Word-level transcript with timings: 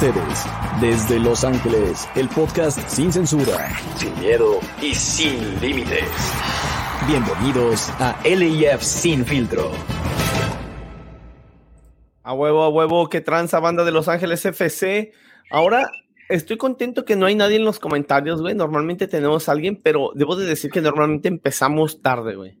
ustedes, 0.00 0.46
desde 0.80 1.18
Los 1.18 1.42
Ángeles, 1.42 2.08
el 2.14 2.28
podcast 2.28 2.78
sin 2.88 3.12
censura, 3.12 3.68
sin 3.96 4.16
miedo 4.20 4.60
y 4.80 4.94
sin 4.94 5.60
límites. 5.60 6.04
Bienvenidos 7.08 7.90
a 7.98 8.16
LIF 8.24 8.80
Sin 8.80 9.24
Filtro. 9.24 9.72
A 12.22 12.32
huevo, 12.32 12.62
a 12.62 12.68
huevo, 12.68 13.08
que 13.08 13.20
tranza 13.20 13.58
banda 13.58 13.82
de 13.82 13.90
Los 13.90 14.06
Ángeles 14.06 14.44
FC. 14.44 15.10
Ahora 15.50 15.90
estoy 16.28 16.58
contento 16.58 17.04
que 17.04 17.16
no 17.16 17.26
hay 17.26 17.34
nadie 17.34 17.56
en 17.56 17.64
los 17.64 17.80
comentarios, 17.80 18.40
güey. 18.40 18.54
Normalmente 18.54 19.08
tenemos 19.08 19.48
a 19.48 19.52
alguien, 19.52 19.80
pero 19.82 20.12
debo 20.14 20.36
de 20.36 20.46
decir 20.46 20.70
que 20.70 20.80
normalmente 20.80 21.26
empezamos 21.26 22.02
tarde, 22.02 22.36
güey. 22.36 22.56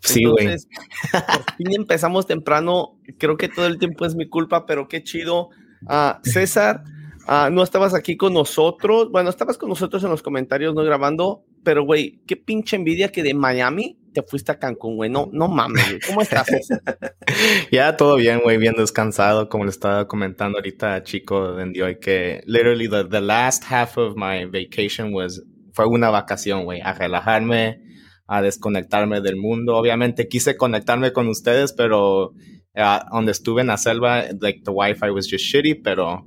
Sí, 0.00 0.24
güey. 0.24 0.46
Por 0.46 1.56
fin 1.58 1.74
empezamos 1.76 2.26
temprano. 2.26 2.98
Creo 3.18 3.36
que 3.36 3.48
todo 3.48 3.66
el 3.66 3.78
tiempo 3.78 4.06
es 4.06 4.14
mi 4.14 4.30
culpa, 4.30 4.64
pero 4.64 4.88
qué 4.88 5.02
chido. 5.02 5.50
Ah, 5.86 6.20
César, 6.22 6.84
ah, 7.26 7.48
no 7.50 7.62
estabas 7.62 7.94
aquí 7.94 8.16
con 8.16 8.34
nosotros. 8.34 9.10
Bueno, 9.10 9.30
estabas 9.30 9.58
con 9.58 9.68
nosotros 9.68 10.02
en 10.04 10.10
los 10.10 10.22
comentarios, 10.22 10.74
no 10.74 10.82
grabando, 10.82 11.44
pero 11.64 11.84
güey, 11.84 12.20
qué 12.26 12.36
pinche 12.36 12.76
envidia 12.76 13.10
que 13.10 13.22
de 13.22 13.34
Miami 13.34 13.98
te 14.12 14.22
fuiste 14.22 14.52
a 14.52 14.58
Cancún, 14.58 14.96
güey. 14.96 15.10
No, 15.10 15.28
no 15.32 15.48
mames, 15.48 15.88
güey. 15.88 16.00
¿Cómo 16.06 16.22
estás? 16.22 16.48
ya 17.70 17.96
todo 17.96 18.16
bien, 18.16 18.40
güey, 18.42 18.58
bien 18.58 18.74
descansado, 18.76 19.48
como 19.48 19.64
le 19.64 19.70
estaba 19.70 20.08
comentando 20.08 20.58
ahorita 20.58 21.02
Chico 21.02 21.52
de 21.54 21.82
hoy 21.82 21.98
que 22.00 22.42
literally 22.46 22.88
the, 22.88 23.04
the 23.04 23.20
last 23.20 23.64
half 23.70 23.96
of 23.96 24.14
my 24.16 24.44
vacation 24.46 25.14
was 25.14 25.42
fue 25.72 25.86
una 25.86 26.10
vacación, 26.10 26.64
güey, 26.64 26.80
a 26.80 26.92
relajarme, 26.92 27.80
a 28.26 28.42
desconectarme 28.42 29.20
del 29.20 29.36
mundo. 29.36 29.76
Obviamente 29.76 30.28
quise 30.28 30.56
conectarme 30.56 31.12
con 31.12 31.28
ustedes, 31.28 31.72
pero 31.72 32.32
uh, 32.76 33.00
donde 33.12 33.32
estuve 33.32 33.60
en 33.60 33.68
la 33.68 33.76
selva, 33.76 34.24
like 34.40 34.62
the 34.64 34.72
Wi-Fi 34.72 35.10
was 35.10 35.26
just 35.26 35.44
shitty, 35.44 35.82
pero 35.82 36.24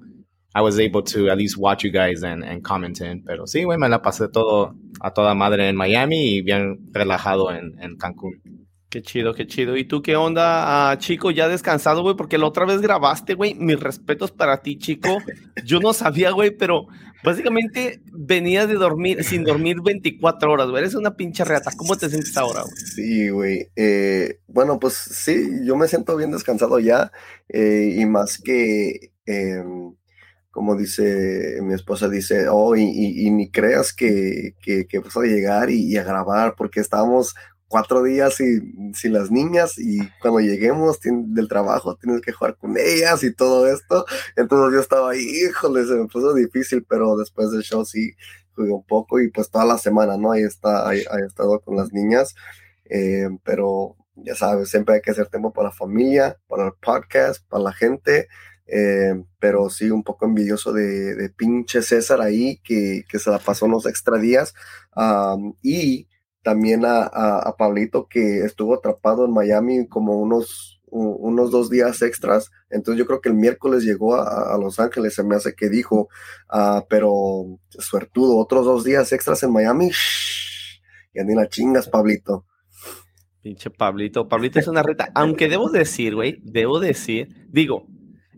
I 0.55 0.61
was 0.61 0.79
able 0.79 1.01
to 1.03 1.29
at 1.29 1.37
least 1.37 1.57
watch 1.57 1.83
you 1.83 1.91
guys 1.91 2.23
and, 2.23 2.43
and 2.43 2.63
comment 2.63 3.01
in. 3.01 3.23
Pero 3.23 3.47
sí, 3.47 3.63
güey, 3.63 3.77
me 3.77 3.89
la 3.89 4.01
pasé 4.01 4.27
todo 4.27 4.75
a 5.01 5.11
toda 5.11 5.33
madre 5.33 5.67
en 5.67 5.75
Miami 5.75 6.35
y 6.35 6.41
bien 6.41 6.91
relajado 6.91 7.51
en, 7.51 7.75
en 7.81 7.97
Cancún. 7.97 8.41
Qué 8.93 9.01
chido, 9.01 9.33
qué 9.33 9.47
chido. 9.47 9.75
¿Y 9.75 9.85
tú 9.85 10.03
qué 10.03 10.15
onda, 10.15 10.91
ah, 10.91 10.97
chico? 10.99 11.31
Ya 11.31 11.47
descansado, 11.47 12.03
güey, 12.03 12.15
porque 12.15 12.37
la 12.37 12.45
otra 12.45 12.65
vez 12.65 12.79
grabaste, 12.79 13.33
güey. 13.33 13.55
Mis 13.55 13.79
respetos 13.79 14.29
para 14.29 14.61
ti, 14.61 14.77
chico. 14.77 15.17
Yo 15.65 15.79
no 15.79 15.93
sabía, 15.93 16.29
güey, 16.29 16.51
pero 16.51 16.85
básicamente 17.23 18.01
venías 18.11 18.67
de 18.67 18.75
dormir, 18.75 19.23
sin 19.23 19.43
dormir 19.43 19.77
24 19.83 20.51
horas, 20.51 20.69
güey. 20.69 20.83
Eres 20.83 20.95
una 20.95 21.15
pinche 21.15 21.43
reata. 21.43 21.71
¿Cómo 21.75 21.95
te 21.95 22.09
sientes 22.09 22.35
ahora, 22.37 22.61
güey? 22.61 22.75
Sí, 22.75 23.29
güey. 23.29 23.69
Eh, 23.75 24.39
bueno, 24.47 24.79
pues 24.79 24.93
sí, 24.93 25.49
yo 25.63 25.75
me 25.75 25.87
siento 25.87 26.15
bien 26.15 26.31
descansado 26.31 26.79
ya. 26.79 27.11
Eh, 27.49 27.95
y 27.97 28.05
más 28.05 28.37
que, 28.37 29.11
em, 29.25 29.95
como 30.51 30.75
dice 30.75 31.59
mi 31.61 31.73
esposa, 31.73 32.09
dice, 32.09 32.47
oh, 32.49 32.75
y, 32.75 33.29
ni 33.31 33.49
creas 33.49 33.93
que, 33.93 34.55
que, 34.61 34.99
vas 34.99 35.17
a 35.17 35.21
llegar 35.21 35.69
y, 35.69 35.81
y 35.87 35.97
a 35.97 36.03
grabar, 36.03 36.55
porque 36.55 36.79
estábamos 36.79 37.33
cuatro 37.73 38.03
días 38.03 38.35
sin, 38.35 38.93
sin, 38.93 39.13
las 39.13 39.31
niñas 39.31 39.79
y 39.79 39.97
cuando 40.21 40.41
lleguemos 40.41 40.99
del 41.01 41.47
trabajo 41.47 41.95
tienes 41.95 42.21
que 42.21 42.31
jugar 42.31 42.55
con 42.55 42.77
ellas 42.77 43.23
y 43.23 43.33
todo 43.33 43.67
esto. 43.67 44.05
Entonces 44.35 44.75
yo 44.75 44.79
estaba 44.79 45.09
ahí, 45.09 45.23
híjole, 45.23 45.83
se 45.87 45.95
me 45.95 46.05
puso 46.05 46.35
difícil, 46.35 46.85
pero 46.87 47.17
después 47.17 47.49
del 47.49 47.63
show 47.63 47.83
sí 47.83 48.11
jugué 48.55 48.71
un 48.71 48.85
poco 48.85 49.19
y 49.19 49.31
pues 49.31 49.49
toda 49.49 49.65
la 49.65 49.79
semana, 49.79 50.17
¿no? 50.17 50.33
Ahí 50.33 50.43
está, 50.43 50.87
ahí, 50.87 50.99
he 50.99 51.25
estado 51.25 51.61
con 51.61 51.75
las 51.75 51.91
niñas, 51.91 52.35
eh, 52.85 53.27
pero 53.43 53.95
ya 54.17 54.35
sabes, 54.35 54.69
siempre 54.69 54.93
hay 54.93 55.01
que 55.01 55.09
hacer 55.09 55.25
tiempo 55.29 55.51
para 55.51 55.69
la 55.69 55.73
familia, 55.73 56.37
para 56.47 56.67
el 56.67 56.73
podcast, 56.79 57.43
para 57.49 57.63
la 57.63 57.73
gente. 57.73 58.27
Eh, 58.67 59.15
pero 59.39 59.67
sí, 59.71 59.89
un 59.89 60.03
poco 60.03 60.25
envidioso 60.27 60.73
de, 60.73 61.15
de 61.15 61.29
pinche 61.29 61.81
César 61.81 62.21
ahí, 62.21 62.59
que, 62.63 63.03
que, 63.09 63.17
se 63.17 63.31
la 63.31 63.39
pasó 63.39 63.65
unos 63.65 63.87
extra 63.87 64.19
días. 64.19 64.53
y 65.63 66.07
también 66.43 66.85
a, 66.85 67.03
a, 67.05 67.55
Pablito 67.57 68.07
que 68.07 68.39
estuvo 68.39 68.75
atrapado 68.75 69.25
en 69.25 69.31
Miami 69.31 69.87
como 69.87 70.19
unos, 70.19 70.81
unos 70.85 71.51
dos 71.51 71.69
días 71.69 72.01
extras. 72.01 72.51
Entonces 72.69 72.99
yo 72.99 73.07
creo 73.07 73.21
que 73.21 73.29
el 73.29 73.35
miércoles 73.35 73.83
llegó 73.83 74.15
a, 74.15 74.57
Los 74.57 74.79
Ángeles, 74.79 75.15
se 75.15 75.23
me 75.23 75.35
hace 75.35 75.55
que 75.55 75.69
dijo, 75.69 76.09
uh, 76.53 76.81
pero 76.89 77.59
suertudo, 77.69 78.37
otros 78.37 78.65
dos 78.65 78.83
días 78.83 79.11
extras 79.13 79.41
en 79.43 79.53
Miami. 79.53 79.89
Shh, 79.89 80.81
y 81.13 81.23
ni 81.23 81.33
la 81.33 81.47
chingas, 81.47 81.87
Pablito. 81.87 82.45
Pinche 83.41 83.69
Pablito. 83.69 84.27
Pablito 84.27 84.59
es 84.59 84.67
una 84.67 84.83
reta. 84.83 85.09
Aunque 85.15 85.47
debo 85.47 85.69
decir, 85.69 86.15
güey, 86.15 86.39
debo 86.43 86.79
decir, 86.79 87.47
digo, 87.49 87.87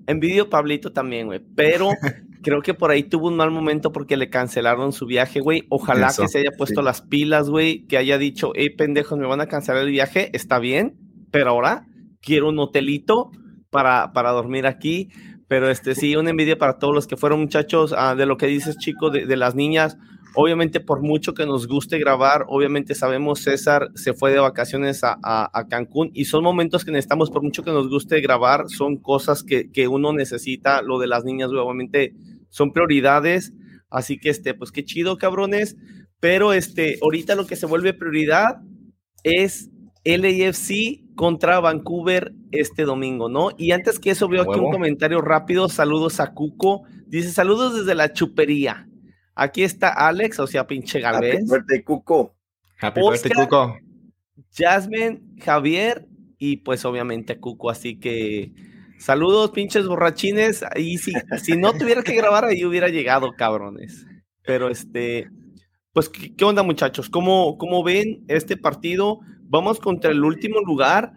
envidio 0.08 0.50
Pablito 0.50 0.92
también, 0.92 1.28
güey, 1.28 1.42
pero 1.56 1.90
creo 2.46 2.62
que 2.62 2.76
por 2.76 2.92
ahí 2.92 3.02
tuvo 3.02 3.28
un 3.28 3.38
mal 3.38 3.50
momento 3.50 3.92
porque 3.92 4.18
le 4.18 4.30
cancelaron 4.30 4.94
su 4.94 5.08
viaje, 5.08 5.40
güey. 5.40 5.64
Ojalá 5.70 6.14
que 6.16 6.28
se 6.28 6.38
haya 6.38 6.52
puesto 6.56 6.84
las 6.84 7.02
pilas, 7.02 7.50
güey, 7.50 7.88
que 7.88 7.98
haya 7.98 8.20
dicho, 8.20 8.52
hey, 8.54 8.70
pendejos, 8.70 9.18
me 9.18 9.26
van 9.26 9.42
a 9.42 9.48
cancelar 9.48 9.82
el 9.82 9.90
viaje, 9.90 10.30
está 10.32 10.60
bien, 10.60 10.96
pero 11.32 11.50
ahora 11.50 11.88
quiero 12.22 12.50
un 12.50 12.60
hotelito 12.60 13.32
para, 13.72 14.14
para 14.14 14.30
dormir 14.30 14.68
aquí. 14.68 15.10
Pero 15.48 15.72
este 15.72 15.96
sí, 15.96 16.16
una 16.16 16.30
envidia 16.30 16.56
para 16.56 16.78
todos 16.78 16.94
los 16.94 17.08
que 17.08 17.18
fueron 17.18 17.40
muchachos, 17.40 17.96
ah, 17.98 18.14
de 18.14 18.28
lo 18.28 18.38
que 18.38 18.46
dices, 18.46 18.78
chico, 18.78 19.10
de, 19.10 19.26
de, 19.26 19.38
las 19.38 19.56
niñas. 19.56 19.98
Obviamente, 20.36 20.80
por 20.80 21.02
mucho 21.02 21.34
que 21.34 21.48
nos 21.48 21.68
guste 21.68 21.98
grabar, 21.98 22.46
obviamente 22.48 22.94
sabemos 22.94 23.40
César 23.40 23.90
se 23.96 24.14
fue 24.14 24.32
de 24.32 24.40
vacaciones 24.40 25.04
a, 25.04 25.18
a, 25.24 25.68
Cancún 25.68 26.12
y 26.14 26.26
son 26.26 26.44
momentos 26.44 26.86
que 26.86 26.92
necesitamos, 26.92 27.32
por 27.32 27.42
mucho 27.42 27.64
que 27.64 27.72
nos 27.72 27.90
guste 27.90 28.22
grabar, 28.22 28.66
son 28.68 28.98
cosas 28.98 29.44
que, 29.44 29.72
que 29.72 29.88
uno 29.88 30.14
necesita. 30.14 30.84
Lo 30.84 31.00
de 31.00 31.08
las 31.08 31.24
niñas, 31.24 31.50
obviamente, 31.50 32.14
son 32.56 32.72
prioridades. 32.72 33.52
Así 33.90 34.18
que, 34.18 34.30
este, 34.30 34.54
pues 34.54 34.72
qué 34.72 34.86
chido, 34.86 35.18
cabrones. 35.18 35.76
Pero 36.22 36.54
este, 36.54 36.98
ahorita 37.02 37.36
lo 37.36 37.46
que 37.46 37.58
se 37.58 37.66
vuelve 37.66 37.94
prioridad 37.94 38.62
es 39.24 39.70
LAFC 40.06 41.04
contra 41.16 41.60
Vancouver 41.60 42.34
este 42.52 42.84
domingo, 42.84 43.28
¿no? 43.28 43.50
Y 43.58 43.72
antes 43.72 44.00
que 44.00 44.12
eso, 44.12 44.30
veo 44.30 44.44
aquí 44.44 44.58
un 44.58 44.72
comentario 44.72 45.20
rápido. 45.20 45.68
Saludos 45.68 46.22
a 46.22 46.34
Cuco. 46.34 46.84
Dice: 47.08 47.30
Saludos 47.32 47.76
desde 47.76 47.94
la 47.94 48.14
chupería. 48.14 48.88
Aquí 49.36 49.64
está 49.64 49.90
Alex, 49.90 50.40
o 50.40 50.48
sea, 50.48 50.66
pinche 50.66 51.02
Galvez. 51.02 51.42
Happy 51.42 51.52
birthday, 51.52 51.84
Cuco. 51.84 52.38
Happy 52.80 53.02
birthday, 53.02 53.32
Cuco. 53.34 53.78
Jasmine, 54.54 55.22
Javier 55.44 56.08
y 56.38 56.58
pues 56.58 56.86
obviamente 56.86 57.38
Cuco. 57.38 57.70
Así 57.70 58.00
que 58.00 58.54
Saludos, 58.98 59.52
pinches 59.52 59.88
borrachines. 59.88 60.64
Y 60.76 60.98
si, 60.98 61.14
si 61.42 61.58
no 61.58 61.74
tuviera 61.74 62.04
que 62.04 62.16
grabar, 62.16 62.46
ahí 62.46 62.66
hubiera 62.66 62.88
llegado, 62.88 63.34
cabrones. 63.38 64.06
Pero 64.44 64.70
este, 64.70 65.30
pues, 65.96 66.10
¿qué, 66.10 66.44
onda, 66.44 66.62
muchachos? 66.62 67.10
¿Cómo, 67.10 67.58
¿Cómo 67.58 67.82
ven 67.82 68.26
este 68.28 68.58
partido? 68.58 69.20
Vamos 69.44 69.80
contra 69.80 70.12
el 70.12 70.24
último 70.24 70.60
lugar, 70.60 71.14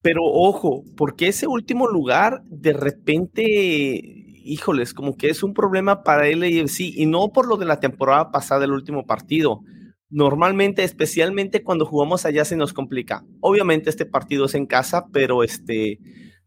pero 0.00 0.22
ojo, 0.24 0.84
porque 0.96 1.28
ese 1.28 1.46
último 1.46 1.88
lugar 1.88 2.42
de 2.46 2.72
repente, 2.72 3.42
híjoles, 3.44 4.94
como 4.94 5.16
que 5.16 5.28
es 5.28 5.42
un 5.42 5.54
problema 5.54 6.04
para 6.04 6.28
el 6.28 6.42
AFC 6.42 6.80
y 6.80 7.06
no 7.06 7.32
por 7.32 7.48
lo 7.48 7.56
de 7.56 7.66
la 7.66 7.80
temporada 7.80 8.30
pasada, 8.30 8.64
el 8.64 8.72
último 8.72 9.06
partido. 9.06 9.60
Normalmente, 10.08 10.84
especialmente 10.84 11.62
cuando 11.62 11.86
jugamos 11.86 12.24
allá, 12.24 12.44
se 12.44 12.56
nos 12.56 12.72
complica. 12.72 13.24
Obviamente, 13.40 13.90
este 13.90 14.06
partido 14.06 14.44
es 14.44 14.54
en 14.54 14.66
casa, 14.66 15.06
pero 15.12 15.42
este 15.42 15.98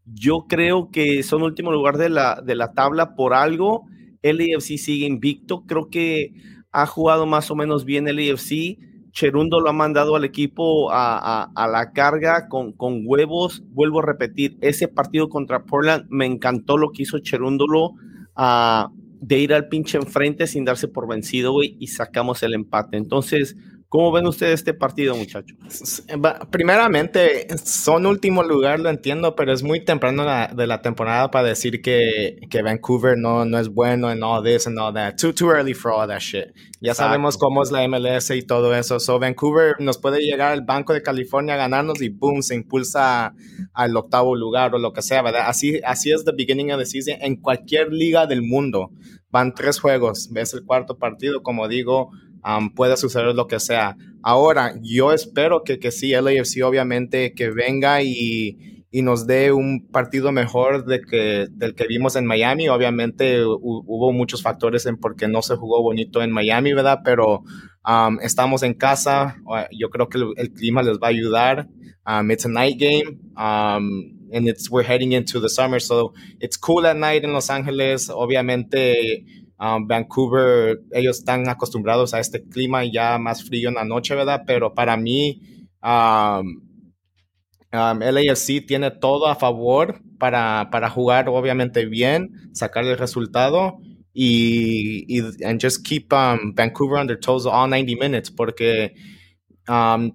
yo 0.06 0.46
creo 0.48 0.90
que 0.90 1.22
son 1.22 1.42
último 1.42 1.72
lugar 1.72 1.98
de 1.98 2.08
la, 2.08 2.40
de 2.44 2.54
la 2.54 2.72
tabla 2.72 3.14
por 3.14 3.34
algo. 3.34 3.86
El 4.22 4.40
AFC 4.40 4.78
sigue 4.78 5.06
invicto. 5.06 5.64
Creo 5.66 5.88
que 5.90 6.32
ha 6.72 6.86
jugado 6.86 7.26
más 7.26 7.50
o 7.50 7.56
menos 7.56 7.84
bien 7.84 8.08
el 8.08 8.18
AFC. 8.18 8.78
Cherundo 9.10 9.60
lo 9.60 9.70
ha 9.70 9.72
mandado 9.72 10.14
al 10.14 10.24
equipo 10.24 10.90
a, 10.92 11.50
la 11.56 11.92
carga 11.92 12.48
con, 12.48 12.72
con, 12.72 13.02
huevos. 13.04 13.62
Vuelvo 13.68 14.00
a 14.00 14.06
repetir, 14.06 14.58
ese 14.60 14.88
partido 14.88 15.28
contra 15.28 15.64
Portland 15.64 16.06
me 16.10 16.26
encantó 16.26 16.76
lo 16.76 16.90
que 16.92 17.02
hizo 17.02 17.18
Cherúndolo 17.18 17.94
de 19.20 19.38
ir 19.38 19.54
al 19.54 19.68
pinche 19.68 19.96
enfrente 19.96 20.46
sin 20.46 20.64
darse 20.64 20.88
por 20.88 21.08
vencido, 21.08 21.52
güey, 21.52 21.76
y 21.80 21.88
sacamos 21.88 22.42
el 22.42 22.54
empate. 22.54 22.96
Entonces, 22.96 23.56
¿Cómo 23.88 24.10
ven 24.10 24.26
ustedes 24.26 24.54
este 24.54 24.74
partido, 24.74 25.14
muchachos? 25.14 25.56
Primeramente, 26.50 27.46
son 27.64 28.04
último 28.06 28.42
lugar, 28.42 28.80
lo 28.80 28.90
entiendo, 28.90 29.36
pero 29.36 29.52
es 29.52 29.62
muy 29.62 29.84
temprano 29.84 30.24
de 30.54 30.66
la 30.66 30.82
temporada 30.82 31.30
para 31.30 31.48
decir 31.48 31.80
que, 31.80 32.36
que 32.50 32.62
Vancouver 32.62 33.16
no, 33.16 33.44
no 33.44 33.58
es 33.60 33.68
bueno 33.68 34.10
en 34.10 34.24
all 34.24 34.42
this 34.42 34.66
and 34.66 34.76
all 34.78 34.92
that. 34.92 35.14
Too, 35.16 35.32
too 35.32 35.50
early 35.50 35.72
for 35.72 35.92
all 35.92 36.08
that 36.08 36.18
shit. 36.18 36.46
Ya 36.80 36.94
sabemos 36.94 37.38
cómo 37.38 37.62
es 37.62 37.70
la 37.70 37.86
MLS 37.86 38.30
y 38.30 38.42
todo 38.42 38.74
eso. 38.74 38.98
So, 38.98 39.20
Vancouver 39.20 39.76
nos 39.78 39.98
puede 39.98 40.20
llegar 40.20 40.52
al 40.52 40.62
Banco 40.62 40.92
de 40.92 41.02
California 41.02 41.54
a 41.54 41.58
ganarnos 41.58 42.02
y 42.02 42.08
boom, 42.08 42.42
se 42.42 42.56
impulsa 42.56 43.34
al 43.72 43.96
octavo 43.96 44.34
lugar 44.34 44.74
o 44.74 44.78
lo 44.78 44.92
que 44.92 45.02
sea, 45.02 45.22
¿verdad? 45.22 45.44
Así, 45.46 45.80
así 45.84 46.10
es 46.10 46.24
the 46.24 46.32
beginning 46.36 46.72
of 46.72 46.78
the 46.80 46.86
season 46.86 47.16
en 47.20 47.36
cualquier 47.36 47.92
liga 47.92 48.26
del 48.26 48.42
mundo. 48.42 48.90
Van 49.30 49.54
tres 49.54 49.80
juegos, 49.80 50.28
ves 50.32 50.54
el 50.54 50.64
cuarto 50.64 50.98
partido, 50.98 51.42
como 51.42 51.68
digo, 51.68 52.10
puede 52.74 52.96
suceder 52.96 53.34
lo 53.34 53.46
que 53.46 53.60
sea. 53.60 53.96
Ahora, 54.22 54.74
yo 54.82 55.12
espero 55.12 55.62
que, 55.64 55.78
que 55.78 55.90
sí, 55.90 56.12
LAFC 56.12 56.62
obviamente 56.64 57.32
que 57.34 57.50
venga 57.50 58.02
y, 58.02 58.84
y 58.90 59.02
nos 59.02 59.26
dé 59.26 59.52
un 59.52 59.88
partido 59.88 60.32
mejor 60.32 60.84
de 60.84 61.00
que, 61.00 61.48
del 61.50 61.74
que 61.74 61.86
vimos 61.86 62.16
en 62.16 62.26
Miami. 62.26 62.68
Obviamente 62.68 63.44
hubo 63.44 64.12
muchos 64.12 64.42
factores 64.42 64.86
en 64.86 64.96
por 64.96 65.16
qué 65.16 65.28
no 65.28 65.42
se 65.42 65.56
jugó 65.56 65.82
bonito 65.82 66.22
en 66.22 66.30
Miami, 66.30 66.72
¿verdad? 66.72 67.00
Pero 67.04 67.42
um, 67.86 68.18
estamos 68.22 68.62
en 68.62 68.74
casa, 68.74 69.36
yo 69.70 69.90
creo 69.90 70.08
que 70.08 70.18
el, 70.36 70.52
clima 70.52 70.82
les 70.82 70.98
va 70.98 71.08
a 71.08 71.10
ayudar. 71.10 71.68
Um, 72.06 72.30
it's 72.30 72.46
a 72.46 72.48
night 72.48 72.78
game. 72.78 73.18
Um, 73.36 74.16
and 74.32 74.48
it's 74.48 74.70
we're 74.70 74.82
heading 74.82 75.12
into 75.12 75.40
the 75.40 75.48
summer, 75.48 75.80
so 75.80 76.12
it's 76.40 76.56
cool 76.56 76.86
at 76.86 76.96
night 76.96 77.24
en 77.24 77.32
Los 77.32 77.50
Ángeles. 77.50 78.10
Obviamente, 78.10 79.24
um, 79.58 79.86
Vancouver, 79.86 80.80
ellos 80.92 81.18
están 81.18 81.48
acostumbrados 81.48 82.14
a 82.14 82.20
este 82.20 82.42
clima 82.42 82.84
ya 82.84 83.18
más 83.18 83.44
frío 83.44 83.68
en 83.68 83.76
la 83.76 83.84
noche, 83.84 84.14
¿verdad? 84.14 84.42
Pero 84.46 84.74
para 84.74 84.96
mí, 84.96 85.40
um, 85.82 86.60
um, 87.72 88.00
tiene 88.66 88.90
todo 88.90 89.26
a 89.26 89.36
favor 89.36 90.00
para, 90.18 90.68
para 90.70 90.90
jugar 90.90 91.28
obviamente 91.28 91.86
bien, 91.86 92.50
sacar 92.52 92.84
el 92.84 92.98
resultado 92.98 93.78
y, 94.12 95.04
y 95.08 95.20
and 95.44 95.60
just 95.60 95.84
keep 95.84 96.12
um, 96.12 96.54
Vancouver 96.54 96.96
on 96.98 97.06
their 97.06 97.20
toes 97.20 97.44
all 97.44 97.68
90 97.68 97.96
minutes 97.96 98.30
porque 98.30 98.94
um, 99.68 100.10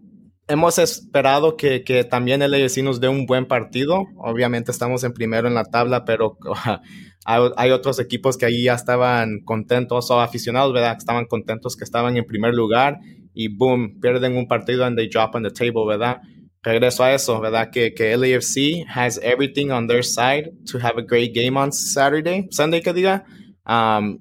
hemos 0.47 0.79
esperado 0.79 1.55
que, 1.55 1.83
que 1.83 2.03
también 2.03 2.41
el 2.41 2.51
LAFC 2.51 2.83
nos 2.83 2.99
dé 2.99 3.07
un 3.07 3.25
buen 3.25 3.45
partido. 3.45 4.05
Obviamente 4.17 4.71
estamos 4.71 5.03
en 5.03 5.13
primero 5.13 5.47
en 5.47 5.53
la 5.53 5.65
tabla, 5.65 6.05
pero 6.05 6.37
hay, 7.25 7.71
otros 7.71 7.99
equipos 7.99 8.37
que 8.37 8.45
ahí 8.45 8.63
ya 8.63 8.73
estaban 8.73 9.41
contentos 9.45 10.09
o 10.11 10.19
aficionados, 10.19 10.73
¿verdad? 10.73 10.97
Estaban 10.97 11.25
contentos 11.25 11.75
que 11.75 11.83
estaban 11.83 12.17
en 12.17 12.25
primer 12.25 12.53
lugar 12.53 12.99
y 13.33 13.47
boom, 13.47 13.99
pierden 14.01 14.35
un 14.35 14.47
partido 14.47 14.85
and 14.85 14.97
they 14.97 15.07
drop 15.07 15.35
on 15.35 15.43
the 15.43 15.51
table, 15.51 15.85
¿verdad? 15.87 16.17
Regreso 16.63 17.03
a 17.03 17.13
eso, 17.13 17.39
¿verdad? 17.39 17.69
Que, 17.71 17.93
que 17.93 18.15
LAFC 18.15 18.85
has 18.87 19.19
everything 19.23 19.71
on 19.71 19.87
their 19.87 20.03
side 20.03 20.51
to 20.71 20.77
have 20.79 20.97
a 20.97 21.01
great 21.01 21.33
game 21.33 21.57
on 21.57 21.71
Saturday, 21.71 22.47
Sunday 22.51 22.81
que 22.81 22.93
diga, 22.93 23.23
um, 23.65 24.19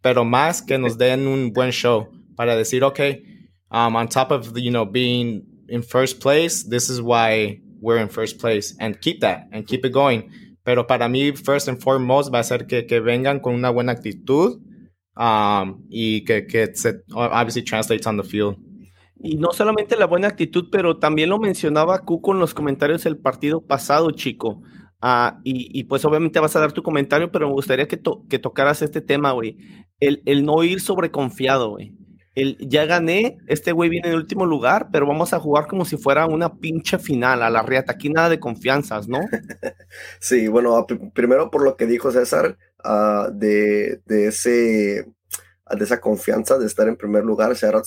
pero 0.00 0.24
más 0.24 0.62
que 0.62 0.78
nos 0.78 0.96
den 0.96 1.26
un 1.26 1.52
buen 1.52 1.70
show 1.70 2.08
para 2.36 2.56
decir, 2.56 2.84
ok, 2.84 3.00
um, 3.70 3.96
on 3.96 4.08
top 4.08 4.30
of 4.30 4.56
you 4.56 4.70
know 4.70 4.84
being 4.84 5.42
in 5.68 5.82
first 5.82 6.20
place, 6.20 6.62
this 6.62 6.88
is 6.88 7.00
why 7.00 7.60
we're 7.80 7.98
in 7.98 8.08
first 8.08 8.38
place, 8.38 8.74
and 8.80 9.00
keep 9.00 9.20
that 9.20 9.48
and 9.52 9.66
keep 9.66 9.84
it 9.84 9.92
going. 9.92 10.30
Pero 10.64 10.86
para 10.86 11.08
mí, 11.08 11.32
first 11.32 11.68
and 11.68 11.80
foremost, 11.80 12.32
va 12.32 12.40
a 12.40 12.44
ser 12.44 12.66
que, 12.66 12.86
que 12.86 13.00
vengan 13.00 13.40
con 13.40 13.54
una 13.54 13.70
buena 13.70 13.92
actitud 13.92 14.60
um, 15.16 15.82
y 15.88 16.24
que, 16.24 16.46
que 16.46 16.74
se 16.74 17.00
obviously 17.14 17.62
translates 17.62 18.06
on 18.06 18.16
the 18.18 18.22
field. 18.22 18.56
Y 19.20 19.36
no 19.36 19.52
solamente 19.52 19.96
la 19.96 20.06
buena 20.06 20.28
actitud, 20.28 20.68
pero 20.70 20.98
también 20.98 21.30
lo 21.30 21.38
mencionaba 21.38 22.00
Cuco 22.00 22.32
en 22.32 22.38
los 22.38 22.54
comentarios 22.54 23.02
del 23.02 23.16
partido 23.16 23.62
pasado, 23.62 24.10
chico. 24.12 24.62
Uh, 25.02 25.40
y, 25.42 25.78
y, 25.78 25.84
pues 25.84 26.04
obviamente 26.04 26.40
vas 26.40 26.54
a 26.56 26.60
dar 26.60 26.72
tu 26.72 26.82
comentario, 26.82 27.30
pero 27.30 27.46
me 27.46 27.54
gustaría 27.54 27.86
que, 27.86 27.96
to 27.96 28.24
que 28.28 28.38
tocaras 28.38 28.82
este 28.82 29.00
tema, 29.00 29.32
güey. 29.32 29.56
El, 30.00 30.22
el 30.26 30.44
no 30.44 30.62
ir 30.64 30.80
sobreconfiado, 30.80 31.70
güey 31.70 31.97
el, 32.38 32.56
ya 32.60 32.86
gané, 32.86 33.38
este 33.48 33.72
güey 33.72 33.90
viene 33.90 34.08
en 34.08 34.14
último 34.14 34.46
lugar, 34.46 34.88
pero 34.92 35.06
vamos 35.06 35.32
a 35.32 35.40
jugar 35.40 35.66
como 35.66 35.84
si 35.84 35.96
fuera 35.96 36.26
una 36.26 36.54
pinche 36.54 36.98
final 36.98 37.42
a 37.42 37.50
la 37.50 37.62
riata. 37.62 37.92
Aquí 37.92 38.10
nada 38.10 38.28
de 38.28 38.38
confianzas, 38.38 39.08
¿no? 39.08 39.18
sí, 40.20 40.46
bueno, 40.46 40.86
primero 41.14 41.50
por 41.50 41.62
lo 41.62 41.76
que 41.76 41.86
dijo 41.86 42.12
César, 42.12 42.56
uh, 42.84 43.32
de, 43.32 44.00
de, 44.06 44.28
ese 44.28 45.06
de 45.76 45.84
esa 45.84 46.00
confianza 46.00 46.58
de 46.58 46.66
estar 46.66 46.86
en 46.86 46.96
primer 46.96 47.24
lugar. 47.24 47.54
Shout 47.54 47.74
out 47.74 47.86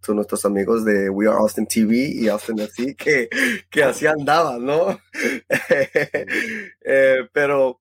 to, 0.00 0.14
nuestros 0.14 0.44
amigos 0.46 0.84
de 0.84 1.10
We 1.10 1.28
Are 1.28 1.36
Austin 1.36 1.66
TV 1.66 1.96
y 1.96 2.28
Austin 2.28 2.60
FC 2.60 2.94
que, 2.98 3.28
que 3.70 3.84
así 3.84 4.06
andaban, 4.06 4.64
¿no? 4.64 4.98
eh, 6.80 7.28
pero 7.32 7.80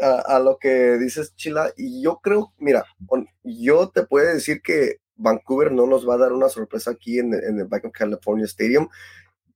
a, 0.00 0.36
a, 0.36 0.38
lo 0.40 0.58
que 0.58 0.98
dices, 0.98 1.34
Chila, 1.36 1.72
y 1.76 2.02
yo 2.02 2.18
creo, 2.22 2.52
mira, 2.58 2.84
yo 3.44 3.88
te 3.90 4.04
puedo 4.04 4.32
decir 4.34 4.60
que 4.60 4.98
Vancouver 5.16 5.72
no 5.72 5.86
nos 5.86 6.08
va 6.08 6.14
a 6.14 6.18
dar 6.18 6.32
una 6.32 6.48
sorpresa 6.48 6.92
aquí 6.92 7.18
en, 7.18 7.34
el 7.34 7.64
Bank 7.64 7.86
of 7.86 7.92
California 7.92 8.44
Stadium. 8.44 8.88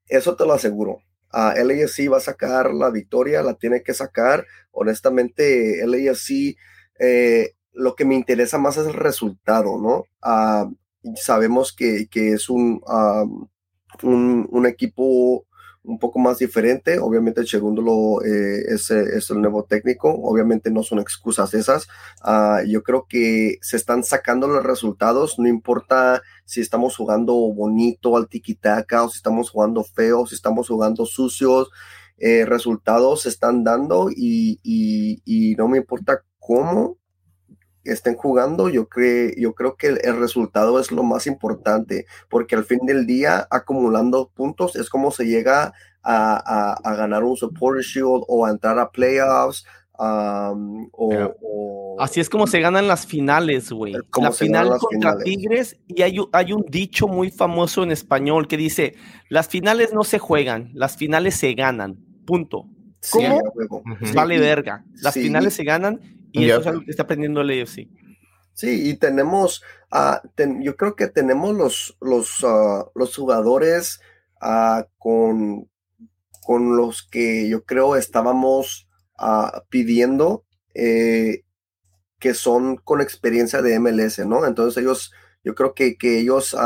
Eso 0.07 0.37
te 0.37 0.45
lo 0.45 0.53
aseguro. 0.53 0.99
Uh, 1.33 1.55
LAFC 1.65 2.11
va 2.11 2.17
a 2.17 2.21
sacar 2.21 2.75
la 2.75 2.91
victoria, 2.91 3.43
la 3.43 3.55
tiene 3.55 3.83
que 3.83 3.95
sacar. 3.95 4.47
Honestamente, 4.73 5.87
LAFC, 5.87 6.57
eh, 6.99 7.55
lo 7.73 7.95
que 7.95 8.05
me 8.05 8.17
interesa 8.17 8.59
más 8.59 8.77
es 8.77 8.87
el 8.87 8.95
resultado, 8.95 9.79
¿no? 9.81 10.05
Ah, 10.23 10.69
sabemos 11.15 11.73
que, 11.73 12.09
es 12.13 12.49
un, 12.49 12.83
un, 14.03 14.49
un, 14.51 14.67
equipo 14.67 15.47
un 15.83 15.99
poco 15.99 16.19
más 16.19 16.39
diferente. 16.39 16.99
Obviamente, 16.99 17.47
segundo 17.47 18.23
eh, 18.23 18.63
es, 18.69 18.91
es, 18.91 19.31
el 19.31 19.41
nuevo 19.41 19.65
técnico. 19.65 20.11
Obviamente, 20.11 20.71
no 20.71 20.83
son 20.83 20.99
excusas 21.01 21.55
esas. 21.55 21.89
Ah, 22.23 22.63
yo 22.67 22.83
creo 22.83 23.07
que 23.09 23.59
se 23.63 23.77
están 23.77 24.05
sacando 24.05 24.47
los 24.47 24.65
resultados. 24.65 25.39
No 25.39 25.49
importa 25.49 26.23
si 26.45 26.61
estamos 26.61 26.97
jugando 26.97 27.35
bonito 27.35 28.17
al 28.17 28.29
tiquitaca 28.29 29.05
o 29.05 29.09
si 29.11 29.17
estamos 29.17 29.51
jugando 29.51 29.85
feo, 29.85 30.27
si 30.27 30.35
estamos 30.35 30.69
jugando 30.69 31.07
sucios. 31.07 31.71
Eh, 32.19 32.45
resultados 32.45 33.23
se 33.23 33.31
están 33.31 33.65
dando 33.65 34.11
y, 34.15 34.61
y 34.63 35.55
no 35.57 35.69
me 35.69 35.79
importa 35.79 36.23
cómo 36.39 37.00
estén 37.85 38.15
jugando, 38.15 38.69
yo, 38.69 38.89
creo 38.89 39.31
yo 39.37 39.55
creo 39.55 39.77
que 39.77 39.89
el, 39.89 40.17
resultado 40.17 40.79
es 40.81 40.93
lo 40.93 41.03
más 41.03 41.27
importante, 41.27 42.07
porque 42.29 42.57
al 42.57 42.65
fin 42.65 42.81
del 42.87 43.07
día, 43.07 43.47
acumulando 43.51 44.31
puntos 44.35 44.77
es 44.77 44.91
como 44.91 45.11
se 45.11 45.27
llega 45.27 45.73
a, 46.03 46.77
a, 46.83 46.95
ganar 46.95 47.25
un 47.25 47.37
Supporter 47.37 47.83
Shield 47.83 48.25
o 48.29 48.47
a 48.47 48.51
entrar 48.51 48.79
a 48.79 48.91
playoffs. 48.91 49.67
o, 49.99 51.97
Así 51.99 52.21
es 52.21 52.31
como 52.31 52.47
se 52.47 52.61
ganan 52.61 52.89
las 52.89 53.07
finales, 53.07 53.71
güey. 53.71 53.95
La 54.19 54.33
final 54.33 54.71
contra 54.79 55.19
Tigres, 55.19 55.79
y 55.87 56.03
hay, 56.03 56.17
hay 56.33 56.53
un 56.53 56.65
dicho 56.69 57.07
muy 57.09 57.31
famoso 57.31 57.83
en 57.83 57.91
español 57.91 58.49
que 58.49 58.57
dice: 58.57 58.95
las 59.29 59.49
finales 59.49 59.93
no 59.93 60.05
se 60.05 60.19
juegan, 60.19 60.71
las 60.73 60.97
finales 60.97 61.35
se 61.37 61.53
ganan. 61.53 61.99
Punto. 62.27 62.67
¿Cómo? 63.13 63.41
vale 64.15 64.39
verga. 64.39 64.85
Las 65.03 65.15
finales 65.15 65.55
se 65.55 65.65
ganan 65.65 66.20
y 66.33 66.49
eso 66.49 66.61
es 66.61 66.67
algo 66.67 66.85
que 66.85 66.91
está 66.91 67.05
aprendiendo 67.05 67.41
el 67.41 67.63
AFC. 67.63 67.89
Sí, 68.61 68.91
y 68.91 68.95
tenemos, 68.99 69.63
uh, 69.93 70.17
yo 70.61 70.77
creo 70.77 70.95
que 70.95 71.07
tenemos 71.07 71.57
los, 71.57 71.97
los, 72.01 72.43
uh, 72.43 72.91
los 72.95 73.17
jugadores 73.17 74.01
uh, 74.43 74.83
con, 74.99 75.71
con 76.43 76.77
los 76.77 77.03
que 77.03 77.49
yo 77.49 77.65
creo 77.65 77.97
estábamos 77.97 78.87
pidiendo 79.69 80.45
eh, 80.75 81.43
que 82.19 82.33
son 82.33 82.77
con 82.77 83.03
experiencia 83.03 83.61
de 83.61 83.79
MLS, 83.79 84.21
¿no? 84.27 84.47
Entonces 84.47 84.83
ellos, 84.83 85.13
yo 85.45 85.55
creo 85.55 85.75
que, 85.75 85.97
que 85.99 86.21
ellos 86.21 86.57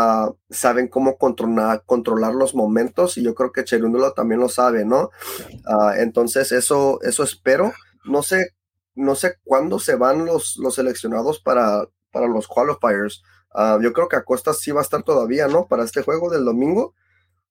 saben 0.51 0.87
cómo 0.87 1.19
controlar, 1.19 1.83
controlar 1.85 2.33
los 2.33 2.55
momentos 2.55 3.19
y 3.19 3.25
yo 3.25 3.35
creo 3.35 3.51
que 3.51 3.65
Cherúndulo 3.65 4.13
también 4.13 4.41
lo 4.41 4.49
sabe, 4.49 4.85
¿no? 4.85 5.11
entonces 5.97 6.53
eso, 6.53 7.01
eso 7.03 7.25
espero. 7.25 7.73
No 8.05 8.23
sé 8.23 8.55
no 8.95 9.15
sé 9.15 9.35
cuándo 9.45 9.79
se 9.79 9.97
van 9.97 10.25
los, 10.25 10.57
los 10.59 10.75
seleccionados 10.75 11.41
para, 11.41 11.89
para 12.11 12.29
los 12.29 12.47
qualifiers. 12.47 13.23
Ah, 13.53 13.79
yo 13.83 13.93
creo 13.93 14.09
que 14.09 14.17
Acosta 14.17 14.53
sí 14.53 14.73
va 14.73 14.81
a 14.81 14.85
estar 14.85 15.03
todavía, 15.03 15.49
¿no? 15.49 15.67
Para 15.67 15.85
este 15.85 16.03
juego 16.03 16.31
del 16.31 16.45
domingo. 16.45 16.95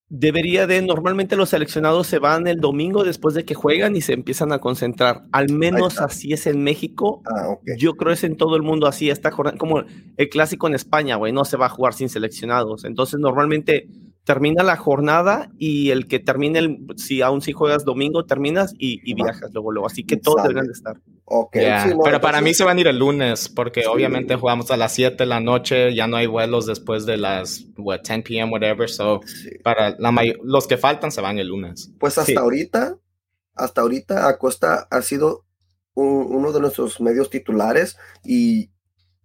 Debería 0.10 0.68
de, 0.68 0.82
normalmente 0.82 1.36
los 1.36 1.50
seleccionados 1.50 2.08
se 2.08 2.20
van 2.20 2.46
el 2.46 2.60
domingo 2.60 3.04
después 3.04 3.34
de 3.34 3.46
que 3.46 3.56
juegan 3.56 3.96
y 3.96 4.02
se 4.02 4.14
empiezan 4.14 4.52
a 4.52 4.60
concentrar. 4.60 5.24
Al 5.32 5.52
menos 5.52 6.00
así 6.00 6.34
es 6.34 6.46
en 6.46 6.62
México. 6.62 7.24
Ah, 7.26 7.58
Yo 7.78 7.96
creo 7.96 8.14
es 8.14 8.24
en 8.24 8.38
todo 8.38 8.56
el 8.56 8.62
mundo 8.62 8.86
así. 8.86 9.10
Está 9.10 9.32
como 9.32 9.84
el 10.18 10.30
clásico 10.30 10.68
en 10.68 10.76
España, 10.76 11.16
güey, 11.16 11.32
no 11.34 11.46
se 11.46 11.58
va 11.58 11.68
a 11.68 11.70
jugar 11.70 11.94
sin 11.94 12.10
seleccionados. 12.10 12.84
Entonces, 12.84 13.20
normalmente 13.20 13.88
termina 14.24 14.64
la 14.64 14.78
jornada 14.78 15.50
y 15.58 15.90
el 15.90 16.08
que 16.08 16.20
termine, 16.20 16.60
el, 16.60 16.86
si 16.96 17.22
aún 17.22 17.42
si 17.42 17.52
juegas 17.52 17.84
domingo, 17.84 18.26
terminas 18.26 18.74
y, 18.78 19.14
viajas 19.16 19.52
luego, 19.54 19.72
luego. 19.72 19.88
Así 19.88 20.04
que 20.04 20.18
todos 20.18 20.44
deberían 20.44 20.68
de 20.68 20.74
estar. 20.74 21.02
Pero 21.52 22.22
para 22.22 22.42
mí 22.42 22.54
se 22.54 22.64
van 22.64 22.78
a 22.78 22.82
ir 22.82 22.88
el 22.88 23.00
lunes, 23.00 23.50
porque 23.50 23.86
obviamente 23.88 24.36
jugamos 24.36 24.70
a 24.72 24.78
las 24.78 24.94
7 24.94 25.16
de 25.18 25.26
la 25.26 25.40
noche, 25.40 25.96
ya 25.96 26.08
no 26.08 26.18
hay 26.18 26.28
vuelos 26.28 26.66
después 26.66 27.06
de 27.06 27.18
las 27.18 27.66
10 27.76 28.24
p.m., 28.24 28.52
whatever. 28.52 28.90
So, 28.90 29.22
para 29.64 29.96
la 29.98 30.14
los 30.44 30.68
que 30.68 30.78
faltan 30.78 31.12
se 31.12 31.22
van 31.22 31.40
el 31.40 31.48
lunes. 31.48 31.92
Pues 32.00 32.18
hasta 32.18 32.40
ahorita, 32.40 32.98
hasta 33.56 33.82
ahorita 33.82 34.28
Acosta 34.28 34.88
ha 34.90 35.02
sido 35.02 35.46
uno 35.96 36.52
de 36.52 36.60
nuestros 36.60 37.00
medios 37.00 37.30
titulares 37.30 37.98
y 38.24 38.72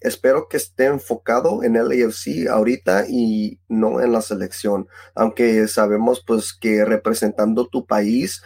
espero 0.00 0.48
que 0.48 0.58
esté 0.58 0.84
enfocado 0.84 1.64
en 1.64 1.76
el 1.76 1.90
AFC 1.90 2.46
ahorita 2.48 3.06
y 3.08 3.58
no 3.68 4.00
en 4.00 4.12
la 4.12 4.22
selección, 4.22 4.86
aunque 5.14 5.66
sabemos 5.66 6.22
pues 6.24 6.52
que 6.52 6.84
representando 6.84 7.66
tu 7.66 7.86
país 7.86 8.42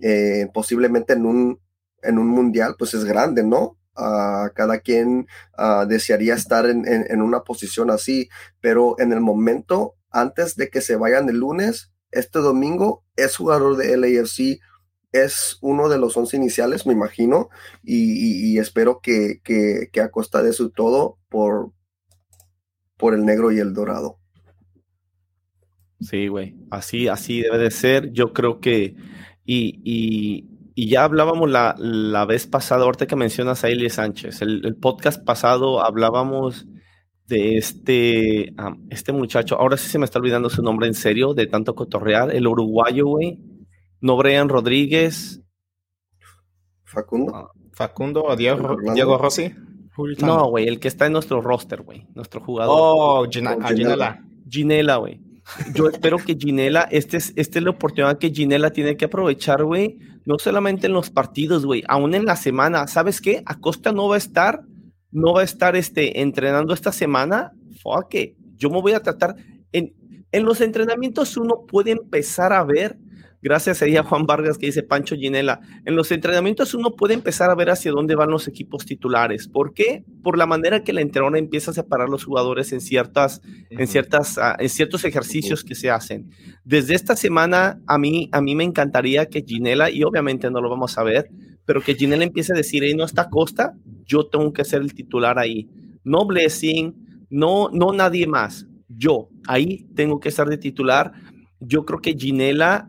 eh, 0.00 0.48
posiblemente 0.54 1.12
en 1.12 1.26
un, 1.26 1.60
en 2.02 2.18
un 2.18 2.28
mundial 2.28 2.76
pues 2.78 2.94
es 2.94 3.04
grande, 3.04 3.42
¿no? 3.42 3.78
cada 4.54 4.78
quien 4.78 5.26
ah, 5.56 5.84
desearía 5.88 6.34
estar 6.34 6.66
en, 6.66 7.20
una 7.20 7.40
posición 7.40 7.90
así, 7.90 8.28
pero 8.60 8.94
en 9.00 9.12
el 9.12 9.20
momento 9.20 9.96
antes 10.10 10.56
de 10.56 10.70
que 10.70 10.80
se 10.80 10.96
vayan 10.96 11.28
el 11.28 11.38
lunes, 11.38 11.92
este 12.10 12.38
domingo, 12.38 13.04
es 13.16 13.36
jugador 13.36 13.76
de 13.76 13.96
LAFC, 13.96 14.60
es 15.12 15.58
uno 15.60 15.88
de 15.88 15.98
los 15.98 16.16
once 16.16 16.36
iniciales, 16.36 16.86
me 16.86 16.92
imagino, 16.92 17.48
y, 17.82 18.58
espero 18.58 19.00
que, 19.00 19.40
que, 19.42 20.00
a 20.00 20.10
costa 20.10 20.42
de 20.42 20.52
su 20.52 20.70
todo 20.70 21.18
por, 21.28 21.72
por 22.96 23.14
el 23.14 23.24
negro 23.24 23.52
y 23.52 23.58
el 23.58 23.74
dorado. 23.74 24.18
Sí, 26.00 26.28
güey, 26.28 26.54
así, 26.70 27.08
así 27.08 27.42
debe 27.42 27.58
de 27.58 27.70
ser. 27.70 28.12
Yo 28.12 28.32
creo 28.32 28.60
que, 28.60 28.94
y, 29.44 30.47
ya 30.86 31.04
hablábamos 31.04 31.50
la, 31.50 31.74
la, 31.78 32.24
vez 32.24 32.46
pasada, 32.46 32.84
ahorita 32.84 33.06
que 33.06 33.16
mencionas 33.16 33.64
a 33.64 33.68
Eli 33.68 33.90
Sánchez, 33.90 34.42
el, 34.42 34.76
podcast 34.76 35.24
pasado 35.24 35.82
hablábamos 35.82 36.66
de 37.26 37.56
este, 37.56 38.54
este 38.90 39.12
muchacho, 39.12 39.56
ahora 39.56 39.76
sí 39.76 39.88
se 39.88 39.98
me 39.98 40.04
está 40.04 40.18
olvidando 40.18 40.48
su 40.48 40.62
nombre 40.62 40.86
en 40.86 40.94
serio, 40.94 41.34
de 41.34 41.46
tanto 41.46 41.74
cotorrear, 41.74 42.34
el 42.34 42.46
uruguayo, 42.46 43.06
güey, 43.06 43.40
no 44.00 44.16
Brian 44.16 44.48
Rodríguez. 44.48 45.42
Facundo. 46.84 47.34
Ah, 47.34 47.48
Facundo 47.72 48.24
o 48.24 48.36
Diego, 48.36 48.76
Diego 48.94 49.18
Rossi. 49.18 49.52
No, 50.20 50.50
güey, 50.50 50.68
el 50.68 50.78
que 50.78 50.88
está 50.88 51.06
en 51.06 51.12
nuestro 51.12 51.40
roster, 51.40 51.82
güey, 51.82 52.06
nuestro 52.14 52.40
jugador. 52.40 52.74
Oh, 52.78 53.26
Ginela. 53.28 54.24
Ginela, 54.48 54.96
güey. 54.96 55.20
Yo 55.74 55.88
espero 55.88 56.18
que 56.18 56.36
Ginela, 56.36 56.82
este 56.90 57.16
es, 57.16 57.32
esta 57.36 57.58
es 57.58 57.64
la 57.64 57.70
oportunidad 57.70 58.18
que 58.18 58.30
Ginela 58.30 58.70
tiene 58.70 58.96
que 58.96 59.06
aprovechar, 59.06 59.64
güey, 59.64 59.98
no 60.28 60.38
solamente 60.38 60.86
en 60.86 60.92
los 60.92 61.08
partidos, 61.08 61.64
güey, 61.64 61.82
aún 61.88 62.14
en 62.14 62.26
la 62.26 62.36
semana. 62.36 62.86
¿Sabes 62.86 63.22
qué? 63.22 63.42
Acosta 63.46 63.92
no 63.92 64.08
va 64.08 64.16
a 64.16 64.18
estar, 64.18 64.62
no 65.10 65.32
va 65.32 65.40
a 65.40 65.44
estar 65.44 65.74
este, 65.74 66.20
entrenando 66.20 66.74
esta 66.74 66.92
semana. 66.92 67.52
Fuck 67.82 68.14
Yo 68.58 68.68
me 68.68 68.82
voy 68.82 68.92
a 68.92 69.00
tratar. 69.00 69.36
En, 69.72 69.94
en 70.30 70.44
los 70.44 70.60
entrenamientos 70.60 71.38
uno 71.38 71.64
puede 71.66 71.92
empezar 71.92 72.52
a 72.52 72.62
ver 72.62 72.98
Gracias 73.40 73.82
a 73.82 74.02
Juan 74.02 74.26
Vargas 74.26 74.58
que 74.58 74.66
dice 74.66 74.82
Pancho 74.82 75.14
Ginela. 75.14 75.60
En 75.84 75.94
los 75.94 76.10
entrenamientos 76.10 76.74
uno 76.74 76.96
puede 76.96 77.14
empezar 77.14 77.50
a 77.50 77.54
ver 77.54 77.70
hacia 77.70 77.92
dónde 77.92 78.16
van 78.16 78.30
los 78.30 78.48
equipos 78.48 78.84
titulares. 78.84 79.46
¿Por 79.46 79.74
qué? 79.74 80.04
Por 80.24 80.36
la 80.36 80.46
manera 80.46 80.82
que 80.82 80.92
la 80.92 81.02
entrenadora 81.02 81.38
empieza 81.38 81.70
a 81.70 81.74
separar 81.74 82.08
los 82.08 82.24
jugadores 82.24 82.72
en 82.72 82.80
ciertas, 82.80 83.40
en 83.70 83.86
ciertas, 83.86 84.38
ah, 84.38 84.56
en 84.58 84.68
ciertos 84.68 85.04
ejercicios 85.04 85.62
que 85.62 85.76
se 85.76 85.88
hacen. 85.88 86.30
Desde 86.64 86.94
esta 86.94 87.14
semana 87.14 87.80
a 87.86 87.96
mí, 87.96 88.28
a 88.32 88.40
mí 88.40 88.56
me 88.56 88.64
encantaría 88.64 89.26
que 89.26 89.44
Ginela, 89.46 89.90
y 89.90 90.02
obviamente 90.02 90.50
no 90.50 90.60
lo 90.60 90.68
vamos 90.68 90.98
a 90.98 91.04
ver, 91.04 91.30
pero 91.64 91.80
que 91.80 91.94
Ginela 91.94 92.24
empiece 92.24 92.52
a 92.52 92.56
decir, 92.56 92.82
no 92.96 93.04
está 93.04 93.28
Costa, 93.28 93.74
yo 94.04 94.26
tengo 94.26 94.52
que 94.52 94.64
ser 94.64 94.82
el 94.82 94.94
titular 94.94 95.38
ahí. 95.38 95.68
No 96.02 96.26
Blessing, 96.26 97.26
no, 97.30 97.68
no 97.70 97.92
nadie 97.92 98.26
más. 98.26 98.66
Yo 98.88 99.28
ahí 99.46 99.86
tengo 99.94 100.18
que 100.18 100.30
estar 100.30 100.48
de 100.48 100.56
titular 100.56 101.12
yo 101.60 101.84
creo 101.84 102.00
que 102.00 102.14
Ginela 102.14 102.86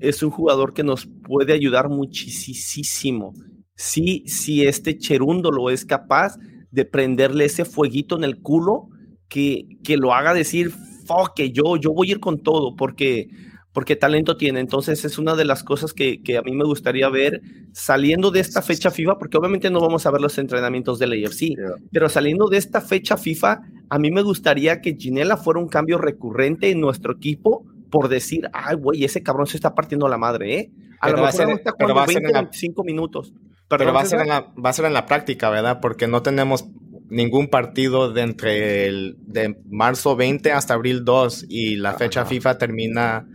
es 0.00 0.22
un 0.22 0.30
jugador 0.30 0.74
que 0.74 0.84
nos 0.84 1.06
puede 1.06 1.52
ayudar 1.52 1.88
muchísimo. 1.88 3.34
Si, 3.76 4.24
si 4.26 4.64
este 4.64 4.98
Cherúndolo 4.98 5.70
es 5.70 5.84
capaz 5.84 6.36
de 6.70 6.84
prenderle 6.84 7.44
ese 7.44 7.64
fueguito 7.64 8.16
en 8.16 8.24
el 8.24 8.40
culo 8.40 8.88
que, 9.28 9.78
que 9.82 9.96
lo 9.96 10.12
haga 10.12 10.34
decir, 10.34 10.70
fuck, 10.70 11.34
que 11.34 11.50
yo, 11.50 11.76
yo 11.76 11.92
voy 11.92 12.08
a 12.08 12.12
ir 12.12 12.20
con 12.20 12.42
todo, 12.42 12.76
porque, 12.76 13.28
porque 13.72 13.96
talento 13.96 14.36
tiene. 14.36 14.60
Entonces 14.60 15.04
es 15.04 15.18
una 15.18 15.34
de 15.34 15.44
las 15.44 15.64
cosas 15.64 15.92
que, 15.92 16.22
que, 16.22 16.36
a 16.36 16.42
mí 16.42 16.52
me 16.52 16.64
gustaría 16.64 17.08
ver 17.08 17.40
saliendo 17.72 18.30
de 18.30 18.40
esta 18.40 18.62
fecha 18.62 18.90
FIFA, 18.90 19.18
porque 19.18 19.38
obviamente 19.38 19.70
no 19.70 19.80
vamos 19.80 20.06
a 20.06 20.10
ver 20.10 20.20
los 20.20 20.38
entrenamientos 20.38 20.98
del 20.98 21.24
AFC, 21.24 21.56
pero 21.90 22.08
saliendo 22.08 22.48
de 22.48 22.58
esta 22.58 22.80
fecha 22.80 23.16
FIFA, 23.16 23.62
a 23.88 23.98
mí 23.98 24.10
me 24.10 24.22
gustaría 24.22 24.80
que 24.80 24.96
Ginela 24.96 25.36
fuera 25.36 25.60
un 25.60 25.68
cambio 25.68 25.98
recurrente 25.98 26.70
en 26.70 26.80
nuestro 26.80 27.14
equipo 27.14 27.66
por 27.94 28.08
decir, 28.08 28.50
ay, 28.52 28.74
güey, 28.74 29.04
ese 29.04 29.22
cabrón 29.22 29.46
se 29.46 29.56
está 29.56 29.72
partiendo 29.72 30.08
la 30.08 30.18
madre, 30.18 30.58
¿eh? 30.58 30.70
A 31.00 31.06
pero 31.06 31.18
lo 31.18 31.26
mejor 31.26 31.62
pero 31.78 31.94
va 31.94 32.02
a 32.02 32.08
ser 32.08 32.24
en 32.24 32.32
la, 32.32 32.50
minutos. 32.84 33.32
pero 33.68 33.92
va 33.92 34.00
a, 34.00 34.04
ser 34.04 34.22
en 34.22 34.28
la, 34.30 34.52
va 34.52 34.70
a 34.70 34.72
ser 34.72 34.86
en 34.86 34.94
la 34.94 35.06
práctica, 35.06 35.48
¿verdad? 35.48 35.78
Porque 35.80 36.08
no 36.08 36.20
tenemos 36.20 36.66
ningún 37.08 37.46
partido 37.46 38.12
de 38.12 38.22
entre 38.22 38.86
el 38.86 39.16
de 39.20 39.56
marzo 39.70 40.16
20 40.16 40.50
hasta 40.50 40.74
abril 40.74 41.04
2 41.04 41.46
y 41.48 41.76
la 41.76 41.94
fecha 41.94 42.24
FIFA 42.24 42.58
termina 42.58 43.28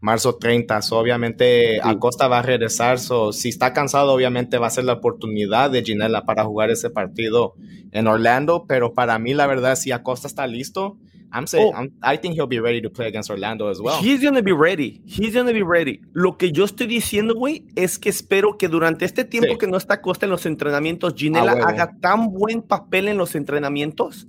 marzo 0.00 0.36
30. 0.36 0.80
obviamente 0.92 1.82
Acosta 1.82 2.28
va 2.28 2.38
a 2.38 2.42
regresar. 2.42 2.98
si 2.98 3.50
está 3.50 3.74
cansado, 3.74 4.14
obviamente 4.14 4.56
va 4.56 4.68
a 4.68 4.70
ser 4.70 4.84
la 4.84 4.94
oportunidad 4.94 5.70
de 5.70 5.82
Ginella 5.82 6.22
para 6.22 6.44
jugar 6.44 6.70
ese 6.70 6.88
partido 6.88 7.56
en 7.92 8.06
Orlando. 8.06 8.64
Pero 8.66 8.94
para 8.94 9.18
mí, 9.18 9.34
la 9.34 9.46
verdad, 9.46 9.76
si 9.76 9.92
Acosta 9.92 10.28
está 10.28 10.46
listo, 10.46 10.96
I'm 11.32 11.46
saying, 11.46 11.72
oh. 11.74 11.88
I 12.02 12.16
think 12.16 12.34
he'll 12.34 12.46
be 12.46 12.60
ready 12.60 12.80
to 12.80 12.90
play 12.90 13.06
against 13.06 13.30
Orlando 13.30 13.68
as 13.68 13.80
well. 13.80 14.00
He's 14.00 14.22
gonna 14.22 14.42
be 14.42 14.52
ready. 14.52 15.02
He's 15.06 15.34
gonna 15.34 15.52
be 15.52 15.62
ready. 15.62 16.00
Lo 16.12 16.36
que 16.36 16.52
yo 16.52 16.64
estoy 16.64 16.86
diciendo, 16.86 17.34
güey, 17.34 17.66
es 17.76 17.98
que 17.98 18.08
espero 18.08 18.56
que 18.56 18.68
durante 18.68 19.04
este 19.04 19.24
tiempo 19.24 19.58
que 19.58 19.66
no 19.66 19.76
está 19.76 20.00
Costa 20.00 20.26
en 20.26 20.30
los 20.30 20.46
entrenamientos, 20.46 21.14
Ginela 21.14 21.52
ah, 21.52 21.68
haga 21.68 21.96
tan 22.00 22.32
buen 22.32 22.62
papel 22.62 23.08
en 23.08 23.18
los 23.18 23.34
entrenamientos 23.34 24.26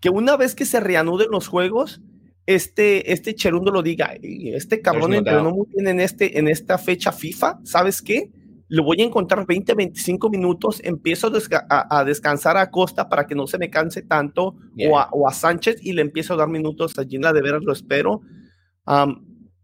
que 0.00 0.10
una 0.10 0.36
vez 0.36 0.54
que 0.54 0.64
se 0.64 0.80
reanuden 0.80 1.30
los 1.30 1.46
juegos, 1.46 2.00
este, 2.46 3.12
este 3.12 3.34
Cherundo 3.34 3.70
lo 3.70 3.82
diga, 3.82 4.14
este 4.22 4.80
cabrón 4.80 5.14
entrenó 5.14 5.50
muy 5.50 5.66
bien 5.72 5.86
en, 5.86 6.00
este, 6.00 6.38
en 6.38 6.48
esta 6.48 6.78
fecha 6.78 7.12
FIFA, 7.12 7.60
¿sabes 7.64 8.02
qué? 8.02 8.30
Le 8.70 8.82
voy 8.82 9.00
a 9.02 9.04
encontrar 9.04 9.46
20, 9.46 9.74
25 9.74 10.30
minutos, 10.30 10.80
empiezo 10.84 11.32
a, 11.68 12.04
descansar 12.04 12.56
a 12.56 12.70
Costa 12.70 13.08
para 13.08 13.26
que 13.26 13.34
no 13.34 13.48
se 13.48 13.58
me 13.58 13.68
canse 13.68 14.00
tanto, 14.00 14.54
o, 14.88 15.28
a, 15.28 15.32
Sánchez 15.32 15.78
y 15.82 15.92
le 15.92 16.02
empiezo 16.02 16.34
a 16.34 16.36
dar 16.36 16.48
minutos 16.48 16.96
a 16.96 17.04
Gina, 17.04 17.32
de 17.32 17.42
veras 17.42 17.62
lo 17.64 17.72
espero. 17.72 18.20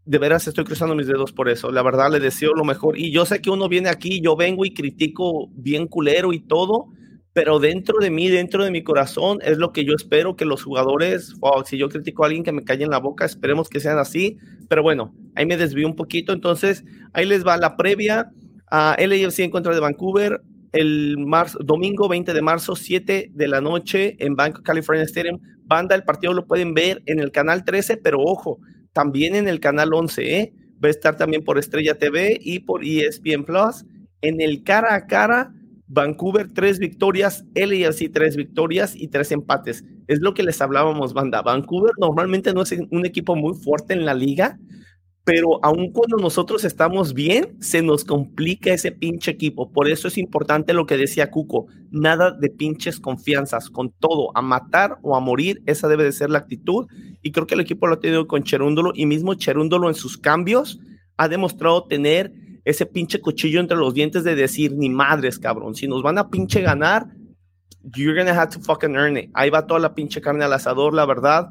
de 0.03 0.17
veras 0.17 0.45
estoy 0.45 0.65
cruzando 0.65 0.93
mis 0.93 1.07
dedos 1.07 1.31
por 1.31 1.47
eso, 1.47 1.71
la 1.71 1.83
verdad 1.83 2.11
le 2.11 2.19
deseo 2.19 2.51
lo 2.53 2.65
mejor. 2.65 2.99
Y 2.99 3.13
yo 3.13 3.25
sé 3.25 3.41
que 3.41 3.49
uno 3.49 3.69
viene 3.69 3.87
aquí, 3.87 4.19
yo 4.21 4.35
vengo 4.35 4.65
y 4.65 4.73
critico 4.73 5.47
bien 5.53 5.87
culero 5.87 6.33
y 6.33 6.41
todo, 6.41 6.87
pero 7.31 7.59
dentro 7.59 7.99
de 7.99 8.09
mí, 8.09 8.27
dentro 8.27 8.65
de 8.65 8.71
mi 8.71 8.83
corazón, 8.83 9.39
es 9.41 9.57
lo 9.57 9.71
que 9.71 9.85
yo 9.85 9.93
espero 9.93 10.35
que 10.35 10.43
los 10.43 10.63
jugadores, 10.63 11.33
si 11.65 11.77
yo 11.77 11.87
critico 11.87 12.23
a 12.23 12.25
alguien 12.25 12.43
que 12.43 12.51
me 12.51 12.65
calle 12.65 12.83
en 12.83 12.89
la 12.89 12.99
boca, 12.99 13.23
esperemos 13.23 13.69
que 13.69 13.79
sean 13.79 13.99
así. 13.99 14.37
Pero 14.67 14.83
bueno, 14.83 15.15
ahí 15.35 15.45
me 15.45 15.55
desvío 15.55 15.87
un 15.87 15.95
poquito, 15.95 16.33
entonces 16.33 16.83
ahí 17.13 17.25
les 17.25 17.47
va 17.47 17.55
la 17.55 17.77
previa 17.77 18.33
a 18.69 18.95
LAFC 18.99 19.39
en 19.39 19.51
contra 19.51 19.73
de 19.73 19.79
Vancouver 19.79 20.41
el 20.73 21.17
marzo, 21.17 21.57
domingo 21.63 22.07
20 22.07 22.33
de 22.33 22.41
marzo, 22.41 22.75
7 22.75 23.31
de 23.33 23.47
la 23.47 23.61
noche 23.61 24.15
en 24.19 24.35
Bank 24.35 24.61
California 24.63 25.03
Stadium. 25.03 25.39
Banda, 25.65 25.95
el 25.95 26.03
partido 26.03 26.33
lo 26.33 26.45
pueden 26.45 26.73
ver 26.73 27.01
en 27.05 27.19
el 27.19 27.31
canal 27.31 27.63
13, 27.63 27.97
pero 27.97 28.19
ojo, 28.21 28.59
también 28.93 29.35
en 29.35 29.47
el 29.47 29.59
canal 29.59 29.93
11, 29.93 30.39
¿eh? 30.39 30.53
Va 30.83 30.89
a 30.89 30.91
estar 30.91 31.17
también 31.17 31.43
por 31.43 31.57
Estrella 31.57 31.97
TV 31.97 32.37
y 32.39 32.59
por 32.59 32.83
ESPN 32.83 33.43
Plus. 33.43 33.85
En 34.21 34.41
el 34.41 34.63
cara 34.63 34.93
a 34.93 35.07
cara, 35.07 35.53
Vancouver 35.87 36.51
tres 36.53 36.79
victorias, 36.79 37.45
LAFC 37.55 38.11
tres 38.11 38.35
victorias 38.35 38.95
y 38.95 39.07
tres 39.07 39.31
empates. 39.31 39.83
Es 40.07 40.19
lo 40.19 40.33
que 40.33 40.43
les 40.43 40.61
hablábamos, 40.61 41.13
banda. 41.13 41.41
Vancouver 41.41 41.93
normalmente 41.99 42.53
no 42.53 42.61
es 42.61 42.71
un 42.91 43.05
equipo 43.05 43.35
muy 43.35 43.55
fuerte 43.55 43.93
en 43.93 44.05
la 44.05 44.13
liga, 44.13 44.59
pero 45.27 45.59
aun 45.61 45.91
cuando 45.91 46.15
nosotros 46.15 46.63
estamos 46.63 47.13
bien, 47.13 47.57
se 47.59 47.81
nos 47.81 48.05
complica 48.05 48.73
ese 48.73 48.93
pinche 48.93 49.29
equipo. 49.29 49.73
Por 49.73 49.89
eso 49.89 50.07
es 50.07 50.17
importante 50.17 50.71
lo 50.71 50.85
que 50.85 50.95
decía 50.95 51.31
Cuco, 51.31 51.65
nada 51.91 52.31
de 52.31 52.49
pinches 52.49 53.01
confianzas, 53.01 53.69
con 53.69 53.91
todo, 53.91 54.31
a 54.35 54.41
matar 54.41 54.99
o 55.01 55.17
a 55.17 55.19
morir, 55.19 55.61
esa 55.65 55.89
debe 55.89 56.05
de 56.05 56.13
ser 56.13 56.29
la 56.29 56.37
actitud. 56.37 56.87
Y 57.21 57.33
creo 57.33 57.45
que 57.45 57.55
el 57.55 57.59
equipo 57.59 57.87
lo 57.87 57.95
ha 57.95 57.99
tenido 57.99 58.25
con 58.25 58.43
Cherúndolo 58.43 58.93
y 58.95 59.05
mismo 59.05 59.33
Cherúndolo 59.33 59.89
en 59.89 59.95
sus 59.95 60.17
cambios 60.17 60.79
ha 61.17 61.27
demostrado 61.27 61.83
tener 61.83 62.31
ese 62.63 62.85
pinche 62.85 63.19
cuchillo 63.19 63.59
entre 63.59 63.75
los 63.75 63.93
dientes 63.93 64.23
de 64.23 64.33
decir, 64.33 64.77
ni 64.77 64.89
madres, 64.89 65.39
cabrón, 65.39 65.75
si 65.75 65.89
nos 65.89 66.03
van 66.03 66.19
a 66.19 66.29
pinche 66.29 66.61
ganar, 66.61 67.05
you're 67.97 68.17
gonna 68.17 68.33
have 68.33 68.49
to 68.49 68.61
fucking 68.61 68.95
earn 68.95 69.17
it. 69.17 69.29
Ahí 69.33 69.49
va 69.49 69.67
toda 69.67 69.81
la 69.81 69.93
pinche 69.93 70.21
carne 70.21 70.45
al 70.45 70.53
asador, 70.53 70.93
la 70.93 71.05
verdad. 71.05 71.49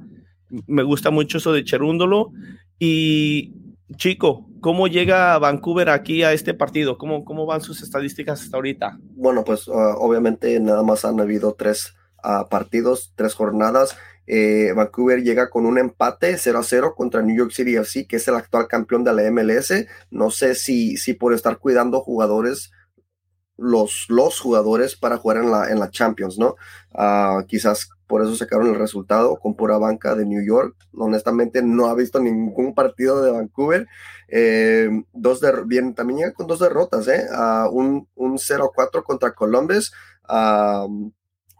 Me 0.66 0.82
gusta 0.82 1.10
mucho 1.10 1.36
eso 1.36 1.52
de 1.52 1.62
Cherúndolo. 1.62 2.32
Y 2.78 3.52
Chico, 3.94 4.48
¿cómo 4.60 4.88
llega 4.88 5.38
Vancouver 5.38 5.90
aquí 5.90 6.24
a 6.24 6.32
este 6.32 6.54
partido? 6.54 6.98
¿Cómo, 6.98 7.24
cómo 7.24 7.46
van 7.46 7.60
sus 7.60 7.82
estadísticas 7.82 8.42
hasta 8.42 8.56
ahorita? 8.56 8.98
Bueno, 9.14 9.44
pues 9.44 9.68
ah, 9.68 9.94
obviamente 9.98 10.58
nada 10.58 10.82
más 10.82 11.04
han 11.04 11.20
habido 11.20 11.54
tres 11.54 11.94
ah, 12.22 12.48
partidos, 12.50 13.12
tres 13.14 13.34
jornadas. 13.34 13.96
Eh, 14.26 14.72
Vancouver 14.74 15.22
llega 15.22 15.50
con 15.50 15.66
un 15.66 15.78
empate 15.78 16.36
0 16.36 16.58
a 16.58 16.62
0 16.64 16.94
contra 16.96 17.22
New 17.22 17.36
York 17.36 17.52
City 17.52 17.76
FC, 17.76 18.08
que 18.08 18.16
es 18.16 18.26
el 18.26 18.34
actual 18.34 18.66
campeón 18.66 19.04
de 19.04 19.12
la 19.12 19.30
MLS. 19.30 19.86
No 20.10 20.30
sé 20.30 20.56
si, 20.56 20.96
si 20.96 21.14
por 21.14 21.32
estar 21.32 21.58
cuidando 21.58 22.00
jugadores 22.00 22.72
los, 23.56 24.06
los 24.08 24.40
jugadores 24.40 24.96
para 24.96 25.16
jugar 25.16 25.38
en 25.38 25.50
la, 25.50 25.70
en 25.70 25.78
la 25.78 25.90
Champions, 25.90 26.38
¿no? 26.38 26.56
Ah, 26.92 27.44
quizás 27.46 27.88
por 28.06 28.22
eso 28.22 28.36
sacaron 28.36 28.68
el 28.68 28.76
resultado 28.76 29.36
con 29.36 29.54
pura 29.54 29.78
banca 29.78 30.14
de 30.14 30.26
New 30.26 30.44
York. 30.44 30.76
Honestamente, 30.96 31.62
no 31.62 31.86
ha 31.86 31.94
visto 31.94 32.20
ningún 32.20 32.74
partido 32.74 33.22
de 33.22 33.32
Vancouver. 33.32 33.86
Eh, 34.28 34.88
dos 35.12 35.40
bien, 35.66 35.94
también 35.94 36.18
llega 36.18 36.32
con 36.32 36.46
dos 36.46 36.60
derrotas, 36.60 37.08
¿eh? 37.08 37.26
un, 37.72 38.08
un 38.14 38.38
0-4 38.38 39.02
contra 39.02 39.32
Columbus 39.32 39.92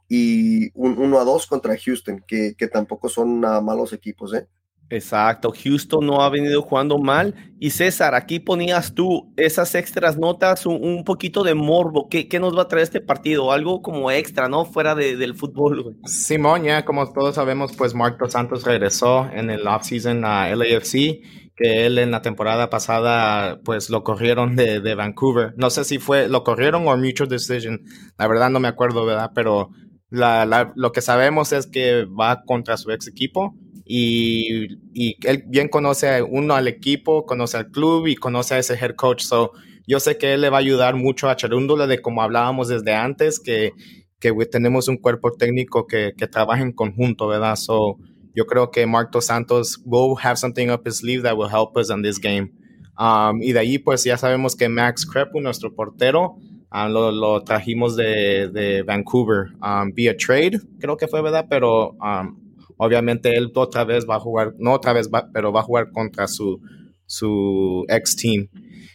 y 0.08 0.70
un 0.74 0.96
1-2 0.96 1.48
contra 1.48 1.76
Houston, 1.76 2.24
que, 2.26 2.54
que, 2.56 2.68
tampoco 2.68 3.08
son 3.08 3.40
malos 3.40 3.92
equipos, 3.92 4.34
¿eh? 4.34 4.46
Exacto, 4.88 5.52
Houston 5.52 6.06
no 6.06 6.22
ha 6.22 6.30
venido 6.30 6.62
jugando 6.62 6.98
mal. 6.98 7.34
Y 7.58 7.70
César, 7.70 8.14
aquí 8.14 8.38
ponías 8.38 8.94
tú 8.94 9.32
esas 9.36 9.74
extras 9.74 10.16
notas, 10.16 10.64
un, 10.66 11.02
poquito 11.04 11.42
de 11.42 11.54
morbo. 11.54 12.08
¿Qué, 12.08 12.28
¿Qué, 12.28 12.38
nos 12.38 12.56
va 12.56 12.62
a 12.62 12.68
traer 12.68 12.84
este 12.84 13.00
partido? 13.00 13.50
Algo 13.50 13.82
como 13.82 14.10
extra, 14.10 14.48
¿no? 14.48 14.64
Fuera 14.64 14.94
de, 14.94 15.16
del 15.16 15.34
fútbol. 15.34 15.96
Simón, 16.04 16.64
ya 16.64 16.84
como 16.84 17.12
todos 17.12 17.34
sabemos, 17.34 17.74
pues 17.76 17.94
Marco 17.94 18.28
Santos 18.28 18.64
regresó 18.64 19.28
en 19.32 19.50
el 19.50 19.66
offseason 19.66 20.24
a 20.24 20.54
LAFC, 20.54 21.20
que 21.56 21.86
él 21.86 21.98
en 21.98 22.10
la 22.10 22.22
temporada 22.22 22.70
pasada, 22.70 23.58
pues 23.64 23.90
lo 23.90 24.04
corrieron 24.04 24.54
de, 24.54 24.80
de 24.80 24.94
Vancouver. 24.94 25.54
No 25.56 25.70
sé 25.70 25.84
si 25.84 25.98
fue, 25.98 26.28
lo 26.28 26.44
corrieron 26.44 26.86
o 26.86 26.96
mutual 26.96 27.28
decision. 27.28 27.80
La 28.18 28.28
verdad 28.28 28.50
no 28.50 28.60
me 28.60 28.68
acuerdo, 28.68 29.04
¿verdad? 29.04 29.32
Pero 29.34 29.70
la, 30.10 30.46
la, 30.46 30.72
lo 30.76 30.92
que 30.92 31.00
sabemos 31.00 31.52
es 31.52 31.66
que 31.66 32.04
va 32.04 32.42
contra 32.44 32.76
su 32.76 32.90
ex 32.90 33.08
equipo 33.08 33.54
y, 33.84 34.78
y, 34.92 35.16
él 35.26 35.44
bien 35.46 35.68
conoce 35.68 36.22
uno 36.22 36.54
al 36.54 36.68
equipo, 36.68 37.24
conoce 37.24 37.56
al 37.56 37.70
club 37.70 38.06
y 38.06 38.16
conoce 38.16 38.54
a 38.54 38.58
ese 38.58 38.74
head 38.74 38.96
coach. 38.96 39.22
So, 39.22 39.52
yo 39.86 40.00
sé 40.00 40.18
que 40.18 40.34
él 40.34 40.40
le 40.40 40.50
va 40.50 40.56
a 40.56 40.60
ayudar 40.60 40.96
mucho 40.96 41.28
a 41.28 41.36
Cherúndula 41.36 41.86
de 41.86 42.00
como 42.00 42.22
hablábamos 42.22 42.68
desde 42.68 42.94
antes, 42.94 43.38
que, 43.38 43.72
que 44.18 44.32
tenemos 44.46 44.88
un 44.88 44.96
cuerpo 44.96 45.32
técnico 45.32 45.86
que, 45.86 46.14
que 46.16 46.26
trabaja 46.26 46.62
en 46.62 46.72
conjunto, 46.72 47.28
¿verdad? 47.28 47.56
So, 47.56 47.96
yo 48.34 48.44
creo 48.46 48.70
que 48.70 48.86
Mark 48.86 49.10
Dos 49.12 49.26
Santos 49.26 49.80
will 49.84 50.16
have 50.22 50.36
something 50.36 50.68
up 50.68 50.82
his 50.86 50.98
sleeve 50.98 51.22
that 51.22 51.36
will 51.36 51.48
help 51.48 51.76
us 51.76 51.88
in 51.90 52.02
this 52.02 52.18
game. 52.18 52.52
Um, 52.98 53.42
y 53.42 53.52
de 53.52 53.60
ahí, 53.60 53.78
pues 53.78 54.04
ya 54.04 54.16
sabemos 54.16 54.56
que 54.56 54.68
Max 54.68 55.06
Crepu, 55.06 55.40
nuestro 55.40 55.74
portero, 55.74 56.36
um, 56.72 56.92
lo, 56.92 57.10
lo, 57.10 57.42
trajimos 57.42 57.96
de, 57.96 58.48
de 58.48 58.82
Vancouver 58.82 59.52
um, 59.62 59.92
via 59.92 60.16
trade, 60.16 60.60
creo 60.78 60.96
que 60.96 61.08
fue, 61.08 61.22
¿verdad? 61.22 61.46
Pero 61.48 61.92
um, 61.92 62.36
obviamente 62.76 63.36
él 63.36 63.50
otra 63.54 63.84
vez 63.84 64.06
va 64.08 64.16
a 64.16 64.20
jugar, 64.20 64.54
no 64.58 64.72
otra 64.72 64.92
vez, 64.92 65.10
va, 65.12 65.28
pero 65.32 65.52
va 65.52 65.60
a 65.60 65.64
jugar 65.64 65.90
contra 65.90 66.26
su, 66.26 66.60
su 67.06 67.84
ex 67.88 68.16
team. 68.16 68.48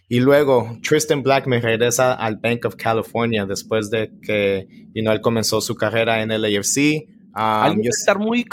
Y 0.08 0.20
luego 0.20 0.78
Tristan 0.84 1.24
Blackman 1.24 1.62
regresa 1.62 2.14
al 2.14 2.36
Bank 2.36 2.66
of 2.66 2.76
California 2.76 3.46
después 3.46 3.90
de 3.90 4.12
que 4.22 4.68
you 4.94 5.04
know, 5.04 5.14
él 5.14 5.22
comenzó 5.22 5.62
su 5.62 5.76
carrera 5.76 6.22
en 6.22 6.32
el 6.32 6.44
AFC. 6.44 7.08
Um, 7.34 7.80
estar 7.86 8.20
muy 8.20 8.46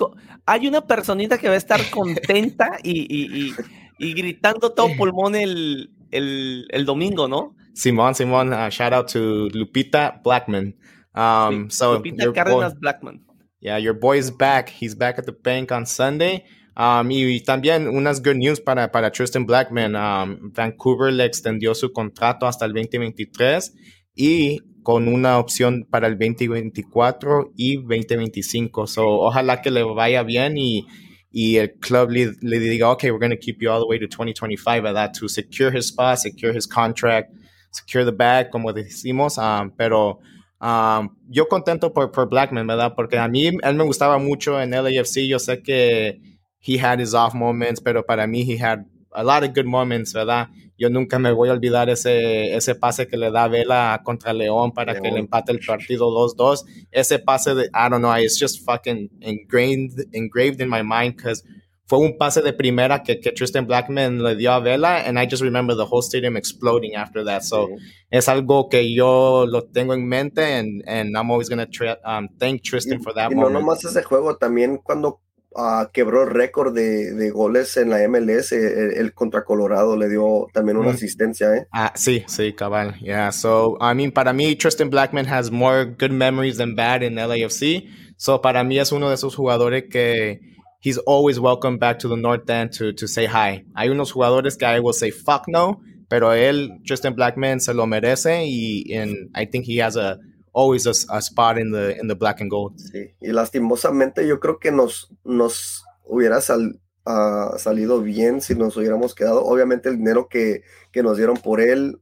hay 0.49 0.67
una 0.67 0.81
personita 0.81 1.37
que 1.37 1.49
va 1.49 1.55
a 1.55 1.59
estar 1.59 1.79
contenta 1.91 2.79
y, 2.83 3.01
y, 3.01 3.49
y, 3.49 3.55
y 3.99 4.15
gritando 4.15 4.73
todo 4.73 4.89
pulmón 4.97 5.35
el, 5.35 5.91
el, 6.11 6.67
el, 6.71 6.87
domingo, 6.87 7.29
¿no? 7.29 7.55
Simón, 7.78 8.14
Simón, 8.14 8.52
uh, 8.52 8.68
shout 8.70 8.92
out 8.92 9.08
to 9.08 9.49
Lupita 9.54 10.20
Blackman. 10.25 10.75
Um, 11.14 11.70
so 11.70 11.99
Lupita 11.99 12.35
Cárdenas 12.35 12.75
Blackman. 12.78 13.20
Yeah, 13.61 13.76
your 13.76 13.94
boy 13.94 14.18
is 14.18 14.30
back. 14.32 14.68
He's 14.68 14.97
back 14.97 15.18
at 15.18 15.26
the 15.26 15.32
bank 15.32 15.70
on 15.70 15.87
Sunday. 15.87 16.44
Um, 16.76 17.11
y 17.11 17.40
también 17.40 17.88
unas 17.88 18.20
good 18.20 18.37
news 18.37 18.61
para, 18.61 18.90
para 18.90 19.11
Tristan 19.11 19.47
Blackman. 19.47 19.94
Um, 19.94 20.52
Vancouver 20.52 21.12
le 21.12 21.25
extendió 21.25 21.75
su 21.75 21.92
contrato 21.92 22.47
hasta 22.47 22.64
el 22.66 22.73
2023 22.73 23.75
y 24.14 24.61
con 24.82 25.06
una 25.06 25.38
opción 25.38 25.87
para 25.88 26.08
el 26.08 26.18
2024 26.18 27.52
y 27.56 27.76
2025. 27.76 28.87
So, 28.88 29.06
ojalá 29.06 29.61
que 29.62 29.70
le 29.70 29.82
vaya 29.85 30.23
bien 30.25 30.56
y, 30.56 30.87
y 31.30 31.56
el 31.56 31.75
club 31.75 32.11
le, 32.11 32.32
le 32.42 32.58
diga, 32.58 32.90
okay, 32.90 33.11
we're 33.11 33.20
going 33.20 33.30
to 33.30 33.38
keep 33.40 33.61
you 33.61 33.70
all 33.70 33.80
the 33.80 33.87
way 33.87 33.99
to 33.99 34.06
2025 34.06 34.82
¿verdad? 34.82 35.12
to 35.12 35.28
secure 35.28 35.71
his 35.71 35.86
spot, 35.86 36.19
secure 36.19 36.56
his 36.56 36.67
contract, 36.67 37.30
secure 37.71 38.04
the 38.04 38.13
bag, 38.13 38.50
como 38.50 38.73
decimos. 38.73 39.39
Um, 39.39 39.71
pero 39.71 40.21
Um, 40.61 41.11
yo 41.28 41.47
contento 41.47 41.93
por, 41.93 42.11
por 42.11 42.28
Blackman, 42.28 42.67
¿verdad? 42.67 42.95
Porque 42.97 43.17
a 43.17 43.28
mí 43.28 43.47
él 43.47 43.75
me 43.75 43.85
gustaba 43.85 44.19
mucho 44.19 44.61
en 44.61 44.71
LAFC. 44.71 45.26
Yo 45.26 45.39
sé 45.39 45.63
que 45.63 46.21
he 46.61 46.78
had 46.78 47.00
his 47.00 47.15
off 47.15 47.35
moments, 47.35 47.81
pero 47.81 48.04
para 48.04 48.26
mí 48.26 48.43
he 48.43 48.59
had 48.59 48.85
a 49.13 49.23
lot 49.23 49.45
of 49.45 49.54
good 49.54 49.67
moments, 49.67 50.13
¿verdad? 50.13 50.49
Yo 50.76 50.89
nunca 50.91 51.19
me 51.19 51.33
voy 51.33 51.49
a 51.49 51.52
olvidar 51.52 51.89
ese, 51.89 52.54
ese 52.54 52.75
pase 52.75 53.07
que 53.07 53.17
le 53.17 53.31
da 53.31 53.49
Vela 53.49 54.00
contra 54.04 54.33
León 54.33 54.73
para 54.73 54.93
León. 54.93 55.02
que 55.02 55.11
le 55.11 55.19
empate 55.21 55.52
el 55.52 55.61
partido 55.61 56.09
2-2. 56.11 56.65
Ese 56.91 57.19
pase 57.19 57.54
de, 57.54 57.65
I 57.67 57.89
don't 57.89 58.00
know, 58.00 58.15
it's 58.17 58.39
just 58.39 58.65
fucking 58.65 59.11
engraved, 59.21 60.07
engraved 60.13 60.61
in 60.61 60.69
my 60.69 60.83
mind 60.83 61.17
because 61.17 61.45
fue 61.89 61.99
un 61.99 62.19
pase 62.19 62.43
de 62.43 62.53
primera 62.53 63.03
que, 63.03 63.19
que, 63.19 63.33
Tristan 63.33 63.67
Blackman 63.67 64.23
le 64.23 64.37
dio 64.37 64.53
a 64.53 64.61
Vela, 64.61 65.07
and 65.07 65.19
I 65.19 65.27
just 65.27 65.43
remember 65.43 65.75
the 65.75 65.87
whole 65.87 66.03
stadium 66.03 66.37
exploding 66.37 66.95
after 66.95 67.25
that. 67.25 67.43
So 67.43 67.69
sí. 67.69 67.77
es 68.11 68.29
algo 68.29 68.69
que 68.69 68.95
yo 68.95 69.47
lo 69.47 69.65
tengo 69.65 69.95
en 69.95 70.07
mente, 70.07 70.43
and, 70.43 70.83
and 70.87 71.17
I'm 71.17 71.31
always 71.31 71.49
going 71.49 71.67
to 71.67 71.99
um, 72.05 72.29
thank 72.39 72.63
Tristan 72.63 73.01
y, 73.01 73.03
for 73.03 73.15
that 73.15 73.31
y 73.31 73.35
moment. 73.35 73.55
no 73.55 73.61
nomás 73.61 73.83
ese 73.85 74.03
juego, 74.03 74.37
también 74.37 74.77
cuando 74.85 75.23
uh, 75.53 75.87
quebró 75.91 76.25
el 76.25 76.31
récord 76.31 76.75
de, 76.75 77.15
de, 77.15 77.31
goles 77.31 77.79
en 77.79 77.89
la 77.89 78.07
MLS, 78.07 78.53
el, 78.53 78.93
el, 78.93 79.15
contra 79.15 79.45
Colorado 79.45 79.97
le 79.97 80.11
dio 80.11 80.47
también 80.53 80.77
una 80.77 80.91
mm. 80.91 80.95
asistencia, 80.95 81.57
¿eh? 81.57 81.69
Ah, 81.73 81.95
sí, 81.97 82.23
sí, 82.27 82.53
cabal. 82.53 82.99
Yeah, 83.01 83.33
so, 83.33 83.79
I 83.81 83.95
mean, 83.95 84.13
para 84.13 84.35
mí, 84.35 84.57
Tristan 84.57 84.91
Blackman 84.91 85.25
has 85.25 85.51
more 85.51 85.87
good 85.87 86.13
memories 86.13 86.59
than 86.59 86.75
bad 86.75 87.03
in 87.03 87.15
LAFC. 87.15 87.89
So, 88.19 88.43
para 88.43 88.63
mí 88.63 88.79
es 88.79 88.93
uno 88.93 89.09
de 89.09 89.15
esos 89.15 89.35
jugadores 89.35 89.85
que 89.91 90.57
he's 90.80 90.99
always 90.99 91.41
welcome 91.41 91.78
back 91.78 91.99
to 92.00 92.08
the 92.08 92.17
North 92.17 92.49
End 92.49 92.73
to, 92.75 92.93
to 92.93 93.06
say 93.06 93.26
hi. 93.26 93.64
Hay 93.76 93.88
unos 93.88 94.12
jugadores 94.12 94.56
que 94.56 94.67
I 94.67 94.80
will 94.80 94.93
say 94.93 95.10
fuck 95.10 95.45
no, 95.49 95.80
pero 96.08 96.32
él, 96.32 96.80
Justin 96.86 97.14
Blackman, 97.14 97.60
se 97.60 97.75
lo 97.75 97.86
merece 97.86 98.45
y 98.47 98.93
and 98.95 99.30
I 99.34 99.45
think 99.47 99.67
he 99.67 99.78
has 99.78 99.97
a 99.97 100.19
always 100.52 100.86
a, 100.86 101.21
spot 101.21 101.58
in 101.58 101.73
the 101.73 101.99
in 102.00 102.08
the 102.08 102.14
black 102.14 102.41
and 102.41 102.50
gold. 102.50 102.78
Sí, 102.78 103.14
y 103.21 103.32
lastimosamente 103.32 104.26
yo 104.26 104.41
creo 104.41 104.58
que 104.58 104.73
nos 104.73 105.12
nos 105.25 105.84
hubiera 106.04 106.41
sal, 106.41 106.80
uh, 107.06 107.58
salido 107.58 108.00
bien 108.00 108.41
si 108.41 108.54
nos 108.54 108.76
hubiéramos 108.76 109.14
quedado. 109.14 109.45
Obviamente 109.45 109.88
el 109.88 109.99
dinero 109.99 110.28
que, 110.28 110.62
que 110.91 111.02
nos 111.02 111.17
dieron 111.17 111.36
por 111.36 111.60
él 111.60 112.00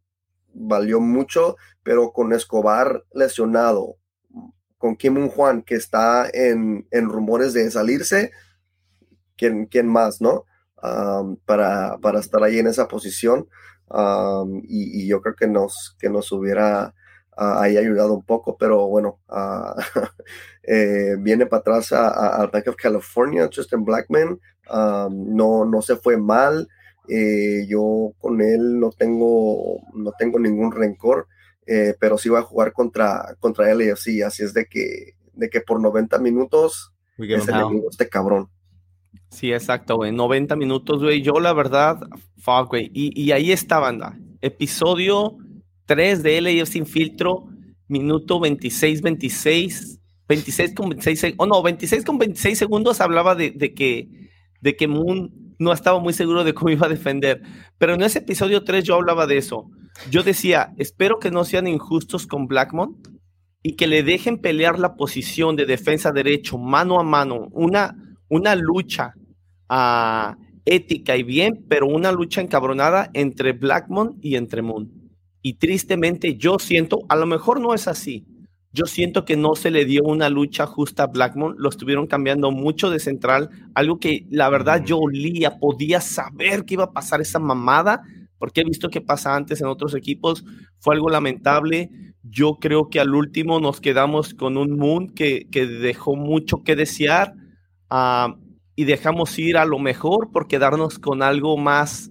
valió 0.55 1.01
mucho, 1.01 1.57
pero 1.83 2.13
con 2.13 2.33
Escobar 2.33 3.05
lesionado, 3.13 3.97
con 4.79 4.97
Kim 4.97 5.17
Un 5.17 5.29
Juan 5.29 5.63
que 5.63 5.75
está 5.75 6.29
en, 6.33 6.87
en 6.91 7.09
rumores 7.09 7.53
de 7.53 7.71
salirse, 7.71 8.31
quién, 9.37 9.67
quién 9.67 9.87
más, 9.87 10.21
¿no? 10.21 10.45
Um, 10.83 11.37
para, 11.47 11.99
para, 11.99 12.21
estar 12.21 12.43
ahí 12.43 12.59
en 12.59 12.67
esa 12.67 12.87
posición. 12.87 13.49
Um, 13.89 14.59
y, 14.65 15.03
y, 15.03 15.07
yo 15.07 15.21
creo 15.21 15.35
que 15.35 15.47
nos, 15.47 15.97
que 15.99 16.11
nos 16.11 16.31
hubiera 16.33 16.95
uh, 17.37 17.59
ahí 17.61 17.77
ayudado 17.77 18.15
un 18.15 18.25
poco, 18.25 18.57
pero 18.59 18.87
bueno, 18.89 19.21
uh, 19.29 19.81
eh, 20.63 21.17
viene 21.19 21.47
para 21.47 21.61
atrás 21.61 21.93
al 21.93 22.49
Bank 22.49 22.69
of 22.69 22.77
California, 22.77 23.49
Justin 23.55 23.85
Blackman, 23.85 24.39
um, 24.71 25.37
no, 25.37 25.65
no 25.65 25.83
se 25.83 25.97
fue 25.97 26.17
mal, 26.17 26.69
eh, 27.09 27.67
yo 27.69 28.13
con 28.19 28.41
él 28.41 28.81
no 28.81 28.91
tengo, 28.91 29.81
no 29.95 30.13
tengo 30.19 30.39
ningún 30.39 30.73
rencor, 30.73 31.29
eh, 31.67 31.95
pero 32.01 32.19
sí 32.19 32.29
va 32.29 32.41
a 32.41 32.43
jugar 32.43 32.73
contra, 32.73 33.37
contra 33.39 33.73
LAFC, 33.73 34.23
así 34.25 34.43
es 34.43 34.53
de 34.53 34.67
que, 34.67 35.15
de 35.33 35.49
que 35.49 35.61
por 35.61 35.81
90 35.81 36.19
minutos 36.19 36.93
es 37.19 37.49
enemigo 37.49 37.89
este 37.91 38.09
cabrón. 38.09 38.51
Sí, 39.31 39.53
exacto, 39.53 39.97
güey. 39.97 40.13
90 40.13 40.57
minutos, 40.57 41.03
güey. 41.03 41.23
Yo, 41.23 41.41
la 41.41 41.53
verdad, 41.53 42.01
fuck, 42.39 42.69
güey. 42.69 42.91
Y, 42.95 43.21
y, 43.21 43.33
ahí 43.33 43.53
está, 43.53 43.79
banda. 43.79 44.19
Episodio 44.41 45.37
3 45.87 46.23
de 46.23 46.41
LAF 46.41 46.69
Sin 46.69 46.87
Filtro, 46.87 47.47
minuto 47.89 48.41
26, 48.41 49.03
26. 49.03 50.01
26 50.29 50.75
con 50.75 50.89
26, 50.89 51.35
oh 51.37 51.47
no, 51.47 51.63
26 51.63 52.05
con 52.05 52.19
26 52.19 52.59
segundos 52.59 53.01
hablaba 53.01 53.37
de, 53.37 53.53
de, 53.53 53.75
que, 53.75 54.09
de 54.61 54.75
que 54.75 54.89
Moon 54.89 55.55
no 55.59 55.73
estaba 55.73 56.01
muy 56.01 56.13
seguro 56.13 56.43
de 56.43 56.53
cómo 56.53 56.71
iba 56.71 56.87
a 56.87 56.91
defender. 56.91 57.43
Pero 57.79 57.95
en 57.95 58.03
ese 58.03 58.19
episodio 58.19 58.65
3 58.65 58.85
yo 58.85 58.97
hablaba 58.97 59.27
de 59.27 59.39
eso. 59.39 59.71
Yo 60.11 60.23
decía, 60.23 60.75
espero 60.79 61.19
que 61.19 61.31
no 61.31 61.45
sean 61.45 61.67
injustos 61.67 62.27
con 62.27 62.47
Blackmon 62.47 62.97
y 63.63 63.77
que 63.77 63.87
le 63.87 64.03
dejen 64.03 64.39
pelear 64.39 64.79
la 64.79 64.95
posición 64.97 65.57
de 65.57 65.67
defensa 65.67 66.13
derecho 66.13 66.59
mano 66.59 67.01
a 67.01 67.03
mano. 67.03 67.49
Una 67.53 67.97
una 68.29 68.55
lucha 68.55 69.15
uh, 69.71 70.35
ética 70.65 71.17
y 71.17 71.23
bien, 71.23 71.65
pero 71.69 71.87
una 71.87 72.13
lucha 72.13 72.41
encabronada 72.41 73.11
entre 73.15 73.53
Blackmon 73.53 74.19
y 74.21 74.37
entre 74.37 74.63
Moon. 74.63 74.91
Y 75.43 75.55
tristemente 75.55 76.37
yo 76.37 76.59
siento, 76.59 77.01
a 77.09 77.17
lo 77.17 77.27
mejor 77.27 77.61
no 77.61 77.73
es 77.73 77.87
así, 77.87 78.27
yo 78.77 78.85
siento 78.85 79.25
que 79.25 79.39
no 79.39 79.55
se 79.55 79.71
le 79.71 79.87
dio 79.87 80.03
una 80.03 80.29
lucha 80.29 80.67
justa 80.67 81.05
a 81.05 81.07
Blackmon, 81.07 81.55
lo 81.57 81.71
estuvieron 81.71 82.07
cambiando 82.07 82.51
mucho 82.51 82.91
de 82.91 82.99
central, 82.99 83.49
algo 83.75 83.99
que 83.99 84.27
la 84.29 84.51
verdad 84.51 84.85
yo 84.85 84.99
olía, 84.99 85.59
podía 85.59 86.03
saber 86.03 86.67
que 86.67 86.75
iba 86.75 86.85
a 86.85 86.93
pasar 86.93 87.23
esa 87.23 87.39
mamada, 87.39 88.03
porque 88.39 88.61
he 88.61 88.65
visto 88.65 88.91
que 88.91 89.01
pasa 89.01 89.35
antes 89.35 89.63
en 89.63 89.69
otros 89.69 89.95
equipos, 89.95 90.45
fue 90.79 90.95
algo 90.95 91.09
lamentable. 91.09 91.89
Yo 92.23 92.59
creo 92.61 92.91
que 92.91 93.01
al 93.01 93.15
último 93.15 93.61
nos 93.61 93.81
quedamos 93.81 94.35
con 94.35 94.59
un 94.59 94.77
Moon 94.77 95.09
que, 95.09 95.49
que 95.51 95.67
dejó 95.67 96.15
mucho 96.15 96.63
que 96.63 96.77
desear 96.77 97.33
uh, 97.91 98.35
y 98.75 98.85
dejamos 98.85 99.39
ir 99.39 99.57
a 99.57 99.65
lo 99.65 99.79
mejor 99.79 100.31
por 100.33 100.49
quedarnos 100.49 100.99
con 100.99 101.23
algo 101.23 101.57
más, 101.57 102.11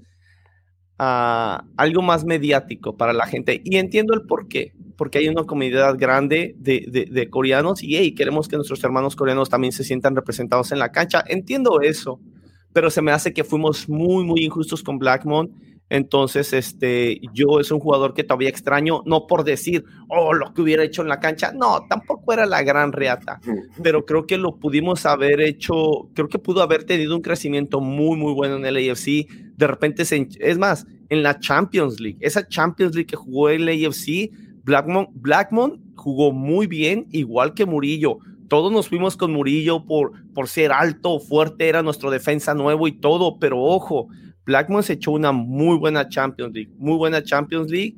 uh, 0.99 1.63
algo 1.77 2.01
más 2.01 2.25
mediático 2.25 2.97
para 2.97 3.13
la 3.13 3.27
gente. 3.27 3.61
Y 3.63 3.77
entiendo 3.77 4.13
el 4.13 4.23
por 4.23 4.47
qué, 4.47 4.73
porque 4.97 5.19
hay 5.19 5.27
una 5.27 5.43
comunidad 5.43 5.95
grande 5.97 6.55
de, 6.57 6.85
de, 6.87 7.05
de 7.05 7.29
coreanos 7.29 7.83
y 7.83 7.97
hey, 7.97 8.15
queremos 8.15 8.47
que 8.47 8.55
nuestros 8.55 8.83
hermanos 8.83 9.15
coreanos 9.15 9.49
también 9.49 9.73
se 9.73 9.83
sientan 9.83 10.15
representados 10.15 10.71
en 10.71 10.79
la 10.79 10.91
cancha. 10.91 11.23
Entiendo 11.27 11.81
eso, 11.81 12.19
pero 12.73 12.89
se 12.89 13.01
me 13.01 13.11
hace 13.11 13.33
que 13.33 13.43
fuimos 13.43 13.87
muy, 13.87 14.23
muy 14.23 14.43
injustos 14.43 14.83
con 14.83 14.97
Blackmon. 14.97 15.51
Entonces, 15.89 16.51
este, 16.53 17.21
yo 17.33 17.59
es 17.59 17.71
un 17.71 17.79
jugador 17.79 18.13
que 18.15 18.23
todavía 18.23 18.49
extraño, 18.49 19.03
no 19.05 19.27
por 19.27 19.43
decir, 19.43 19.85
oh, 20.07 20.33
lo 20.33 20.53
que 20.53 20.61
hubiera 20.61 20.83
hecho 20.83 21.03
en 21.03 21.09
la 21.09 21.19
cancha, 21.19 21.51
no, 21.53 21.85
tampoco 21.87 22.33
era 22.33 22.47
la 22.47 22.63
gran 22.63 22.91
reata, 22.91 23.39
pero 23.83 24.05
creo 24.05 24.25
que 24.25 24.37
lo 24.37 24.55
pudimos 24.57 25.05
haber 25.05 25.41
hecho, 25.41 26.09
creo 26.13 26.27
que 26.27 26.39
pudo 26.39 26.63
haber 26.63 26.85
tenido 26.85 27.15
un 27.15 27.21
crecimiento 27.21 27.81
muy, 27.81 28.17
muy 28.17 28.33
bueno 28.33 28.55
en 28.55 28.65
el 28.65 28.77
AFC. 28.77 29.27
De 29.55 29.67
repente, 29.67 30.03
es 30.03 30.57
más, 30.57 30.87
en 31.09 31.21
la 31.21 31.39
Champions 31.39 31.99
League, 31.99 32.17
esa 32.19 32.47
Champions 32.47 32.95
League 32.95 33.07
que 33.07 33.15
jugó 33.15 33.49
el 33.49 33.67
AFC, 33.67 34.31
Blackmon, 34.63 35.09
Blackmon 35.13 35.93
jugó 35.95 36.31
muy 36.31 36.65
bien, 36.65 37.07
igual 37.11 37.53
que 37.53 37.67
Murillo. 37.67 38.17
Todos 38.47 38.71
nos 38.71 38.89
fuimos 38.89 39.17
con 39.17 39.31
Murillo 39.31 39.85
por, 39.85 40.13
por 40.33 40.47
ser 40.47 40.71
alto, 40.71 41.19
fuerte, 41.19 41.67
era 41.67 41.83
nuestro 41.83 42.09
defensa 42.09 42.53
nuevo 42.55 42.87
y 42.87 42.91
todo, 42.91 43.37
pero 43.39 43.61
ojo, 43.61 44.07
Blackmon 44.45 44.83
se 44.83 44.93
echó 44.93 45.11
una 45.11 45.31
muy 45.31 45.77
buena 45.77 46.07
Champions 46.07 46.53
League, 46.53 46.71
muy 46.77 46.97
buena 46.97 47.23
Champions 47.23 47.69
League. 47.69 47.95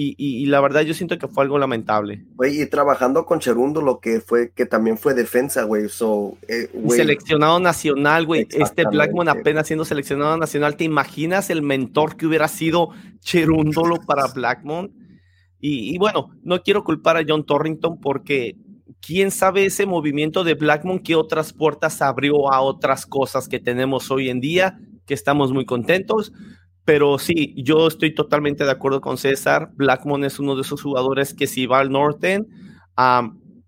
Y, 0.00 0.46
la 0.46 0.60
verdad 0.60 0.82
yo 0.82 0.94
siento 0.94 1.18
que 1.18 1.26
fue 1.26 1.42
algo 1.42 1.58
lamentable. 1.58 2.24
y 2.48 2.64
trabajando 2.66 3.26
con 3.26 3.40
Cherundo, 3.40 3.82
lo 3.82 3.98
que 3.98 4.20
fue, 4.20 4.52
que 4.52 4.64
también 4.64 4.96
fue 4.96 5.12
defensa, 5.12 5.64
güey. 5.64 5.88
So, 5.88 6.38
eh, 6.46 6.68
seleccionado 6.88 7.58
nacional, 7.58 8.24
güey. 8.24 8.46
Este 8.48 8.84
Blackmon 8.84 9.28
apenas 9.28 9.66
siendo 9.66 9.84
seleccionado 9.84 10.36
nacional. 10.36 10.76
¿Te 10.76 10.84
imaginas 10.84 11.50
el 11.50 11.62
mentor 11.62 12.16
que 12.16 12.28
hubiera 12.28 12.46
sido 12.46 12.90
Cherundolo 13.18 13.96
para 14.06 14.28
Blackmon? 14.28 14.92
Y, 15.58 15.92
y, 15.92 15.98
bueno, 15.98 16.30
no 16.44 16.62
quiero 16.62 16.84
culpar 16.84 17.16
a 17.16 17.24
John 17.26 17.44
Torrington 17.44 17.98
porque 17.98 18.54
quién 19.04 19.32
sabe 19.32 19.66
ese 19.66 19.84
movimiento 19.84 20.44
de 20.44 20.54
Blackmon 20.54 21.00
que 21.00 21.16
otras 21.16 21.52
puertas 21.52 22.02
abrió 22.02 22.52
a 22.52 22.60
otras 22.60 23.04
cosas 23.04 23.48
que 23.48 23.58
tenemos 23.58 24.12
hoy 24.12 24.30
en 24.30 24.38
día 24.38 24.78
que 25.08 25.14
estamos 25.14 25.52
muy 25.52 25.64
contentos. 25.64 26.32
Pero 26.84 27.18
sí, 27.18 27.54
yo 27.56 27.88
estoy 27.88 28.14
totalmente 28.14 28.64
de 28.64 28.70
acuerdo 28.70 29.00
con 29.00 29.18
César. 29.18 29.70
Blackmon 29.74 30.24
es 30.24 30.38
uno 30.38 30.54
de 30.54 30.62
esos 30.62 30.80
jugadores 30.80 31.34
que 31.34 31.46
si 31.46 31.66
va 31.66 31.80
al 31.80 31.90
norte, 31.90 32.46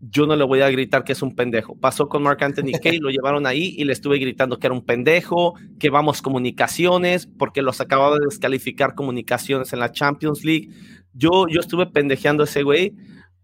yo 0.01 0.27
no 0.27 0.37
le 0.37 0.45
voy 0.45 0.61
a 0.61 0.71
gritar 0.71 1.05
que 1.05 1.13
es 1.13 1.21
un 1.21 1.35
pendejo. 1.35 1.77
Pasó 1.77 2.09
con 2.09 2.23
Mark 2.23 2.43
Anthony 2.43 2.79
Kay, 2.83 2.99
lo 2.99 3.11
llevaron 3.11 3.47
ahí 3.47 3.75
y 3.77 3.85
le 3.85 3.93
estuve 3.93 4.19
gritando 4.19 4.59
que 4.59 4.69
era 4.69 4.75
un 4.75 4.85
pendejo, 4.85 5.55
que 5.79 5.91
vamos 5.91 6.23
comunicaciones, 6.23 7.27
porque 7.27 7.61
los 7.61 7.81
acababa 7.81 8.19
de 8.19 8.25
descalificar 8.25 8.95
comunicaciones 8.95 9.73
en 9.75 9.81
la 9.81 9.93
Champions 9.93 10.45
League. 10.45 10.71
Yo, 11.13 11.47
yo 11.49 11.61
estuve 11.61 11.87
pendejeando 11.87 12.43
a 12.43 12.47
ese 12.47 12.63
güey 12.63 12.95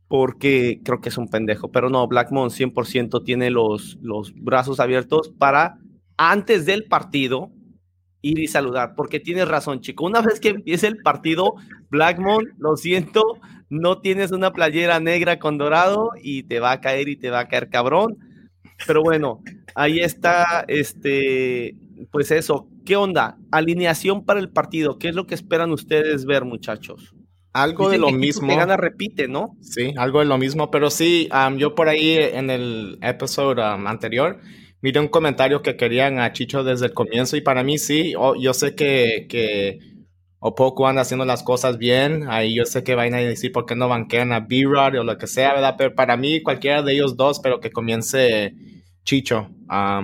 porque 0.09 0.81
creo 0.85 1.01
que 1.01 1.09
es 1.09 1.19
un 1.19 1.29
pendejo, 1.29 1.71
pero 1.71 1.91
no, 1.91 2.07
Blackmon 2.07 2.49
100% 2.49 3.25
tiene 3.25 3.51
los, 3.51 3.99
los 4.01 4.33
brazos 4.35 4.81
abiertos 4.81 5.33
para 5.37 5.79
antes 6.17 6.65
del 6.65 6.85
partido 6.85 7.51
ir 8.27 8.39
y 8.39 8.47
saludar, 8.49 8.95
porque 8.97 9.21
tienes 9.21 9.49
razón, 9.49 9.81
chico. 9.81 10.05
Una 10.05 10.21
vez 10.21 10.41
que 10.41 10.49
empiece 10.51 10.87
el 10.87 10.99
partido, 10.99 11.55
Blackmon, 11.91 12.55
lo 12.59 12.77
siento, 12.77 13.23
no 13.69 14.01
tienes 14.01 14.33
una 14.33 14.53
playera 14.53 15.01
negra 15.01 15.39
con 15.39 15.59
dorado 15.59 16.11
y 16.23 16.45
te 16.45 16.61
va 16.61 16.73
a 16.73 16.81
caer 16.81 17.09
y 17.09 17.17
te 17.17 17.31
va 17.31 17.41
a 17.41 17.49
caer 17.49 17.69
cabrón. 17.69 18.19
Pero 18.87 19.03
bueno, 19.03 19.43
ahí 19.75 20.01
está, 20.01 20.65
este, 20.69 21.77
pues 22.11 22.31
eso. 22.31 22.69
¿Qué 22.85 22.97
onda? 22.97 23.39
Alineación 23.51 24.25
para 24.25 24.39
el 24.39 24.51
partido. 24.51 24.99
¿Qué 24.99 25.09
es 25.09 25.15
lo 25.15 25.27
que 25.27 25.35
esperan 25.35 25.73
ustedes 25.73 26.25
ver, 26.25 26.45
muchachos? 26.45 27.15
Algo 27.53 27.89
de 27.89 27.99
lo 27.99 28.11
mismo. 28.11 28.49
Que 28.49 28.57
gana 28.57 28.77
repite, 28.77 29.29
¿no? 29.29 29.57
Sí, 29.63 29.95
algo 29.97 30.21
de 30.21 30.27
lo 30.27 30.37
mismo. 30.37 30.71
Pero 30.71 30.91
sí, 30.91 31.29
yo 31.57 31.75
por 31.75 31.89
ahí 31.89 32.17
en 32.19 32.51
el 32.51 32.99
episodio 33.01 33.65
anterior 33.65 34.41
miré 34.87 35.01
un 35.01 35.09
comentario 35.09 35.63
que 35.63 35.77
querían 35.77 36.21
a 36.21 36.33
Chicho 36.33 36.63
desde 36.63 36.87
el 36.87 36.93
comienzo 36.93 37.37
y 37.37 37.41
para 37.41 37.65
mí 37.65 37.77
sí, 37.77 38.15
yo 38.39 38.55
sé 38.55 38.77
que, 38.77 39.27
que 39.29 39.81
poco 40.39 40.87
anda 40.87 41.03
haciendo 41.03 41.25
las 41.25 41.43
cosas 41.43 41.77
bien, 41.77 42.27
ahí 42.29 42.55
yo 42.55 42.65
sé 42.65 42.85
que 42.85 42.95
van 42.95 43.13
a 43.13 43.17
decir 43.17 43.51
por 43.51 43.67
qué 43.67 43.75
no 43.75 43.89
banquean 43.89 44.33
a 44.33 44.39
B-Rod 44.39 45.01
o 45.01 45.03
lo 45.03 45.19
que 45.19 45.27
sea, 45.27 45.55
¿verdad? 45.55 45.75
Pero 45.77 45.97
para 45.97 46.17
mí 46.17 46.41
cualquiera 46.41 46.83
de 46.83 46.93
ellos 46.93 47.17
dos, 47.17 47.41
pero 47.41 47.59
que 47.59 47.73
comience 47.73 48.55
Chicho. 49.03 49.51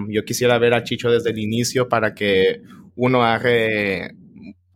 yo 0.09 0.25
quisiera 0.25 0.59
ver 0.59 0.75
a 0.75 0.83
Chicho 0.83 1.13
desde 1.13 1.31
el 1.31 1.39
inicio 1.39 1.89
para 1.89 2.13
que 2.13 2.63
uno 2.97 3.23
haga 3.23 4.11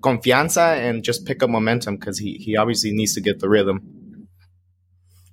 confianza 0.01 0.89
and 0.89 1.03
just 1.05 1.27
pick 1.27 1.43
up 1.43 1.51
momentum 1.51 1.97
because 1.97 2.21
he, 2.21 2.39
he 2.39 2.57
obviously 2.57 2.93
needs 2.93 3.13
to 3.13 3.21
get 3.21 3.41
the 3.41 3.49
rhythm. 3.49 3.96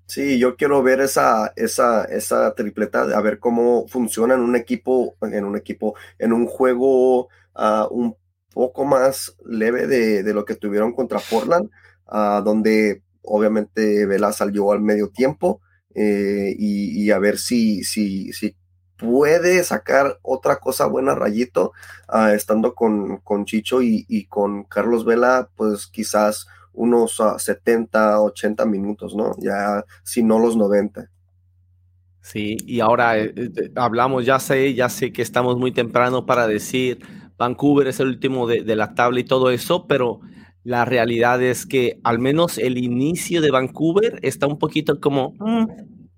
Sí, 0.05 0.37
yo 0.37 0.55
quiero 0.57 0.83
ver 0.83 0.99
esa, 1.01 1.53
esa, 1.55 2.03
esa 2.05 2.53
tripleta, 2.53 3.03
a 3.03 3.21
ver 3.21 3.39
cómo 3.39 3.87
funciona 3.87 4.33
en 4.35 4.41
un 4.41 4.55
equipo, 4.55 5.15
en 5.21 5.45
un 5.45 5.57
equipo, 5.57 5.95
en 6.19 6.33
un 6.33 6.45
juego 6.45 7.29
uh, 7.55 7.87
un 7.89 8.15
poco 8.53 8.85
más 8.85 9.35
leve 9.45 9.87
de, 9.87 10.23
de, 10.23 10.33
lo 10.33 10.45
que 10.45 10.55
tuvieron 10.55 10.93
contra 10.93 11.19
Portland, 11.19 11.69
uh, 12.07 12.43
donde 12.43 13.01
obviamente 13.23 14.05
Vela 14.05 14.31
salió 14.33 14.71
al 14.71 14.81
medio 14.81 15.09
tiempo 15.09 15.61
eh, 15.95 16.55
y, 16.57 17.11
a 17.11 17.19
ver 17.19 17.37
si, 17.37 17.83
si, 17.83 18.33
si 18.33 18.55
puede 18.97 19.63
sacar 19.63 20.19
otra 20.21 20.57
cosa 20.57 20.85
buena 20.87 21.15
Rayito, 21.15 21.71
uh, 22.13 22.27
estando 22.27 22.73
con, 22.73 23.17
con 23.17 23.45
Chicho 23.45 23.81
y, 23.81 24.05
y, 24.07 24.27
con 24.27 24.63
Carlos 24.65 25.05
Vela, 25.05 25.49
pues 25.55 25.87
quizás 25.87 26.47
unos 26.73 27.21
70, 27.37 28.15
ah, 28.15 28.21
80 28.21 28.65
minutos, 28.65 29.15
¿no? 29.15 29.31
Ya, 29.39 29.85
si 30.03 30.23
no 30.23 30.39
los 30.39 30.57
90. 30.57 31.09
Sí, 32.21 32.57
y 32.65 32.79
ahora 32.79 33.19
eh, 33.19 33.33
eh, 33.35 33.71
hablamos, 33.75 34.25
ya 34.25 34.39
sé, 34.39 34.73
ya 34.73 34.89
sé 34.89 35.11
que 35.11 35.21
estamos 35.21 35.57
muy 35.57 35.71
temprano 35.71 36.25
para 36.25 36.47
decir 36.47 36.99
Vancouver 37.37 37.87
es 37.87 37.99
el 37.99 38.07
último 38.07 38.47
de, 38.47 38.63
de, 38.63 38.75
la 38.75 38.95
tabla 38.95 39.19
y 39.19 39.25
todo 39.25 39.49
eso, 39.49 39.87
pero 39.87 40.21
la 40.63 40.85
realidad 40.85 41.41
es 41.43 41.65
que 41.65 41.99
al 42.03 42.19
menos 42.19 42.57
el 42.57 42.77
inicio 42.77 43.41
de 43.41 43.51
Vancouver 43.51 44.19
está 44.21 44.47
un 44.47 44.57
poquito 44.57 44.99
como, 45.01 45.33
mm, 45.39 45.65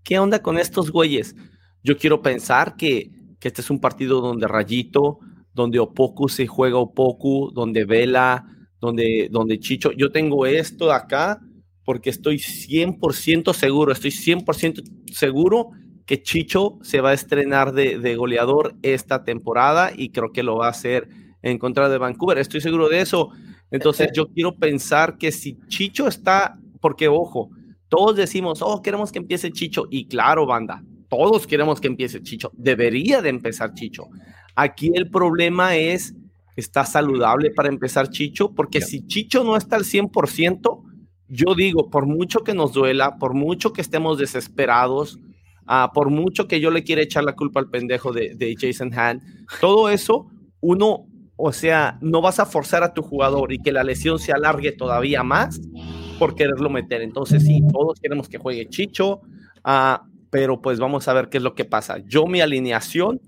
¿qué 0.04 0.20
onda 0.20 0.42
con 0.44 0.60
estos 0.60 0.92
güeyes? 0.92 1.36
Yo 1.84 1.98
quiero 1.98 2.22
pensar 2.22 2.76
que, 2.76 3.12
que 3.40 3.48
este 3.48 3.62
es 3.62 3.70
un 3.72 3.80
partido 3.80 4.22
donde 4.22 4.48
Rayito, 4.48 5.20
donde 5.54 5.80
Opoku 5.80 6.30
se 6.30 6.46
juega 6.46 6.78
Opoku, 6.78 7.52
donde 7.52 7.86
Vela, 7.86 8.46
donde, 8.80 9.30
donde 9.32 9.60
Chicho, 9.60 9.92
yo 9.92 10.12
tengo 10.12 10.46
esto 10.46 10.92
acá 10.92 11.42
porque 11.84 12.10
estoy 12.10 12.38
100% 12.38 13.54
seguro, 13.54 13.92
estoy 13.92 14.12
100% 14.12 14.84
seguro 15.12 15.72
que 16.06 16.22
Chicho 16.22 16.78
se 16.82 17.02
va 17.02 17.12
a 17.12 17.14
estrenar 17.14 17.74
de, 17.74 18.16
goleador 18.16 18.76
esta 18.82 19.24
temporada 19.24 19.92
y 19.96 20.10
creo 20.10 20.32
que 20.32 20.44
lo 20.44 20.58
va 20.58 20.68
a 20.68 20.72
hacer 20.72 21.08
en 21.42 21.58
contra 21.58 21.90
de 21.90 21.98
Vancouver. 21.98 22.38
Estoy 22.38 22.62
seguro 22.62 22.90
de 22.90 23.02
eso. 23.02 23.30
Entonces 23.72 24.10
yo 24.14 24.28
quiero 24.28 24.56
pensar 24.56 25.18
que 25.18 25.32
si 25.32 25.58
Chicho 25.68 26.08
está, 26.08 26.60
porque 26.80 27.08
ojo, 27.08 27.50
todos 27.90 28.16
decimos, 28.16 28.62
oh, 28.62 28.82
queremos 28.82 29.12
que 29.12 29.20
empiece 29.20 29.52
Chicho. 29.52 29.88
Y 29.90 30.08
claro, 30.08 30.46
banda, 30.46 30.84
todos 31.10 31.48
queremos 31.48 31.82
que 31.82 31.88
empiece 31.88 32.22
Chicho. 32.22 32.52
Debería 32.54 33.22
de 33.22 33.30
empezar 33.30 33.74
Chicho. 33.74 34.08
Aquí 34.56 34.92
el 34.94 35.10
problema 35.10 35.76
es 35.76 36.16
está 36.56 36.86
saludable 36.86 37.52
para 37.52 37.70
empezar 37.70 38.10
Chicho, 38.10 38.54
porque 38.54 38.82
si 38.82 39.06
Chicho 39.08 39.44
no 39.44 39.58
está 39.58 39.76
al 39.76 39.84
100%, 39.84 40.84
yo 41.28 41.56
digo, 41.56 41.90
por 41.90 42.06
mucho 42.06 42.40
que 42.40 42.54
nos 42.54 42.74
duela, 42.74 43.18
por 43.18 43.34
mucho 43.34 43.74
que 43.74 43.82
estemos 43.82 44.18
desesperados, 44.18 45.20
uh, 45.68 45.92
por 45.94 46.10
mucho 46.10 46.48
que 46.48 46.60
yo 46.60 46.72
le 46.72 46.84
quiera 46.84 47.02
echar 47.02 47.24
la 47.24 47.36
culpa 47.36 47.60
al 47.60 47.70
pendejo 47.70 48.12
de, 48.14 48.36
de 48.36 48.56
Jason 48.58 48.94
Han, 48.94 49.22
todo 49.60 49.90
eso, 49.90 50.28
uno, 50.62 51.08
o 51.36 51.52
sea, 51.52 51.98
no 52.02 52.22
vas 52.22 52.40
a 52.40 52.46
forzar 52.46 52.84
a 52.84 52.94
tu 52.94 53.02
jugador 53.02 53.52
y 53.52 53.60
que 53.60 53.72
la 53.72 53.84
lesión 53.84 54.20
se 54.20 54.32
alargue 54.32 54.72
todavía 54.72 55.24
más 55.24 55.60
por 56.18 56.36
quererlo 56.36 56.70
meter. 56.70 57.02
Entonces, 57.02 57.44
sí, 57.44 57.62
todos 57.72 58.00
queremos 58.00 58.30
que 58.30 58.38
juegue 58.38 58.70
Chicho, 58.70 59.22
uh, 59.66 59.98
pero 60.30 60.62
pues 60.62 60.80
vamos 60.80 61.08
a 61.08 61.14
ver 61.14 61.30
qué 61.30 61.38
es 61.38 61.44
lo 61.44 61.56
que 61.56 61.66
pasa. 61.66 61.98
Yo 62.08 62.26
mi 62.26 62.42
alineación 62.42 63.20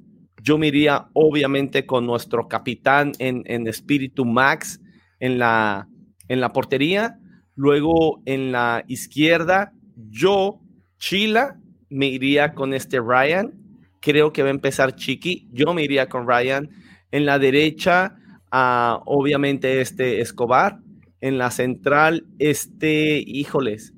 yo 0.41 0.57
me 0.57 0.67
iría 0.67 1.07
obviamente 1.13 1.85
con 1.85 2.05
nuestro 2.05 2.47
capitán 2.47 3.13
en, 3.19 3.43
en 3.45 3.67
espíritu 3.67 4.25
Max 4.25 4.79
en 5.19 5.39
la, 5.39 5.87
en 6.27 6.41
la 6.41 6.53
portería. 6.53 7.19
Luego 7.55 8.21
en 8.25 8.51
la 8.51 8.83
izquierda, 8.87 9.73
yo, 10.09 10.59
Chila, 10.99 11.59
me 11.89 12.07
iría 12.07 12.53
con 12.53 12.73
este 12.73 12.99
Ryan. 12.99 13.53
Creo 13.99 14.31
que 14.31 14.43
va 14.43 14.49
a 14.49 14.51
empezar 14.51 14.95
Chiqui. 14.95 15.47
Yo 15.51 15.73
me 15.73 15.83
iría 15.83 16.07
con 16.07 16.27
Ryan. 16.27 16.69
En 17.11 17.25
la 17.25 17.39
derecha, 17.39 18.15
obviamente 18.51 19.81
este 19.81 20.21
Escobar. 20.21 20.79
En 21.19 21.39
la 21.39 21.49
central, 21.49 22.27
este, 22.37 23.23
híjoles, 23.25 23.91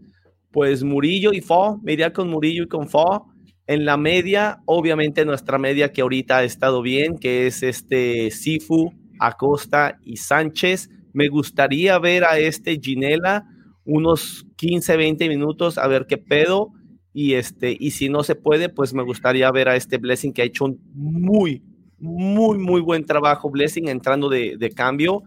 pues 0.52 0.84
Murillo 0.84 1.34
y 1.34 1.42
Fo. 1.42 1.80
Me 1.84 1.94
iría 1.94 2.14
con 2.14 2.30
Murillo 2.30 2.64
y 2.64 2.68
con 2.68 2.88
Fo. 2.88 3.29
En 3.70 3.86
la 3.86 3.98
media, 3.98 4.64
obviamente 4.66 5.26
nuestra 5.26 5.60
media 5.60 5.92
que 5.92 6.02
ahorita 6.02 6.38
ha 6.38 6.44
estado 6.44 6.82
bien, 6.82 7.20
que 7.20 7.46
es 7.46 7.62
este 7.62 8.32
Sifu, 8.32 8.96
Acosta 9.20 10.00
y 10.04 10.18
Sánchez. 10.18 10.90
Me 11.14 11.28
gustaría 11.28 12.00
ver 12.00 12.24
a 12.24 12.40
este 12.40 12.80
Ginela 12.82 13.46
unos 13.86 14.48
15, 14.56 14.98
20 14.98 15.30
minutos 15.30 15.78
a 15.78 15.86
ver 15.86 16.08
qué 16.08 16.18
pedo. 16.18 16.72
Y, 17.14 17.36
este, 17.36 17.78
y 17.80 17.92
si 17.92 18.10
no 18.10 18.24
se 18.24 18.34
puede, 18.34 18.70
pues 18.70 18.96
me 18.96 19.04
gustaría 19.04 19.52
ver 19.52 19.70
a 19.70 19.76
este 19.76 20.00
Blessing 20.00 20.34
que 20.34 20.42
ha 20.42 20.46
hecho 20.46 20.66
un 20.66 20.82
muy, 20.96 21.62
muy, 22.00 22.58
muy 22.58 22.82
buen 22.82 23.06
trabajo 23.06 23.52
Blessing 23.52 23.88
entrando 23.88 24.30
de, 24.30 24.58
de 24.58 24.72
cambio. 24.72 25.22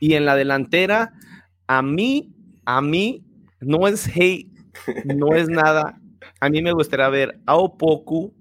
Y 0.00 0.14
en 0.14 0.24
la 0.24 0.34
delantera, 0.34 1.12
a 1.68 1.80
mí, 1.80 2.34
a 2.64 2.82
mí, 2.82 3.24
no 3.60 3.86
es 3.86 4.08
hate, 4.08 4.50
no 5.04 5.36
es 5.36 5.48
nada. 5.48 6.00
A 6.44 6.50
mí 6.50 6.60
me 6.60 6.72
gustaría 6.72 7.08
ver 7.08 7.40
a 7.46 7.56
Opoku, 7.56 8.34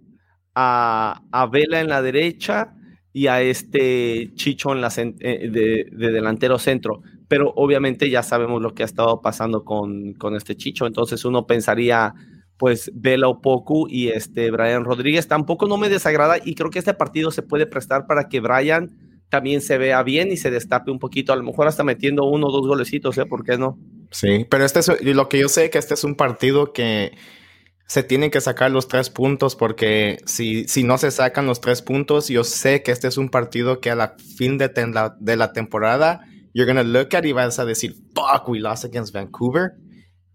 a, 0.53 1.23
a 1.31 1.45
Vela 1.47 1.79
en 1.79 1.87
la 1.87 2.01
derecha 2.01 2.75
y 3.13 3.27
a 3.27 3.41
este 3.41 4.33
Chicho 4.35 4.73
en 4.73 4.81
la, 4.81 4.91
eh, 4.97 5.49
de, 5.49 5.87
de, 5.89 6.11
delantero 6.11 6.59
centro. 6.59 7.01
Pero 7.29 7.53
obviamente 7.55 8.09
ya 8.09 8.21
sabemos 8.21 8.61
lo 8.61 8.73
que 8.73 8.83
ha 8.83 8.85
estado 8.85 9.21
pasando 9.21 9.63
con, 9.63 10.15
con 10.15 10.35
este 10.35 10.57
Chicho. 10.57 10.85
Entonces 10.85 11.23
uno 11.23 11.47
pensaría, 11.47 12.13
pues 12.57 12.91
Vela 12.93 13.29
Opoku 13.29 13.87
y 13.89 14.09
este 14.09 14.51
Brian 14.51 14.83
Rodríguez. 14.83 15.29
Tampoco 15.29 15.69
no 15.69 15.77
me 15.77 15.87
desagrada 15.87 16.35
y 16.43 16.55
creo 16.55 16.71
que 16.71 16.79
este 16.79 16.93
partido 16.93 17.31
se 17.31 17.41
puede 17.41 17.67
prestar 17.67 18.05
para 18.05 18.27
que 18.27 18.41
Brian 18.41 18.97
también 19.29 19.61
se 19.61 19.77
vea 19.77 20.03
bien 20.03 20.29
y 20.29 20.35
se 20.35 20.51
destape 20.51 20.91
un 20.91 20.99
poquito, 20.99 21.31
a 21.31 21.37
lo 21.37 21.43
mejor 21.43 21.67
hasta 21.67 21.85
metiendo 21.85 22.25
uno 22.25 22.47
o 22.47 22.51
dos 22.51 22.67
golecitos, 22.67 23.17
¿eh? 23.17 23.25
¿Por 23.25 23.45
qué 23.45 23.57
no? 23.57 23.79
Sí, 24.11 24.45
pero 24.49 24.65
este 24.65 24.81
es 24.81 25.01
lo 25.01 25.29
que 25.29 25.39
yo 25.39 25.47
sé 25.47 25.69
que 25.69 25.77
este 25.77 25.93
es 25.93 26.03
un 26.03 26.15
partido 26.15 26.73
que 26.73 27.13
se 27.87 28.03
tienen 28.03 28.31
que 28.31 28.41
sacar 28.41 28.71
los 28.71 28.87
tres 28.87 29.09
puntos 29.09 29.55
porque 29.55 30.17
si, 30.25 30.67
si 30.67 30.83
no 30.83 30.97
se 30.97 31.11
sacan 31.11 31.45
los 31.45 31.61
tres 31.61 31.81
puntos, 31.81 32.27
yo 32.27 32.43
sé 32.43 32.81
que 32.81 32.91
este 32.91 33.07
es 33.07 33.17
un 33.17 33.29
partido 33.29 33.79
que 33.81 33.91
a 33.91 33.95
la 33.95 34.15
fin 34.37 34.57
de, 34.57 34.71
la, 34.91 35.15
de 35.19 35.35
la 35.35 35.53
temporada, 35.53 36.21
you're 36.53 36.71
gonna 36.71 36.83
look 36.83 37.15
at 37.15 37.23
y 37.25 37.33
vas 37.33 37.59
a 37.59 37.65
decir, 37.65 37.95
fuck, 38.15 38.47
we 38.47 38.59
lost 38.59 38.85
against 38.85 39.13
Vancouver. 39.13 39.73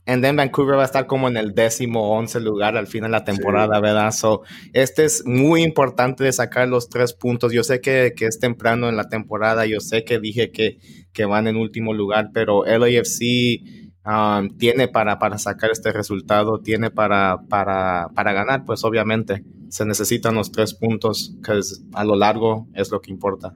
And 0.06 0.24
then 0.24 0.36
Vancouver 0.36 0.74
va 0.74 0.82
a 0.82 0.86
estar 0.86 1.06
como 1.06 1.28
en 1.28 1.36
el 1.36 1.54
décimo 1.54 2.16
once 2.16 2.40
lugar 2.40 2.78
al 2.78 2.86
fin 2.86 3.02
de 3.02 3.10
la 3.10 3.24
temporada, 3.24 3.78
¿verdad? 3.78 4.10
So, 4.10 4.40
este 4.72 5.04
es 5.04 5.26
muy 5.26 5.62
importante 5.62 6.24
de 6.24 6.32
sacar 6.32 6.66
los 6.66 6.88
tres 6.88 7.12
puntos. 7.12 7.52
Yo 7.52 7.62
sé 7.62 7.82
que, 7.82 8.14
que, 8.16 8.24
es 8.24 8.38
temprano 8.38 8.88
en 8.88 8.96
la 8.96 9.10
temporada, 9.10 9.66
yo 9.66 9.80
sé 9.80 10.04
que 10.04 10.18
dije 10.18 10.50
que, 10.50 10.78
que 11.12 11.26
van 11.26 11.46
en 11.46 11.56
último 11.56 11.92
lugar, 11.92 12.30
pero 12.32 12.64
LAFC 12.64 13.87
um, 14.08 14.56
tiene 14.56 14.88
para, 14.88 15.18
para 15.18 15.38
sacar 15.38 15.70
este 15.70 15.92
resultado, 15.92 16.60
tiene 16.60 16.90
para, 16.90 17.38
para, 17.48 18.08
para 18.14 18.32
ganar, 18.32 18.64
pues 18.64 18.84
obviamente 18.84 19.44
se 19.68 19.84
necesitan 19.84 20.34
los 20.34 20.50
tres 20.50 20.74
puntos, 20.74 21.36
que 21.44 21.60
a 21.92 22.04
lo 22.04 22.16
largo 22.16 22.66
es 22.74 22.90
lo 22.90 23.00
que 23.00 23.10
importa. 23.10 23.54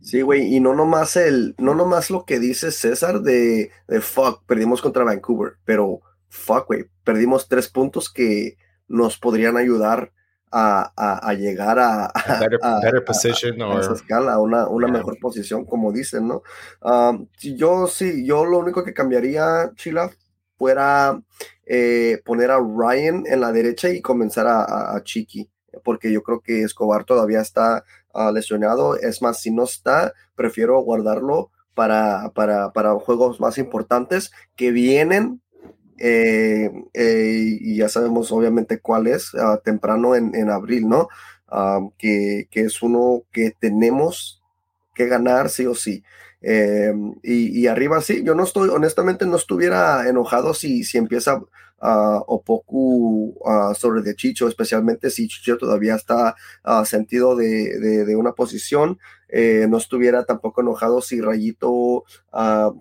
Sí, 0.00 0.22
güey, 0.22 0.54
y 0.54 0.60
no 0.60 0.74
nomás 0.74 1.16
el, 1.16 1.54
no 1.58 1.74
nomás 1.74 2.10
lo 2.10 2.24
que 2.24 2.38
dice 2.38 2.70
César 2.70 3.22
de, 3.22 3.70
de 3.88 4.00
fuck, 4.00 4.44
perdimos 4.46 4.80
contra 4.80 5.04
Vancouver, 5.04 5.54
pero 5.64 6.00
fuck, 6.28 6.66
güey, 6.66 6.84
perdimos 7.04 7.48
tres 7.48 7.68
puntos 7.68 8.12
que 8.12 8.56
nos 8.88 9.18
podrían 9.18 9.56
ayudar 9.56 10.12
a, 10.58 10.90
a, 10.96 11.28
a 11.28 11.34
llegar 11.34 11.78
a, 11.78 12.06
a, 12.06 12.40
better, 12.40 12.58
better 12.82 13.04
position 13.04 13.60
a, 13.60 13.78
esa 13.78 13.92
escala, 13.92 14.38
una, 14.38 14.66
una 14.68 14.86
yeah. 14.86 14.96
mejor 14.96 15.18
posición, 15.20 15.66
como 15.66 15.92
dicen, 15.92 16.28
¿no? 16.28 16.42
Um, 16.80 17.26
yo 17.40 17.86
sí, 17.86 18.24
yo 18.24 18.46
lo 18.46 18.58
único 18.60 18.82
que 18.82 18.94
cambiaría, 18.94 19.70
Chila, 19.74 20.10
fuera 20.56 21.20
eh, 21.66 22.22
poner 22.24 22.50
a 22.50 22.58
Ryan 22.58 23.24
en 23.26 23.40
la 23.40 23.52
derecha 23.52 23.90
y 23.90 24.00
comenzar 24.00 24.46
a, 24.46 24.96
a 24.96 25.02
Chiqui, 25.02 25.50
porque 25.84 26.10
yo 26.10 26.22
creo 26.22 26.40
que 26.40 26.62
Escobar 26.62 27.04
todavía 27.04 27.42
está 27.42 27.84
uh, 28.14 28.32
lesionado. 28.32 28.96
Es 28.96 29.20
más, 29.20 29.38
si 29.40 29.50
no 29.50 29.64
está, 29.64 30.14
prefiero 30.34 30.80
guardarlo 30.80 31.50
para, 31.74 32.30
para, 32.34 32.72
para 32.72 32.94
juegos 32.94 33.40
más 33.40 33.58
importantes 33.58 34.32
que 34.56 34.70
vienen. 34.70 35.42
Eh, 35.98 36.70
eh, 36.92 37.58
y 37.60 37.76
ya 37.76 37.88
sabemos 37.88 38.30
obviamente 38.32 38.80
cuál 38.80 39.06
es, 39.06 39.32
uh, 39.34 39.58
temprano 39.64 40.14
en, 40.14 40.34
en, 40.34 40.50
abril, 40.50 40.88
¿no? 40.88 41.08
Uh, 41.50 41.90
que, 41.96 42.48
que, 42.50 42.62
es 42.62 42.82
uno 42.82 43.22
que 43.32 43.52
tenemos 43.58 44.42
que 44.94 45.06
ganar 45.06 45.48
sí 45.48 45.66
o 45.66 45.74
sí. 45.74 46.02
Eh, 46.42 46.92
y, 47.22 47.60
y, 47.60 47.66
arriba 47.66 48.00
sí, 48.00 48.22
yo 48.24 48.34
no 48.34 48.44
estoy, 48.44 48.68
honestamente 48.68 49.26
no 49.26 49.36
estuviera 49.36 50.08
enojado 50.08 50.54
si, 50.54 50.84
si 50.84 50.98
empieza 50.98 51.42
uh, 51.82 52.22
o 52.26 52.42
poco 52.42 52.76
uh, 52.76 53.74
sobre 53.74 54.02
de 54.02 54.14
Chicho, 54.14 54.48
especialmente 54.48 55.10
si 55.10 55.28
Chicho 55.28 55.58
todavía 55.58 55.94
está 55.94 56.34
uh, 56.64 56.84
sentido 56.84 57.36
de, 57.36 58.04
de, 58.04 58.16
una 58.16 58.32
posición. 58.32 58.98
Eh, 59.28 59.66
no 59.68 59.78
estuviera 59.78 60.24
tampoco 60.24 60.60
enojado 60.60 61.02
si 61.02 61.20
Rayito 61.20 62.04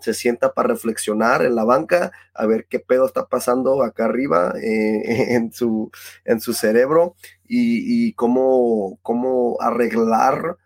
se 0.02 0.14
sienta 0.14 0.54
para 0.54 0.70
reflexionar 0.70 1.44
en 1.44 1.56
la 1.56 1.64
banca, 1.64 2.12
a 2.36 2.46
ver 2.46 2.68
qué 2.70 2.80
pedo 2.80 3.08
está 3.08 3.26
pasando 3.26 3.82
acá 3.82 4.06
arriba 4.06 4.54
eh, 4.62 5.02
en, 5.36 5.52
su, 5.52 5.92
en 6.24 6.40
su 6.40 6.54
cerebro 6.54 7.16
y, 7.48 8.14
cómo, 8.14 9.00
cómo 9.02 9.58
arreglar 9.60 10.58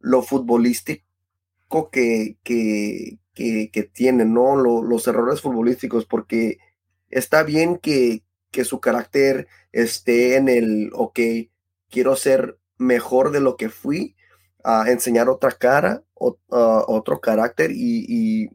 lo 0.00 0.22
futbolístico 0.22 1.90
que, 1.90 2.36
que, 2.42 3.18
¿no? 4.12 4.56
Lo, 4.56 4.82
los 4.82 5.06
errores 5.06 5.40
futbolísticos, 5.40 6.04
porque 6.06 6.58
está 7.10 7.42
bien 7.42 7.78
que, 7.78 8.22
que 8.50 8.64
su 8.64 8.80
carácter 8.80 9.48
esté 9.72 10.36
en 10.36 10.48
el, 10.48 10.90
ok, 10.94 11.20
quiero 11.90 12.16
ser 12.16 12.58
mejor 12.78 13.30
de 13.30 13.40
lo 13.40 13.56
que 13.56 13.68
fui, 13.68 14.16
a 14.64 14.90
enseñar 14.90 15.28
otra 15.28 15.52
cara, 15.52 16.02
o, 16.14 16.38
uh, 16.48 16.82
otro 16.88 17.20
carácter 17.20 17.70
y, 17.72 18.50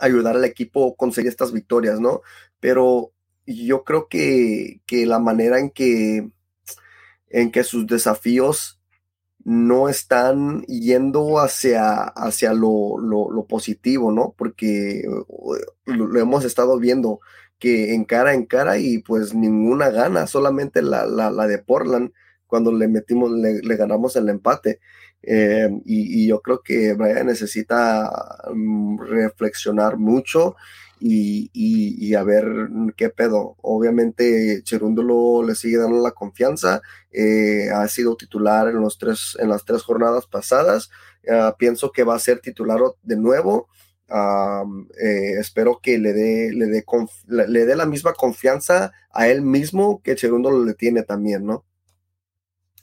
ayudar 0.00 0.36
al 0.36 0.44
equipo 0.44 0.92
a 0.92 0.96
conseguir 0.96 1.28
estas 1.28 1.52
victorias, 1.52 1.98
¿no? 1.98 2.20
Pero 2.60 3.12
yo 3.46 3.82
creo 3.82 4.06
que, 4.06 4.80
que 4.86 5.06
la 5.06 5.18
manera 5.18 5.58
en 5.58 5.70
que, 5.70 6.30
en 7.30 7.50
que 7.50 7.64
sus 7.64 7.84
desafíos 7.84 8.80
no 9.42 9.88
están 9.88 10.62
yendo 10.66 11.40
hacia, 11.40 12.02
hacia 12.02 12.52
lo, 12.52 12.96
lo, 12.98 13.44
positivo, 13.46 14.12
¿no? 14.12 14.34
Porque 14.38 15.02
lo, 15.84 16.06
lo 16.06 16.20
hemos 16.20 16.44
estado 16.44 16.78
viendo 16.78 17.18
que 17.58 17.94
en 17.94 18.04
cara 18.04 18.34
en 18.34 18.46
cara 18.46 18.78
y 18.78 18.98
pues 18.98 19.34
ninguna 19.34 19.90
gana, 19.90 20.26
solamente 20.26 20.82
la, 20.82 21.06
la, 21.06 21.30
la 21.30 21.46
de 21.46 21.58
Portland 21.58 22.12
cuando 22.48 22.72
le 22.72 22.88
metimos, 22.88 23.30
le, 23.30 23.76
ganamos 23.76 24.16
el 24.16 24.28
empate. 24.28 24.80
Eh, 25.22 25.68
y, 25.84 26.26
yo 26.26 26.40
creo 26.40 26.62
que 26.62 26.94
Brian 26.94 27.26
necesita 27.26 28.10
um, 28.50 28.98
reflexionar 28.98 29.98
mucho 29.98 30.56
y, 31.00 31.50
y, 31.52 32.08
y, 32.08 32.14
a 32.14 32.24
ver 32.24 32.46
qué 32.96 33.10
pedo. 33.10 33.56
Obviamente 33.62 34.62
Cherúndolo 34.64 35.42
le 35.46 35.54
sigue 35.54 35.76
dando 35.78 36.02
la 36.02 36.12
confianza, 36.12 36.82
eh, 37.12 37.68
ha 37.72 37.86
sido 37.88 38.16
titular 38.16 38.68
en, 38.68 38.80
los 38.80 38.98
tres, 38.98 39.36
en 39.38 39.48
las 39.50 39.64
tres 39.64 39.82
jornadas 39.82 40.26
pasadas, 40.26 40.90
uh, 41.28 41.56
pienso 41.58 41.92
que 41.92 42.04
va 42.04 42.16
a 42.16 42.20
ser 42.20 42.40
titular 42.40 42.80
de 43.02 43.16
nuevo. 43.16 43.68
Eh, 44.10 45.38
espero 45.38 45.80
que 45.82 45.98
le 45.98 46.12
dé 46.14 46.50
le 46.52 46.66
dé 46.66 46.84
le 47.26 47.66
dé 47.66 47.76
la 47.76 47.84
misma 47.84 48.14
confianza 48.14 48.92
a 49.10 49.28
él 49.28 49.42
mismo 49.42 50.00
que 50.02 50.14
Cherundo 50.14 50.64
le 50.64 50.74
tiene 50.74 51.02
también, 51.02 51.44
¿no? 51.44 51.64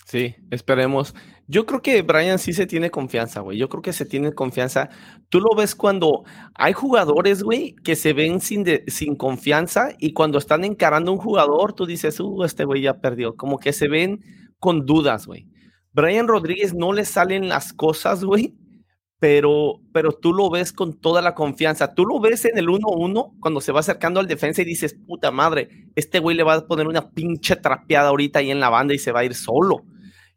Sí, 0.06 0.36
esperemos. 0.52 1.16
Yo 1.48 1.66
creo 1.66 1.82
que 1.82 2.02
Brian 2.04 2.38
sí 2.38 2.54
se 2.54 2.68
tiene 2.68 2.92
confianza, 2.92 3.40
güey. 3.42 3.58
Yo 3.58 3.70
creo 3.70 3.82
que 3.82 3.94
se 3.94 4.06
tiene 4.06 4.34
confianza. 4.34 4.90
Tú 5.30 5.40
lo 5.40 5.56
ves 5.58 5.76
cuando 5.76 6.24
hay 6.54 6.74
jugadores, 6.74 7.42
güey, 7.42 7.76
que 7.84 7.96
se 7.96 8.14
ven 8.14 8.40
sin, 8.40 8.64
de, 8.64 8.84
sin 8.88 9.16
confianza 9.16 9.90
y 10.00 10.14
cuando 10.14 10.38
están 10.38 10.64
encarando 10.64 11.12
un 11.12 11.18
jugador, 11.18 11.74
tú 11.74 11.88
dices, 11.88 12.20
uh, 12.20 12.44
este 12.44 12.66
güey 12.66 12.84
ya 12.84 13.00
perdió. 13.00 13.36
Como 13.36 13.58
que 13.58 13.74
se 13.74 13.88
ven 13.88 14.22
con 14.60 14.86
dudas, 14.86 15.26
güey. 15.26 15.48
Brian 15.92 16.28
Rodríguez 16.28 16.74
no 16.76 16.94
le 16.94 17.06
salen 17.06 17.48
las 17.50 17.74
cosas, 17.74 18.24
güey, 18.24 18.54
pero, 19.20 19.80
pero 19.94 20.12
tú 20.12 20.34
lo 20.34 20.50
ves 20.50 20.74
con 20.74 21.00
toda 21.00 21.22
la 21.22 21.34
confianza. 21.34 21.94
Tú 21.94 22.06
lo 22.06 22.20
ves 22.20 22.46
en 22.46 22.58
el 22.58 22.68
1-1 22.68 23.40
cuando 23.40 23.62
se 23.62 23.72
va 23.72 23.80
acercando 23.80 24.20
al 24.20 24.28
defensa 24.28 24.62
y 24.62 24.66
dices, 24.66 24.96
puta 25.08 25.32
madre, 25.32 25.88
este 25.96 26.20
güey 26.20 26.36
le 26.36 26.44
va 26.44 26.56
a 26.56 26.68
poner 26.68 26.88
una 26.88 27.10
pinche 27.12 27.56
trapeada 27.56 28.10
ahorita 28.10 28.40
ahí 28.40 28.52
en 28.52 28.60
la 28.60 28.70
banda 28.70 28.94
y 28.94 29.00
se 29.00 29.12
va 29.12 29.22
a 29.22 29.26
ir 29.26 29.34
solo. 29.34 29.86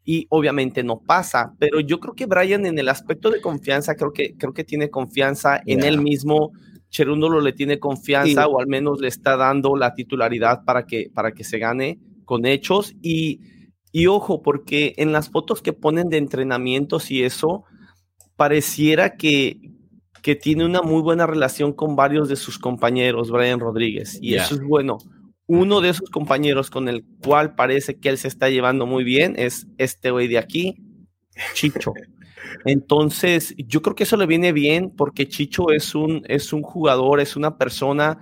Y 0.05 0.25
obviamente 0.29 0.81
no 0.81 1.01
pasa, 1.01 1.53
pero 1.59 1.81
yo 1.81 1.99
creo 1.99 2.15
que 2.15 2.25
Brian 2.25 2.65
en 2.65 2.79
el 2.79 2.89
aspecto 2.89 3.29
de 3.29 3.41
confianza, 3.41 3.95
creo 3.95 4.11
que, 4.13 4.35
creo 4.37 4.53
que 4.53 4.63
tiene 4.63 4.89
confianza 4.89 5.61
en 5.65 5.83
él 5.83 6.01
mismo. 6.01 6.51
Cherúndolo 6.89 7.41
le 7.41 7.53
tiene 7.53 7.77
confianza 7.77 8.45
sí. 8.45 8.49
o 8.51 8.59
al 8.59 8.65
menos 8.65 8.99
le 8.99 9.09
está 9.09 9.37
dando 9.37 9.75
la 9.75 9.93
titularidad 9.93 10.63
para 10.65 10.87
que, 10.87 11.11
para 11.13 11.33
que 11.33 11.43
se 11.43 11.59
gane 11.59 11.99
con 12.25 12.47
hechos. 12.47 12.95
Y, 13.03 13.41
y 13.91 14.07
ojo, 14.07 14.41
porque 14.41 14.95
en 14.97 15.11
las 15.11 15.29
fotos 15.29 15.61
que 15.61 15.73
ponen 15.73 16.09
de 16.09 16.17
entrenamientos 16.17 17.11
y 17.11 17.23
eso, 17.23 17.65
pareciera 18.39 19.17
que, 19.17 19.59
que 20.21 20.33
tiene 20.33 20.63
una 20.63 20.81
muy 20.81 21.01
buena 21.01 21.27
relación 21.27 21.73
con 21.73 21.97
varios 21.97 22.29
de 22.29 22.37
sus 22.37 22.57
compañeros, 22.57 23.31
Brian 23.31 23.59
Rodríguez, 23.59 24.17
y 24.21 24.29
yeah. 24.29 24.43
eso 24.43 24.55
es 24.55 24.61
bueno. 24.61 24.97
Uno 25.45 25.81
de 25.81 25.89
esos 25.89 26.09
compañeros 26.09 26.69
con 26.69 26.87
el 26.87 27.03
cual 27.21 27.53
parece 27.53 27.99
que 27.99 28.07
él 28.07 28.17
se 28.17 28.29
está 28.29 28.47
llevando 28.49 28.85
muy 28.85 29.03
bien 29.03 29.35
es 29.37 29.67
este 29.77 30.11
güey 30.11 30.29
de 30.29 30.37
aquí, 30.37 30.77
Chicho. 31.53 31.91
Entonces, 32.65 33.53
yo 33.57 33.81
creo 33.81 33.93
que 33.93 34.03
eso 34.03 34.15
le 34.15 34.25
viene 34.25 34.53
bien 34.53 34.89
porque 34.89 35.27
Chicho 35.27 35.71
es 35.71 35.93
un, 35.93 36.21
es 36.29 36.53
un 36.53 36.61
jugador, 36.61 37.19
es 37.19 37.35
una 37.35 37.57
persona 37.57 38.19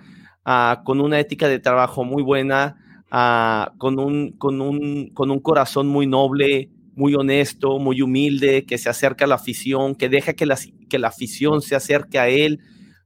uh, 0.48 0.84
con 0.84 1.00
una 1.00 1.20
ética 1.20 1.48
de 1.48 1.60
trabajo 1.60 2.04
muy 2.04 2.24
buena, 2.24 3.04
uh, 3.12 3.78
con, 3.78 4.00
un, 4.00 4.32
con, 4.32 4.62
un, 4.62 5.12
con 5.14 5.30
un 5.30 5.40
corazón 5.42 5.88
muy 5.88 6.08
noble, 6.08 6.72
muy 6.98 7.14
honesto, 7.14 7.78
muy 7.78 8.02
humilde, 8.02 8.66
que 8.66 8.80
se 8.80 8.90
acerca 8.90 9.26
a 9.26 9.28
la 9.28 9.36
afición, 9.36 9.96
que 9.96 10.10
deja 10.10 10.34
que 10.34 10.48
la, 10.48 10.58
que 10.90 10.98
la 10.98 11.10
afición 11.10 11.62
se 11.62 11.76
acerque 11.76 12.18
a 12.18 12.28
él. 12.28 12.60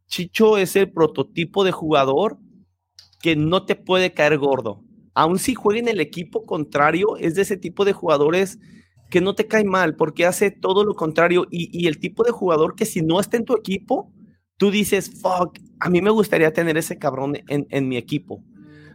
Chicho 0.07 0.57
es 0.57 0.75
el 0.77 0.91
prototipo 0.91 1.65
de 1.65 1.71
jugador 1.71 2.39
que 3.21 3.35
no 3.35 3.65
te 3.65 3.75
puede 3.75 4.13
caer 4.13 4.37
gordo. 4.37 4.81
Aun 5.13 5.39
si 5.39 5.55
juega 5.55 5.81
en 5.81 5.89
el 5.89 5.99
equipo 5.99 6.45
contrario, 6.45 7.17
es 7.17 7.35
de 7.35 7.41
ese 7.41 7.57
tipo 7.57 7.83
de 7.83 7.91
jugadores 7.91 8.59
que 9.09 9.19
no 9.19 9.35
te 9.35 9.47
cae 9.47 9.65
mal 9.65 9.97
porque 9.97 10.25
hace 10.25 10.51
todo 10.51 10.85
lo 10.85 10.95
contrario 10.95 11.45
y, 11.51 11.85
el 11.85 11.99
tipo 11.99 12.23
de 12.23 12.31
jugador 12.31 12.75
que 12.75 12.85
si 12.85 13.01
no 13.01 13.19
está 13.19 13.35
en 13.35 13.43
tu 13.43 13.53
equipo, 13.57 14.09
tú 14.55 14.71
dices, 14.71 15.19
fuck, 15.21 15.59
a 15.81 15.89
mí 15.89 16.01
me 16.01 16.11
gustaría 16.11 16.53
tener 16.53 16.77
ese 16.77 16.97
cabrón 16.97 17.35
en, 17.49 17.67
en 17.69 17.89
mi 17.89 17.97
equipo 17.97 18.41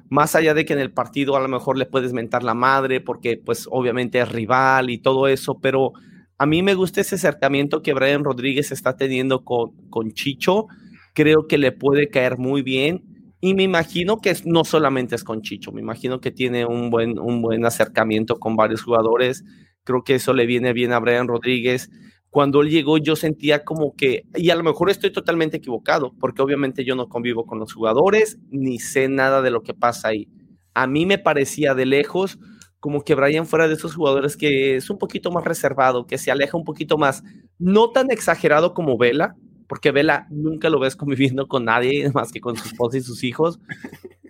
más 0.08 0.34
allá 0.34 0.54
de 0.54 0.64
que 0.64 0.72
en 0.72 0.78
el 0.78 0.92
partido 0.92 1.36
a 1.36 1.40
lo 1.40 1.48
mejor 1.48 1.76
le 1.76 1.86
puedes 1.86 2.12
mentar 2.12 2.42
la 2.42 2.54
madre 2.54 3.00
porque 3.00 3.36
pues 3.36 3.66
obviamente 3.70 4.20
es 4.20 4.28
rival 4.30 4.90
y 4.90 4.98
todo 4.98 5.28
eso, 5.28 5.58
pero 5.60 5.92
a 6.38 6.46
mí 6.46 6.62
me 6.62 6.74
gusta 6.74 7.00
ese 7.00 7.16
acercamiento 7.16 7.82
que 7.82 7.94
Brian 7.94 8.24
Rodríguez 8.24 8.70
está 8.72 8.96
teniendo 8.96 9.44
con, 9.44 9.72
con 9.90 10.12
Chicho, 10.12 10.66
creo 11.14 11.46
que 11.46 11.58
le 11.58 11.72
puede 11.72 12.08
caer 12.08 12.38
muy 12.38 12.62
bien 12.62 13.02
y 13.40 13.54
me 13.54 13.62
imagino 13.62 14.18
que 14.18 14.34
no 14.44 14.64
solamente 14.64 15.14
es 15.14 15.24
con 15.24 15.42
Chicho, 15.42 15.72
me 15.72 15.80
imagino 15.80 16.20
que 16.20 16.30
tiene 16.30 16.66
un 16.66 16.90
buen, 16.90 17.18
un 17.18 17.42
buen 17.42 17.64
acercamiento 17.64 18.38
con 18.38 18.56
varios 18.56 18.82
jugadores, 18.82 19.44
creo 19.84 20.04
que 20.04 20.16
eso 20.16 20.34
le 20.34 20.46
viene 20.46 20.72
bien 20.72 20.92
a 20.92 21.00
Brian 21.00 21.28
Rodríguez 21.28 21.90
cuando 22.36 22.60
él 22.60 22.68
llegó 22.68 22.98
yo 22.98 23.16
sentía 23.16 23.64
como 23.64 23.96
que, 23.96 24.26
y 24.34 24.50
a 24.50 24.56
lo 24.56 24.62
mejor 24.62 24.90
estoy 24.90 25.10
totalmente 25.10 25.56
equivocado, 25.56 26.12
porque 26.20 26.42
obviamente 26.42 26.84
yo 26.84 26.94
no 26.94 27.08
convivo 27.08 27.46
con 27.46 27.58
los 27.58 27.72
jugadores, 27.72 28.38
ni 28.50 28.78
sé 28.78 29.08
nada 29.08 29.40
de 29.40 29.50
lo 29.50 29.62
que 29.62 29.72
pasa 29.72 30.08
ahí. 30.08 30.28
A 30.74 30.86
mí 30.86 31.06
me 31.06 31.16
parecía 31.16 31.74
de 31.74 31.86
lejos 31.86 32.38
como 32.78 33.04
que 33.04 33.14
Brian 33.14 33.46
fuera 33.46 33.68
de 33.68 33.72
esos 33.72 33.94
jugadores 33.94 34.36
que 34.36 34.76
es 34.76 34.90
un 34.90 34.98
poquito 34.98 35.30
más 35.30 35.44
reservado, 35.44 36.06
que 36.06 36.18
se 36.18 36.30
aleja 36.30 36.58
un 36.58 36.64
poquito 36.64 36.98
más, 36.98 37.24
no 37.58 37.88
tan 37.88 38.10
exagerado 38.10 38.74
como 38.74 38.98
Vela, 38.98 39.34
porque 39.66 39.90
Vela 39.90 40.26
nunca 40.28 40.68
lo 40.68 40.78
ves 40.78 40.94
conviviendo 40.94 41.48
con 41.48 41.64
nadie 41.64 42.10
más 42.12 42.32
que 42.32 42.42
con 42.42 42.54
su 42.54 42.68
esposa 42.68 42.98
y 42.98 43.00
sus 43.00 43.24
hijos, 43.24 43.60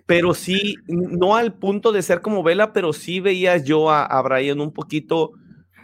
pero 0.05 0.33
sí, 0.33 0.75
no 0.87 1.35
al 1.35 1.55
punto 1.55 1.91
de 1.91 2.01
ser 2.01 2.21
como 2.21 2.41
Vela, 2.41 2.71
pero 2.71 2.93
sí 2.93 3.19
veía 3.19 3.57
yo 3.57 3.89
a, 3.89 4.05
a 4.05 4.21
Brian 4.21 4.61
un 4.61 4.71
poquito, 4.71 5.33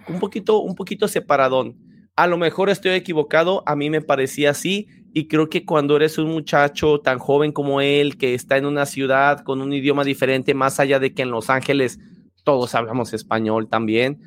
un 0.08 0.22
poquito, 0.22 0.62
un 0.62 0.76
poquito 0.76 1.10
separadón 1.10 1.83
a 2.16 2.28
lo 2.28 2.38
mejor 2.38 2.70
estoy 2.70 2.92
equivocado, 2.92 3.64
a 3.66 3.76
mí 3.76 3.90
me 3.90 4.02
parecía 4.02 4.52
así 4.52 4.88
y 5.14 5.28
creo 5.28 5.50
que 5.50 5.66
cuando 5.66 5.96
eres 5.96 6.18
un 6.18 6.32
muchacho 6.32 7.00
tan 7.00 7.20
joven 7.20 7.52
como 7.52 7.82
él, 7.82 8.18
que 8.18 8.34
está 8.34 8.58
en 8.58 8.66
una 8.66 8.86
ciudad 8.86 9.44
con 9.44 9.62
un 9.62 9.74
idioma 9.74 10.04
diferente, 10.04 10.54
más 10.54 10.80
allá 10.80 11.00
de 11.00 11.14
que 11.14 11.24
en 11.24 11.32
Los 11.32 11.50
Ángeles 11.50 12.00
todos 12.44 12.76
hablamos 12.76 13.14
español 13.14 13.68
también, 13.68 14.20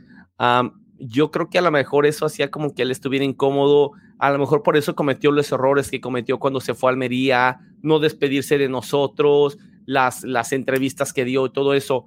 yo 0.99 1.31
creo 1.31 1.49
que 1.51 1.59
a 1.59 1.63
lo 1.63 1.71
mejor 1.71 2.07
eso 2.07 2.27
hacía 2.27 2.51
como 2.51 2.75
que 2.75 2.83
él 2.83 2.91
estuviera 2.91 3.25
incómodo, 3.25 3.93
a 4.19 4.31
lo 4.31 4.39
mejor 4.39 4.63
por 4.63 4.77
eso 4.77 4.95
cometió 4.95 5.31
los 5.31 5.51
errores 5.53 5.91
que 5.91 6.01
cometió 6.01 6.39
cuando 6.39 6.61
se 6.61 6.75
fue 6.75 6.91
a 6.91 6.93
Almería, 6.93 7.59
no 7.83 7.99
despedirse 7.99 8.59
de 8.59 8.69
nosotros, 8.69 9.59
las, 9.85 10.25
las 10.25 10.53
entrevistas 10.53 11.13
que 11.13 11.25
dio 11.25 11.51
todo 11.51 11.75
eso. 11.75 12.07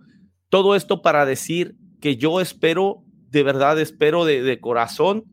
Todo 0.50 0.76
esto 0.76 1.02
para 1.02 1.26
decir 1.26 1.76
que 2.02 2.18
yo 2.18 2.42
espero, 2.42 3.04
de 3.30 3.44
verdad 3.44 3.80
espero 3.80 4.26
de, 4.26 4.42
de 4.42 4.60
corazón, 4.60 5.26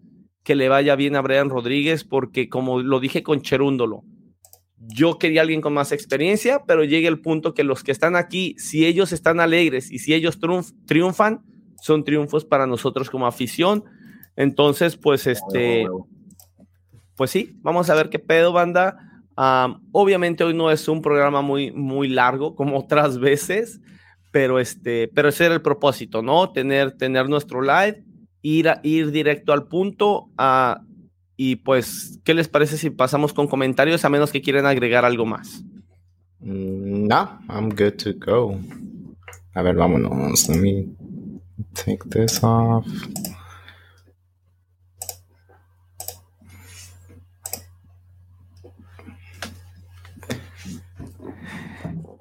que 0.47 0.55
le 0.55 0.69
vaya 0.69 0.95
bien 0.95 1.17
a 1.17 1.23
Brian 1.23 1.51
Rodríguez, 1.51 2.05
porque 2.05 2.49
como 2.49 2.79
lo 2.79 3.01
dije 3.01 3.25
con 3.25 3.43
Cherúndolo, 3.43 4.05
yo 4.77 5.19
quería 5.19 5.43
alguien 5.43 5.61
con 5.61 5.75
más 5.75 5.91
experiencia, 5.91 6.63
pero 6.69 6.85
llega 6.85 7.09
el 7.09 7.21
punto 7.21 7.53
que 7.53 7.65
los 7.65 7.83
que 7.83 7.91
están 7.91 8.15
aquí, 8.15 8.55
si 8.57 8.87
ellos 8.87 9.13
están 9.13 9.41
alegres 9.41 9.91
y 9.91 9.99
si 9.99 10.15
ellos 10.15 10.39
triunfan, 10.87 11.43
son 11.83 12.05
triunfos 12.05 12.45
para 12.45 12.69
nosotros 12.69 13.11
como 13.11 13.27
afición. 13.27 13.87
Entonces, 14.37 14.97
pues 14.97 15.27
este, 15.27 15.89
pues 17.17 17.33
sí, 17.33 17.59
vamos 17.63 17.91
a 17.91 17.97
ver 17.97 18.09
qué 18.09 18.21
pedo, 18.21 18.53
banda. 18.53 18.99
obviamente 19.91 20.45
hoy 20.45 20.55
no 20.55 20.71
es 20.71 20.87
un 20.87 21.03
programa 21.03 21.43
muy, 21.43 21.73
muy 21.73 22.07
largo 22.07 22.55
como 22.55 22.79
otras 22.79 23.19
veces, 23.19 23.81
pero 24.31 24.61
este, 24.61 25.09
pero 25.09 25.29
ese 25.29 25.47
era 25.47 25.55
el 25.55 25.63
propósito, 25.63 26.23
¿no? 26.23 26.53
Tener, 26.53 26.97
tener 26.97 27.29
nuestro 27.29 27.63
live 27.63 28.06
ir, 28.47 28.69
ir 28.85 29.11
directo 29.11 29.53
al 29.53 29.67
punto. 29.67 30.29
Uh, 30.39 30.81
y 31.37 31.57
pues, 31.57 32.21
¿qué 32.25 32.33
les 32.33 32.49
parece 32.49 32.79
si 32.79 32.91
pasamos 32.91 33.33
con 33.33 33.49
comentarios 33.49 34.05
a 34.05 34.09
menos 34.09 34.31
que 34.31 34.41
quieran 34.41 34.67
agregar 34.67 35.05
algo 35.05 35.27
más? 35.27 35.65
Mm, 36.39 37.09
no, 37.09 37.39
I'm 37.49 37.71
good 37.71 37.97
to 38.05 38.13
go. 38.15 38.59
A 39.55 39.63
ver, 39.63 39.75
vámonos. 39.75 40.49
Let 40.49 40.59
me 40.59 40.87
take 41.75 42.09
this 42.09 42.39
off. 42.43 42.87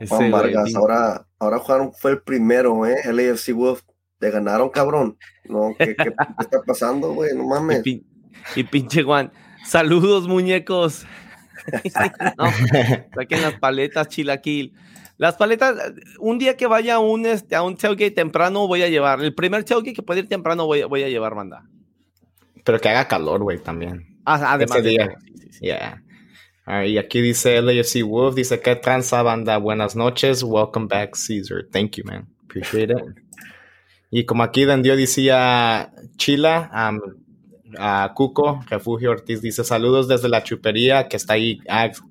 Juan 0.08 0.32
Vargas, 0.32 0.76
ahora, 0.76 1.26
ahora 1.40 1.60
Juan 1.60 1.92
fue 1.94 2.12
el 2.12 2.22
primero, 2.22 2.86
¿eh? 2.86 2.98
LAFC 3.12 3.54
Wolf 3.54 3.82
te 4.20 4.30
ganaron, 4.30 4.70
cabrón. 4.70 5.18
No, 5.50 5.76
¿qué, 5.78 5.96
está 6.40 6.62
pasando, 6.66 7.14
güey? 7.14 7.36
No 7.36 7.46
mames. 7.48 7.84
Y, 7.86 8.64
pinche 8.64 9.04
Juan, 9.04 9.32
saludos, 9.66 10.28
muñecos. 10.28 11.06
no, 12.38 12.46
saquen 13.16 13.42
las 13.42 13.60
paletas, 13.60 14.08
chilaquil. 14.08 14.74
Las 15.18 15.36
paletas, 15.36 15.94
un 16.20 16.38
día 16.38 16.58
que 16.58 16.68
vaya 16.68 16.96
a 16.96 17.00
un, 17.00 17.26
este, 17.26 17.56
a 17.56 17.64
un 17.64 17.78
tailgate 17.78 18.12
temprano 18.12 18.68
voy 18.68 18.84
a 18.84 18.90
llevar. 18.90 19.22
El 19.22 19.34
primer 19.34 19.64
tailgate 19.64 19.94
que 19.94 20.04
puede 20.04 20.22
ir 20.22 20.28
temprano 20.28 20.66
voy, 20.66 20.84
voy 20.84 21.04
a 21.04 21.10
llevar, 21.10 21.36
manda. 21.36 21.64
Pero 22.64 22.82
que 22.82 22.90
haga 22.90 23.08
calor, 23.08 23.42
güey, 23.42 23.60
también. 23.60 24.20
Ah, 24.26 24.54
además 24.54 24.80
Ese 24.80 24.90
día. 24.90 25.16
Yeah. 25.62 26.04
y 26.86 26.98
aquí 26.98 27.22
dice 27.22 27.62
LAFC 27.62 28.04
Wolf, 28.04 28.36
dice 28.36 28.60
que 28.60 28.76
tranza 28.76 29.22
banda, 29.24 29.58
buenas 29.58 29.96
noches, 29.96 30.44
welcome 30.44 30.88
back 30.88 31.16
Caesar. 31.16 31.66
Thank 31.72 31.96
you, 31.96 32.04
man. 32.04 32.28
Appreciate 32.44 32.92
it. 32.92 33.25
Y 34.12 34.26
como 34.26 34.44
aquí 34.44 34.66
Dendio 34.66 34.96
decía 34.96 35.92
Chila, 36.18 36.70
a 37.78 38.14
Cuco, 38.14 38.62
Refugio 38.70 39.12
Ortiz 39.12 39.42
dice 39.42 39.64
saludos 39.64 40.08
desde 40.08 40.30
la 40.30 40.44
chupería 40.44 41.08
que 41.08 41.18
está 41.18 41.34
ahí 41.34 41.60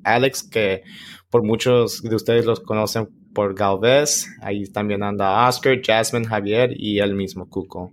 Alex, 0.03 0.43
que 0.43 0.83
por 1.31 1.43
muchos 1.43 2.03
de 2.03 2.15
ustedes 2.15 2.45
los 2.45 2.61
conocen 2.61 3.09
por 3.35 3.55
Galvez. 3.55 4.27
Ahí 4.41 4.67
también 4.67 5.03
anda 5.03 5.49
Oscar, 5.49 5.81
Jasmine, 5.85 6.27
Javier 6.27 6.71
y 6.77 7.01
el 7.01 7.15
mismo 7.15 7.49
Cuco. 7.49 7.93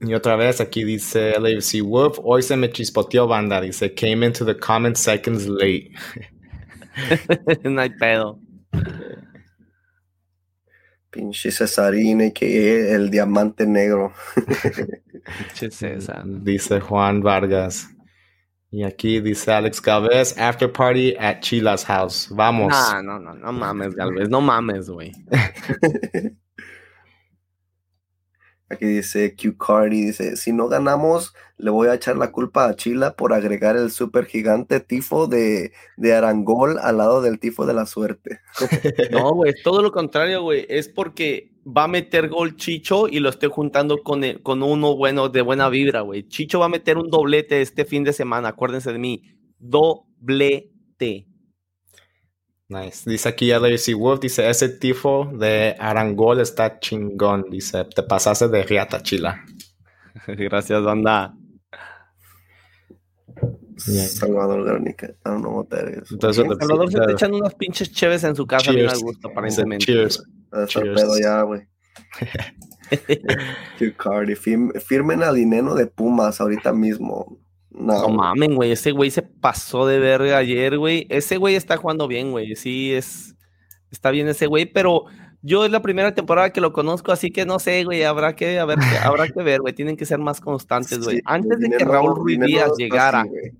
Y 0.00 0.14
otra 0.14 0.36
vez 0.36 0.60
aquí 0.60 0.84
dice 0.84 1.38
LAFC 1.38 1.82
Wolf, 1.82 2.18
hoy 2.22 2.42
se 2.42 2.56
me 2.56 2.70
chispoteó 2.70 3.26
banda, 3.26 3.60
dice, 3.60 3.94
came 3.94 4.26
into 4.26 4.44
the 4.44 4.56
comment 4.56 4.96
seconds 4.96 5.46
late. 5.48 5.90
no 7.64 7.80
hay 7.80 7.90
pedo. 7.90 8.38
Pinche 11.16 11.50
Cesarine, 11.50 12.30
que 12.30 12.84
es 12.84 12.92
el 12.92 13.10
diamante 13.10 13.66
negro. 13.66 14.12
Dice 16.42 16.80
Juan 16.80 17.22
Vargas. 17.22 17.88
Y 18.70 18.82
aquí 18.82 19.20
dice 19.20 19.52
Alex 19.52 19.80
Galvez, 19.80 20.36
after 20.36 20.70
party 20.70 21.16
at 21.18 21.40
Chila's 21.40 21.84
house. 21.84 22.28
Vamos. 22.30 22.70
No, 22.70 23.02
no, 23.02 23.18
no, 23.18 23.34
no 23.34 23.52
mames, 23.52 23.94
Galvez, 23.94 24.28
no 24.28 24.42
mames, 24.42 24.90
güey. 24.90 25.12
Aquí 28.68 28.84
dice 28.84 29.36
Q 29.36 29.56
Cardi, 29.56 30.06
dice, 30.06 30.36
si 30.36 30.52
no 30.52 30.66
ganamos, 30.66 31.34
le 31.56 31.70
voy 31.70 31.86
a 31.86 31.94
echar 31.94 32.16
la 32.16 32.32
culpa 32.32 32.68
a 32.68 32.74
Chila 32.74 33.14
por 33.14 33.32
agregar 33.32 33.76
el 33.76 33.92
super 33.92 34.26
gigante 34.26 34.80
tifo 34.80 35.28
de, 35.28 35.72
de 35.96 36.14
Arangol 36.14 36.78
al 36.80 36.96
lado 36.96 37.22
del 37.22 37.38
tifo 37.38 37.64
de 37.64 37.74
la 37.74 37.86
suerte. 37.86 38.40
No, 39.12 39.32
güey, 39.34 39.54
todo 39.62 39.82
lo 39.82 39.92
contrario, 39.92 40.42
güey, 40.42 40.66
es 40.68 40.88
porque 40.88 41.52
va 41.64 41.84
a 41.84 41.88
meter 41.88 42.28
gol 42.28 42.56
Chicho 42.56 43.06
y 43.08 43.20
lo 43.20 43.28
estoy 43.28 43.50
juntando 43.50 44.02
con, 44.02 44.22
con 44.42 44.62
uno 44.62 44.96
bueno 44.96 45.28
de 45.28 45.42
buena 45.42 45.68
vibra, 45.68 46.00
güey. 46.00 46.26
Chicho 46.26 46.58
va 46.58 46.66
a 46.66 46.70
meter 46.70 46.98
un 46.98 47.08
doblete 47.08 47.60
este 47.60 47.84
fin 47.84 48.02
de 48.02 48.12
semana, 48.12 48.48
acuérdense 48.48 48.92
de 48.92 48.98
mí, 48.98 49.22
doblete. 49.58 51.28
Nice. 52.68 53.08
Dice 53.08 53.28
aquí 53.28 53.50
LAC 53.50 53.94
Wolf, 53.96 54.20
dice, 54.20 54.48
ese 54.48 54.68
tifo 54.68 55.30
de 55.32 55.76
Arangol 55.78 56.40
está 56.40 56.80
chingón. 56.80 57.44
Dice, 57.50 57.84
te 57.84 58.02
pasaste 58.02 58.48
de 58.48 58.62
riata, 58.64 59.02
chila. 59.02 59.44
Gracias, 60.26 60.82
banda. 60.82 61.34
Salvador 63.76 64.64
Garnica, 64.64 65.14
no, 65.24 65.38
no 65.38 65.68
Entonces, 65.70 66.46
Salvador 66.58 66.90
se 66.90 66.98
te 66.98 67.12
echan 67.12 67.34
unos 67.34 67.54
pinches 67.54 67.92
chéves 67.92 68.24
en 68.24 68.34
su 68.34 68.46
casa 68.46 68.72
bien 68.72 68.88
a 68.88 68.94
gusto, 68.94 69.28
aparentemente. 69.28 69.84
Cheers. 69.84 70.24
Cheers. 70.66 71.02
pedo 71.02 71.18
ya, 71.20 71.42
güey. 71.42 71.68
Cardi, 73.98 74.34
firmen 74.34 75.22
al 75.22 75.34
dinero 75.34 75.74
de 75.74 75.86
Pumas 75.86 76.40
ahorita 76.40 76.72
mismo. 76.72 77.38
No, 77.76 78.08
mamen, 78.08 78.54
güey. 78.54 78.72
Ese 78.72 78.90
güey 78.90 79.10
se 79.10 79.22
pasó 79.22 79.86
de 79.86 79.98
verga 79.98 80.38
ayer, 80.38 80.78
güey. 80.78 81.06
Ese 81.10 81.36
güey 81.36 81.54
está 81.54 81.76
jugando 81.76 82.08
bien, 82.08 82.30
güey. 82.30 82.56
Sí, 82.56 82.92
es. 82.92 83.34
Está 83.90 84.10
bien 84.10 84.28
ese 84.28 84.46
güey, 84.46 84.66
pero 84.66 85.04
yo 85.42 85.64
es 85.64 85.70
la 85.70 85.80
primera 85.80 86.12
temporada 86.12 86.50
que 86.50 86.60
lo 86.60 86.72
conozco, 86.72 87.12
así 87.12 87.30
que 87.30 87.46
no 87.46 87.60
sé, 87.60 87.84
güey, 87.84 88.02
habrá 88.02 88.34
que, 88.34 88.58
haber, 88.58 88.78
habrá 89.04 89.28
que 89.28 89.42
ver, 89.42 89.60
güey, 89.60 89.74
tienen 89.74 89.96
que 89.96 90.04
ser 90.04 90.18
más 90.18 90.40
constantes, 90.40 90.98
güey. 90.98 91.18
Sí, 91.18 91.22
Antes 91.24 91.60
de 91.60 91.70
que 91.70 91.84
Raúl 91.84 92.16
Ruiz 92.16 92.40
Díaz 92.40 92.72
llegara 92.76 93.20
así, 93.20 93.56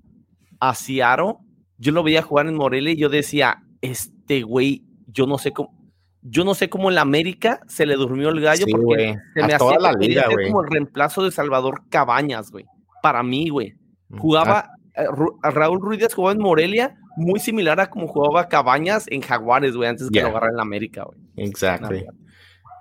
a 0.59 0.75
Seattle, 0.75 1.35
yo 1.77 1.93
lo 1.93 2.03
veía 2.03 2.21
jugar 2.21 2.47
en 2.47 2.55
Morelia 2.55 2.91
y 2.91 2.97
yo 2.97 3.07
decía, 3.07 3.63
este 3.81 4.41
güey, 4.41 4.83
yo 5.07 5.27
no 5.27 5.37
sé 5.37 5.53
cómo, 5.53 5.77
yo 6.21 6.43
no 6.43 6.55
sé 6.55 6.69
cómo 6.69 6.89
en 6.89 6.95
la 6.95 7.01
América 7.01 7.61
se 7.67 7.85
le 7.85 7.95
durmió 7.95 8.29
el 8.29 8.41
gallo 8.41 8.65
Sí, 8.65 8.71
porque 8.71 9.17
se 9.33 9.43
A 9.43 9.47
me 9.47 9.57
toda 9.57 9.91
hacía 9.91 10.25
como 10.25 10.63
el 10.63 10.69
reemplazo 10.69 11.23
de 11.23 11.31
Salvador 11.31 11.83
Cabañas, 11.89 12.51
güey. 12.51 12.65
Para 13.01 13.23
mí, 13.23 13.47
güey. 13.47 13.75
Mm, 14.09 14.17
Jugaba, 14.19 14.69
eh, 14.95 15.05
Ru- 15.09 15.37
a 15.43 15.49
Raúl 15.51 15.79
Ruiz 15.81 15.99
Díaz 15.99 16.13
jugaba 16.13 16.33
en 16.33 16.39
Morelia, 16.41 16.95
muy 17.17 17.39
similar 17.39 17.79
a 17.79 17.89
como 17.89 18.07
jugaba 18.07 18.47
Cabañas 18.47 19.05
en 19.09 19.21
Jaguares, 19.21 19.75
güey, 19.75 19.89
antes 19.89 20.07
que 20.09 20.15
Yeah. 20.19 20.23
lo 20.23 20.29
agarrara 20.29 20.53
en 20.53 20.59
América, 20.59 21.03
güey. 21.03 21.19
Exactly. 21.37 22.05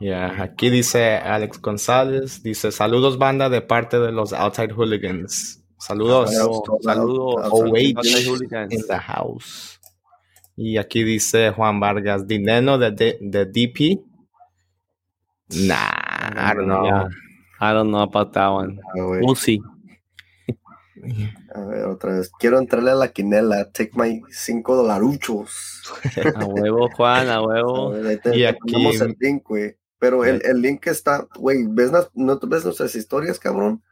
Yeah, 0.01 0.43
aquí 0.43 0.69
dice 0.69 1.17
Alex 1.17 1.61
González, 1.61 2.43
dice 2.43 2.71
saludos 2.71 3.17
banda 3.19 3.49
de 3.49 3.63
parte 3.63 3.99
de 3.99 4.13
los 4.13 4.33
Outside 4.35 4.73
Hooligans. 4.73 5.63
Saludos. 5.79 6.35
Saludos. 6.35 6.63
Saludos. 6.83 7.71
In 8.71 8.83
the 8.89 8.99
house. 8.99 9.81
Y 10.55 10.77
aquí 10.79 11.03
dice 11.03 11.51
Juan 11.51 11.81
Vargas, 11.81 12.27
dinero 12.27 12.79
de, 12.79 12.91
de, 12.93 13.19
de 13.21 13.45
DP. 13.47 14.01
Nah, 15.51 16.51
I 16.51 16.55
don't 16.55 16.67
know. 16.67 16.85
Yeah. 16.85 17.09
I 17.61 17.73
don't 17.73 17.91
know 17.91 18.03
about 18.03 18.33
that 18.33 18.49
one. 18.49 18.79
Ah. 18.99 19.19
We'll 19.21 19.35
see. 19.37 19.61
A 21.55 21.61
ver, 21.61 21.85
otra 21.87 22.17
vez. 22.19 22.31
Quiero 22.39 22.59
entrarle 22.59 22.91
a 22.91 22.95
la 22.95 23.09
quinela. 23.09 23.71
Take 23.73 23.93
my 23.95 24.23
cinco 24.31 24.75
dolaruchos. 24.77 25.83
A 26.37 26.45
huevo, 26.45 26.89
Juan, 26.97 27.29
a 27.29 27.37
A 27.37 27.43
huevo. 27.43 27.91
ver, 27.91 28.07
ahí 28.07 28.17
te, 28.19 28.37
Y 28.37 28.45
aquí- 28.45 28.87
el 29.01 29.17
link, 29.21 29.43
güey. 29.47 29.77
Pero 29.99 30.25
el, 30.25 30.43
el 30.45 30.61
link 30.61 30.87
está, 30.89 31.27
güey, 31.39 31.65
¿ves 31.69 31.91
¿no 32.15 32.39
ves 32.39 32.65
nuestras 32.65 32.95
historias, 32.95 33.39
cabrón? 33.39 33.83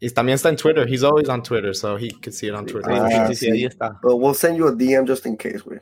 Y 0.00 0.10
también 0.10 0.34
está 0.36 0.48
en 0.48 0.56
Twitter. 0.56 0.88
He's 0.88 1.02
always 1.04 1.28
on 1.28 1.42
Twitter, 1.42 1.74
so 1.74 1.96
he 1.98 2.10
could 2.10 2.32
see 2.32 2.48
it 2.48 2.54
on 2.54 2.66
Twitter. 2.66 2.90
Ah, 2.92 3.28
Sí, 3.28 3.34
sí, 3.34 3.34
sí, 3.34 3.46
sí. 3.46 3.52
ahí 3.52 3.64
está. 3.66 3.98
But 4.02 4.14
we'll 4.18 4.34
send 4.34 4.56
you 4.58 4.66
a 4.66 4.72
DM 4.72 5.06
just 5.06 5.26
in 5.26 5.36
case, 5.36 5.60
güey. 5.64 5.78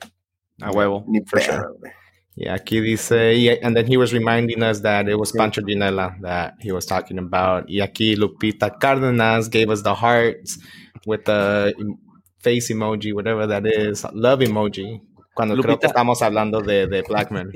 A 0.60 0.70
huevo. 0.70 1.04
Ni 1.06 1.20
For 1.24 1.40
sure. 1.40 1.62
güey. 1.78 1.92
Yeah, 2.40 2.54
aquí 2.54 2.80
dice, 2.80 3.34
y- 3.34 3.58
and 3.62 3.74
then 3.76 3.86
he 3.90 3.96
was 3.96 4.12
reminding 4.12 4.62
us 4.62 4.80
that 4.82 5.08
it 5.08 5.16
was. 5.18 5.32
Pancho 5.32 5.60
Ginela 5.62 6.14
that 6.22 6.54
he 6.60 6.70
was 6.70 6.86
talking 6.86 7.18
about. 7.18 7.64
Y 7.68 7.80
aquí 7.80 8.14
Lupita 8.14 8.70
Cardenas 8.78 9.48
gave 9.50 9.70
us 9.70 9.82
the 9.82 9.92
hearts 9.94 10.56
with 11.04 11.24
the 11.24 11.74
em- 11.80 11.98
face 12.40 12.70
emoji, 12.72 13.12
whatever 13.12 13.44
that 13.48 13.66
is, 13.66 14.04
love 14.12 14.40
emoji. 14.44 15.00
Cuando 15.34 15.56
creo 15.56 15.78
que 15.80 15.86
estamos 15.88 16.22
hablando 16.22 16.60
de, 16.60 16.86
de 16.86 17.02
Blackman. 17.08 17.50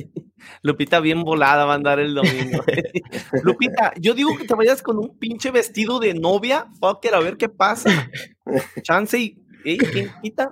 Lupita 0.62 0.98
bien 0.98 1.22
volada 1.22 1.64
va 1.64 1.72
a 1.74 1.76
andar 1.76 2.00
el 2.00 2.14
domingo. 2.14 2.64
Lupita, 3.44 3.92
yo 4.00 4.14
digo 4.14 4.36
que 4.36 4.44
te 4.46 4.54
vayas 4.54 4.82
con 4.82 4.98
un 4.98 5.16
pinche 5.16 5.52
vestido 5.52 6.00
de 6.00 6.14
novia, 6.14 6.66
fucker, 6.80 7.14
a 7.14 7.20
ver 7.20 7.36
qué 7.36 7.48
pasa. 7.48 8.10
Chance 8.82 9.18
y, 9.20 9.38
¿eh? 9.64 9.78
¿quién 9.78 10.10
quita? 10.20 10.50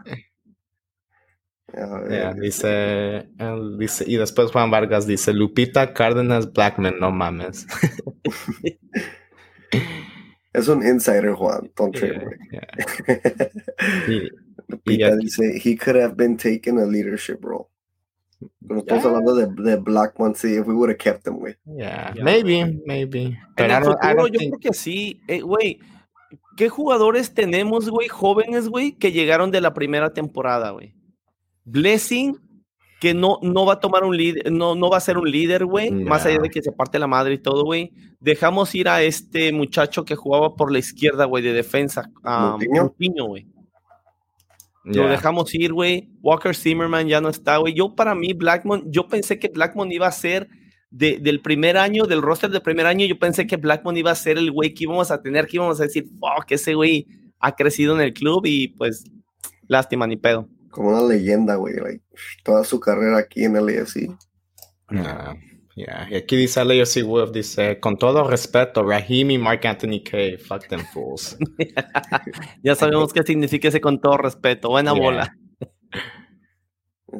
Yeah, 1.75 2.35
dice, 2.35 3.29
él 3.39 3.77
dice, 3.79 4.05
y 4.07 4.17
después 4.17 4.51
Juan 4.51 4.71
Vargas 4.71 5.07
dice, 5.07 5.33
Lupita 5.33 5.93
Cárdenas 5.93 6.53
Blackman, 6.53 6.99
no 7.01 7.11
mames. 7.11 7.67
Es 10.53 10.69
un 10.69 10.85
insider, 10.87 11.33
Juan. 11.35 11.71
Don't 11.77 11.97
Yeah, 11.97 12.19
güey. 12.19 12.37
yeah. 12.51 12.67
Y- 14.09 14.29
Lupita 14.69 15.07
aquí- 15.09 15.19
dice, 15.25 15.61
he 15.65 15.77
could 15.77 15.97
have 16.01 16.15
been 16.17 16.37
taking 16.37 16.79
a 16.79 16.87
leadership 16.87 17.39
role. 17.43 17.69
Pero 18.67 18.81
estamos 18.81 19.05
Yeah. 19.05 19.11
hablando 19.13 19.35
de, 19.35 19.71
de 19.71 19.77
Blackman, 19.77 20.35
sí, 20.35 20.55
if 20.59 20.67
we 20.67 20.75
would 20.75 20.91
have 20.91 20.99
kept 20.99 21.27
him, 21.27 21.37
güey. 21.39 21.57
yeah, 21.67 22.13
Yeah. 22.15 22.25
maybe, 22.25 22.81
maybe. 22.87 23.23
En 23.23 23.37
But 23.57 23.71
I 23.71 23.75
el 23.75 23.83
don't, 23.85 23.99
I 24.03 24.09
futuro 24.09 24.23
don't 24.23 24.33
yo 24.35 24.39
think- 24.41 24.51
creo 24.59 24.61
que 24.61 24.73
sí. 24.75 25.21
Eh, 25.29 25.41
Güey, 25.43 25.79
¿qué 26.57 26.69
jugadores 26.69 27.35
tenemos, 27.35 27.89
güey, 27.91 28.09
jóvenes, 28.09 28.69
güey, 28.69 28.93
que 28.93 29.13
llegaron 29.13 29.51
de 29.51 29.61
la 29.61 29.75
primera 29.75 30.13
temporada, 30.13 30.71
güey? 30.71 30.95
Blessing, 31.65 32.37
que 33.01 33.15
no, 33.15 33.39
no 33.43 33.65
va 33.65 33.75
a 33.75 33.81
tomar 33.81 34.05
un 34.05 34.17
líder, 34.17 34.51
no, 34.53 34.75
no 34.75 34.91
va 34.91 34.99
a 34.99 35.01
ser 35.01 35.17
un 35.19 35.31
líder, 35.31 35.65
güey, 35.65 35.91
más 36.05 36.27
allá 36.27 36.39
de 36.43 36.51
que 36.51 36.63
se 36.63 36.73
parte 36.73 36.99
la 36.99 37.07
madre 37.07 37.35
y 37.35 37.39
todo, 37.39 37.65
güey. 37.65 37.93
Dejamos 38.21 38.75
ir 38.75 38.89
a 38.89 39.03
este 39.03 39.53
muchacho 39.53 40.05
que 40.05 40.17
jugaba 40.17 40.55
por 40.55 40.71
la 40.71 40.79
izquierda, 40.79 41.25
güey, 41.25 41.43
de 41.43 41.53
defensa, 41.55 42.11
a. 42.23 42.57
Moutinho, 42.83 43.25
güey. 43.27 43.47
Lo 44.85 45.09
dejamos 45.11 45.55
ir, 45.55 45.73
güey. 45.73 46.09
Walker 46.23 46.55
Zimmerman 46.55 47.07
ya 47.07 47.21
no 47.21 47.29
está, 47.29 47.59
güey. 47.59 47.75
Yo, 47.75 47.95
para 47.95 48.15
mí, 48.15 48.33
Blackmon, 48.33 48.91
yo 48.91 49.09
pensé 49.09 49.39
que 49.39 49.49
Blackmon 49.49 49.93
iba 49.93 50.07
a 50.07 50.13
ser 50.13 50.49
de- 50.91 51.19
del 51.19 51.41
primer 51.41 51.77
año, 51.77 52.05
del 52.07 52.23
roster 52.23 52.51
del 52.51 52.63
primer 52.63 52.87
año. 52.87 53.07
Yo 53.07 53.19
pensé 53.19 53.47
que 53.47 53.57
Blackmon 53.57 53.97
iba 53.99 54.11
a 54.11 54.15
ser 54.15 54.39
el 54.39 54.51
güey 54.51 54.73
que 54.75 54.85
íbamos 54.85 55.11
a 55.11 55.21
tener, 55.23 55.47
que 55.47 55.57
íbamos 55.59 55.79
a 55.81 55.85
decir, 55.85 56.07
fuck, 56.19 56.51
ese 56.51 56.75
güey 56.75 57.07
ha 57.39 57.55
crecido 57.55 57.95
en 57.95 58.01
el 58.01 58.13
club 58.15 58.45
y 58.47 58.69
pues, 58.69 59.05
lástima, 59.69 60.07
ni 60.07 60.17
pedo. 60.17 60.49
Como 60.71 60.89
una 60.91 61.03
leyenda, 61.03 61.57
güey. 61.57 61.75
Like, 61.77 62.05
toda 62.45 62.65
su 62.65 62.79
carrera 62.81 63.19
aquí 63.19 63.45
en 63.45 63.57
el 63.57 63.69
AFC. 63.69 64.11
Ah, 64.89 65.35
yeah. 65.77 66.09
Y 66.11 66.17
aquí 66.17 66.37
dice 66.37 66.65
LAFC 66.65 67.03
Wolf, 67.05 67.33
dice, 67.33 67.79
con 67.81 67.97
todo 67.97 68.29
respeto, 68.29 68.83
Raheem 68.83 69.31
y 69.33 69.39
Mark 69.39 69.67
Anthony 69.67 70.03
K, 70.05 70.39
fuck 70.47 70.67
them 70.69 70.85
fools. 70.93 71.37
Ya 72.63 72.75
sabemos 72.75 73.13
qué 73.13 73.23
significa 73.23 73.69
ese 73.69 73.81
con 73.81 74.01
todo 74.01 74.17
respeto. 74.17 74.69
Buena 74.69 74.93
Yeah. 74.93 75.03
bola. 75.03 75.37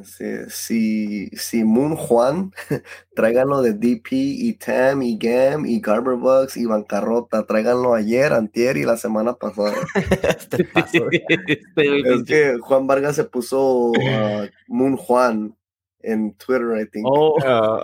Sí, 0.05 0.25
si, 0.49 1.29
si 1.37 1.65
Moon 1.65 1.97
Juan, 1.97 2.53
tráiganlo 3.15 3.61
de 3.61 3.73
DP 3.73 4.13
y 4.13 4.53
Tam 4.55 5.03
y 5.03 5.19
Gam 5.19 5.67
y 5.67 5.81
Garberbucks 5.81 6.57
y 6.57 6.67
Bancarrota. 6.67 7.45
Tráiganlo 7.45 7.95
ayer, 7.95 8.33
antier 8.33 8.77
y 8.77 8.85
la 8.85 8.97
semana 8.97 9.35
pasada. 9.35 9.75
Este 10.23 10.65
paso. 10.65 11.07
Este 11.29 12.01
es 12.15 12.23
que 12.25 12.59
Juan 12.61 12.87
Vargas 12.87 13.17
se 13.17 13.25
puso 13.25 13.91
uh, 13.91 14.47
Moon 14.69 14.97
Juan 14.97 15.57
en 16.03 16.35
Twitter, 16.35 16.81
I 16.81 16.87
think. 16.89 17.07
Oh, 17.09 17.37
Oh. 17.45 17.81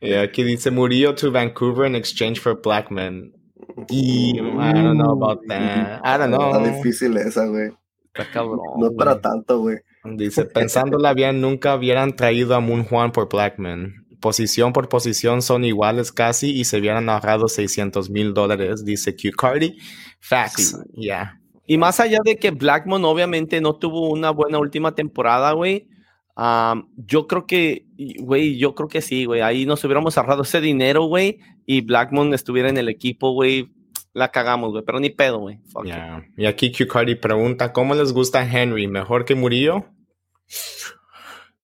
y 0.00 0.14
aquí 0.14 0.42
dice, 0.44 0.70
Murillo 0.70 1.14
to 1.14 1.30
Vancouver 1.30 1.86
in 1.86 1.94
exchange 1.94 2.40
for 2.40 2.54
Blackman. 2.60 3.32
Y 3.90 4.32
I 4.38 4.72
don't 4.72 4.96
know 4.98 5.12
about 5.12 5.40
that. 5.48 6.00
I 6.04 6.16
don't 6.18 6.32
Está 6.32 6.58
know. 6.58 6.64
difícil 6.64 7.16
esa, 7.16 7.44
güey. 7.46 7.70
Está 8.18 8.30
cabrón. 8.30 8.60
No 8.78 8.92
para 8.92 9.12
güey. 9.12 9.22
tanto, 9.22 9.60
güey. 9.60 9.78
Dice, 10.04 10.44
pensándola 10.54 11.14
bien, 11.14 11.40
nunca 11.40 11.74
hubieran 11.74 12.16
traído 12.16 12.54
a 12.54 12.60
Moon 12.60 12.84
Juan 12.84 13.12
por 13.12 13.28
Blackman. 13.28 14.06
Posición 14.20 14.72
por 14.72 14.88
posición 14.88 15.42
son 15.42 15.64
iguales 15.64 16.10
casi 16.10 16.50
y 16.50 16.64
se 16.64 16.78
hubieran 16.78 17.08
ahorrado 17.08 17.48
600 17.48 18.10
mil 18.10 18.34
dólares, 18.34 18.84
dice 18.84 19.14
Q 19.14 19.30
Cardi. 19.36 19.78
Facts. 20.20 20.76
Sí. 20.94 21.00
Yeah. 21.02 21.40
Y 21.66 21.78
más 21.78 22.00
allá 22.00 22.18
de 22.24 22.36
que 22.36 22.50
Blackmon 22.50 23.04
obviamente 23.04 23.60
no 23.60 23.76
tuvo 23.76 24.10
una 24.10 24.30
buena 24.30 24.58
última 24.58 24.94
temporada, 24.94 25.52
güey. 25.52 25.86
am, 26.34 26.88
yo 26.96 27.26
creo 27.26 27.46
que, 27.46 27.86
güey, 28.20 28.58
yo 28.58 28.74
creo 28.74 28.88
que 28.88 29.02
sí, 29.02 29.24
güey. 29.24 29.42
Ahí 29.42 29.66
nos 29.66 29.84
hubiéramos 29.84 30.16
ahorrado 30.18 30.42
ese 30.42 30.60
dinero, 30.60 31.04
güey. 31.04 31.38
Y 31.66 31.82
Blackmon 31.82 32.34
estuviera 32.34 32.70
en 32.70 32.78
el 32.78 32.88
equipo, 32.88 33.32
güey. 33.32 33.70
La 34.14 34.30
cagamos, 34.30 34.72
güey. 34.72 34.82
Pero 34.84 35.00
ni 35.00 35.10
pedo, 35.10 35.38
güey. 35.38 35.58
Fuck 35.72 35.84
it. 35.86 35.92
Yeah. 35.92 36.24
Y 36.36 36.46
aquí 36.46 36.72
Q 36.72 36.86
Cardi 36.88 37.14
pregunta, 37.14 37.72
¿cómo 37.72 37.94
les 37.94 38.12
gusta 38.12 38.42
Henry? 38.44 38.86
¿Mejor 38.88 39.24
que 39.24 39.34
Murillo? 39.34 39.86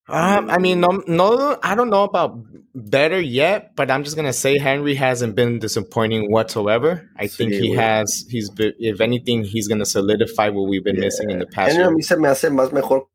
Um, 0.07 0.51
I 0.51 0.59
mean, 0.61 0.81
no, 0.81 1.03
no, 1.07 1.59
I 1.63 1.75
don't 1.75 1.89
know 1.89 2.03
about 2.05 2.37
better 2.75 3.19
yet, 3.23 3.75
but 3.75 3.91
I'm 3.91 4.05
just 4.05 4.17
gonna 4.17 4.35
say 4.35 4.59
Henry 4.59 4.95
hasn't 4.95 5.35
been 5.35 5.59
disappointing 5.59 6.31
whatsoever. 6.31 7.09
I 7.17 7.27
think 7.27 7.53
Sí, 7.55 7.61
he 7.63 7.69
güey. 7.71 7.79
has. 7.79 8.27
He's, 8.29 8.51
be- 8.51 8.75
if 8.79 9.01
anything, 9.01 9.45
he's 9.45 9.67
gonna 9.67 9.87
solidify 9.87 10.51
what 10.51 10.69
we've 10.69 10.85
been 10.85 11.01
missing 11.01 11.31
in 11.31 11.39
the 11.39 11.47
past. 11.47 11.71
Henry 11.73 11.85
a 11.85 11.87
year. 11.87 11.97
mí 11.97 12.03
se 12.03 12.17
me 12.19 12.29
hace 12.29 12.51
más 12.51 12.71
mejor 12.75 13.09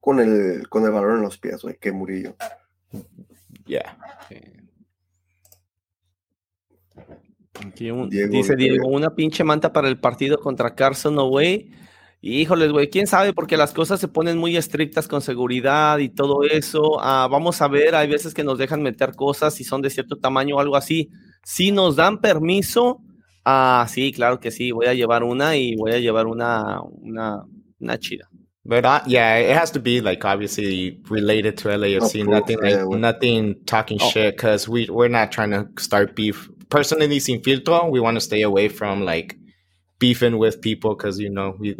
con 0.00 0.18
el, 0.18 0.68
con 0.68 0.84
el 0.84 0.90
balón 0.90 1.18
en 1.18 1.22
los 1.22 1.38
pies, 1.38 1.62
güey, 1.62 1.78
que 1.78 1.92
Murillo. 1.92 2.34
Yeah. 3.64 3.96
Aquí 4.28 4.40
Diego 7.74 8.06
dice. 8.08 8.56
Diego, 8.56 8.88
una 8.88 9.14
pinche 9.14 9.44
manta 9.44 9.72
para 9.72 9.88
el 9.88 9.98
partido 9.98 10.38
contra 10.38 10.74
Carson, 10.74 11.14
no, 11.14 11.28
güey. 11.28 11.70
Híjoles, 12.24 12.70
güey, 12.70 12.88
quién 12.88 13.08
sabe, 13.08 13.32
porque 13.32 13.56
las 13.56 13.72
cosas 13.72 13.98
se 13.98 14.06
ponen 14.06 14.38
muy 14.38 14.56
estrictas 14.56 15.08
con 15.08 15.22
seguridad 15.22 15.98
y 15.98 16.08
todo 16.08 16.44
eso. 16.44 17.00
Ah, 17.00 17.26
vamos 17.30 17.60
a 17.60 17.68
ver, 17.68 17.96
hay 17.96 18.08
veces 18.08 18.32
que 18.32 18.44
nos 18.44 18.58
dejan 18.58 18.80
meter 18.80 19.14
cosas 19.16 19.54
si 19.54 19.64
son 19.64 19.82
de 19.82 19.90
cierto 19.90 20.16
tamaño 20.16 20.56
o 20.56 20.60
algo 20.60 20.76
así. 20.76 21.10
Si 21.44 21.72
nos 21.72 21.96
dan 21.96 22.20
permiso, 22.20 23.00
ah, 23.44 23.86
sí, 23.88 24.12
claro 24.12 24.38
que 24.38 24.52
sí, 24.52 24.70
voy 24.70 24.86
a 24.86 24.94
llevar 24.94 25.24
una 25.24 25.56
y 25.56 25.74
voy 25.74 25.92
a 25.92 25.98
llevar 25.98 26.28
una, 26.28 26.80
una, 26.82 27.42
una 27.80 27.98
chida. 27.98 28.28
But 28.64 28.84
uh, 28.84 29.00
yeah, 29.08 29.40
it 29.40 29.56
has 29.56 29.72
to 29.72 29.80
be 29.80 30.00
like 30.00 30.24
obviously 30.24 31.00
related 31.10 31.56
to 31.62 31.70
LAFC. 31.70 32.20
Of 32.22 32.28
nothing 32.28 32.58
like 32.60 32.74
yeah, 32.76 32.84
we- 32.84 33.00
nothing 33.00 33.56
talking 33.66 33.98
Oh. 34.00 34.08
shit 34.10 34.36
because 34.36 34.68
we 34.68 34.86
we're 34.88 35.08
not 35.10 35.32
trying 35.32 35.50
to 35.50 35.66
start 35.82 36.14
beef. 36.14 36.48
Personally, 36.72 37.20
sin 37.20 37.42
filtro, 37.42 37.90
we 37.90 38.00
want 38.00 38.16
to 38.16 38.20
stay 38.20 38.40
away 38.40 38.70
from 38.70 39.04
like 39.04 39.36
beefing 39.98 40.38
with 40.38 40.62
people 40.62 40.96
because 40.96 41.20
you 41.20 41.28
know 41.28 41.54
we 41.60 41.76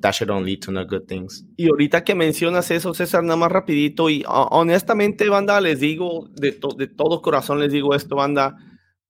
that 0.00 0.14
should 0.14 0.30
only 0.30 0.50
lead 0.50 0.62
to 0.62 0.70
no 0.70 0.84
good 0.84 1.06
things. 1.08 1.42
Y 1.56 1.68
ahorita 1.68 2.04
que 2.04 2.14
mencionas 2.14 2.70
eso, 2.70 2.92
César, 2.92 3.22
nada 3.22 3.36
más 3.36 3.50
rapidito, 3.50 4.10
y 4.10 4.22
uh, 4.24 4.48
honestamente, 4.50 5.26
banda, 5.30 5.58
les 5.60 5.80
digo, 5.80 6.28
de, 6.34 6.52
to 6.52 6.68
de 6.76 6.86
todo 6.86 7.22
corazón 7.22 7.60
les 7.60 7.72
digo 7.72 7.94
esto, 7.94 8.16
banda, 8.16 8.56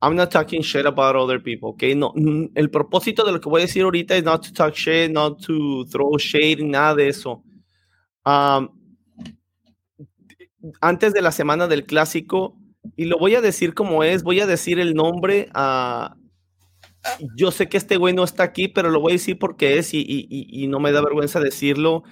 I'm 0.01 0.15
not 0.15 0.31
talking 0.31 0.63
shit 0.63 0.87
about 0.87 1.17
other 1.17 1.43
people, 1.43 1.71
okay? 1.71 1.97
No, 1.97 2.13
el 2.55 2.71
propósito 2.71 3.25
de 3.25 3.33
lo 3.33 3.41
que 3.41 3.49
voy 3.49 3.63
a 3.63 3.67
decir 3.67 3.83
ahorita 3.83 4.17
es 4.17 4.23
not 4.23 4.47
to 4.47 4.53
talk 4.53 4.75
shit, 4.75 5.11
not 5.11 5.41
to 5.45 5.85
throw 5.91 6.17
shade, 6.19 6.63
nada 6.63 6.95
de 6.95 7.09
eso. 7.09 7.43
Um, 8.25 8.69
antes 10.81 11.13
de 11.13 11.23
la 11.23 11.33
semana 11.33 11.67
del 11.67 11.85
clásico, 11.85 12.60
y 12.97 13.05
lo 13.05 13.19
voy 13.19 13.35
a 13.35 13.41
decir 13.41 13.75
como 13.75 14.05
es, 14.05 14.23
voy 14.23 14.41
a 14.41 14.47
decir 14.47 14.79
el 14.79 14.95
nombre 14.95 15.49
a... 15.55 16.17
yo 17.37 17.51
sé 17.51 17.69
que 17.69 17.77
este 17.77 17.97
güey 17.97 18.15
no 18.15 18.25
está 18.25 18.43
aquí, 18.43 18.69
pero 18.69 18.91
lo 18.91 19.01
voy 19.01 19.13
a 19.13 19.15
decir 19.15 19.39
porque 19.39 19.79
es 19.79 19.95
y, 19.95 20.01
y, 20.01 20.27
y 20.29 20.67
no 20.67 20.81
me 20.81 20.93
da 20.93 21.01
vergüenza 21.03 21.41
decirlo. 21.41 22.03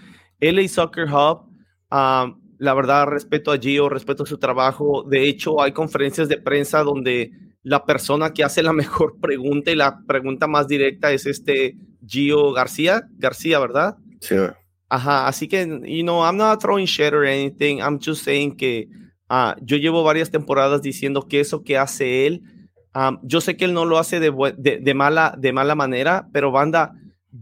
LA 0.41 0.69
Soccer 0.69 1.07
Hub, 1.07 1.49
um, 1.91 2.41
la 2.59 2.75
verdad 2.75 3.07
respeto 3.07 3.53
a 3.53 3.59
Gio, 3.59 3.89
respeto 3.89 4.27
su 4.27 4.39
trabajo. 4.39 5.05
De 5.09 5.29
hecho, 5.29 5.61
hay 5.62 5.73
conferencias 5.73 6.29
de 6.29 6.39
prensa 6.39 6.83
donde 6.83 7.33
la 7.62 7.85
persona 7.85 8.33
que 8.33 8.45
hace 8.45 8.62
la 8.62 8.73
mejor 8.75 9.19
pregunta 9.21 9.71
y 9.71 9.77
la 9.77 10.01
pregunta 10.07 10.47
más 10.47 10.69
directa 10.69 11.12
es 11.12 11.27
este 11.27 11.77
Gio 12.07 12.53
García, 12.53 13.03
García, 13.19 13.59
¿verdad? 13.59 13.97
Sí. 14.21 14.37
Ajá, 14.91 15.29
así 15.29 15.49
que, 15.49 15.66
you 15.85 16.03
know, 16.03 16.25
I'm 16.25 16.39
not 16.39 16.61
throwing 16.61 16.87
shit 16.87 17.12
or 17.12 17.25
anything, 17.27 17.79
I'm 17.81 17.99
just 18.01 18.25
saying 18.25 18.57
que 18.57 18.89
uh, 19.31 19.59
yo 19.62 19.76
llevo 19.76 20.03
varias 20.03 20.31
temporadas 20.31 20.83
diciendo 20.83 21.26
que 21.29 21.41
eso 21.41 21.62
que 21.62 21.79
hace 21.79 22.26
él, 22.26 22.43
um, 22.95 23.18
yo 23.22 23.41
sé 23.41 23.57
que 23.57 23.64
él 23.64 23.74
no 23.74 23.85
lo 23.85 23.99
hace 23.99 24.20
de, 24.20 24.33
de, 24.57 24.79
de, 24.79 24.95
mala, 24.95 25.35
de 25.39 25.53
mala 25.53 25.74
manera, 25.74 26.29
pero 26.33 26.51
banda, 26.51 26.95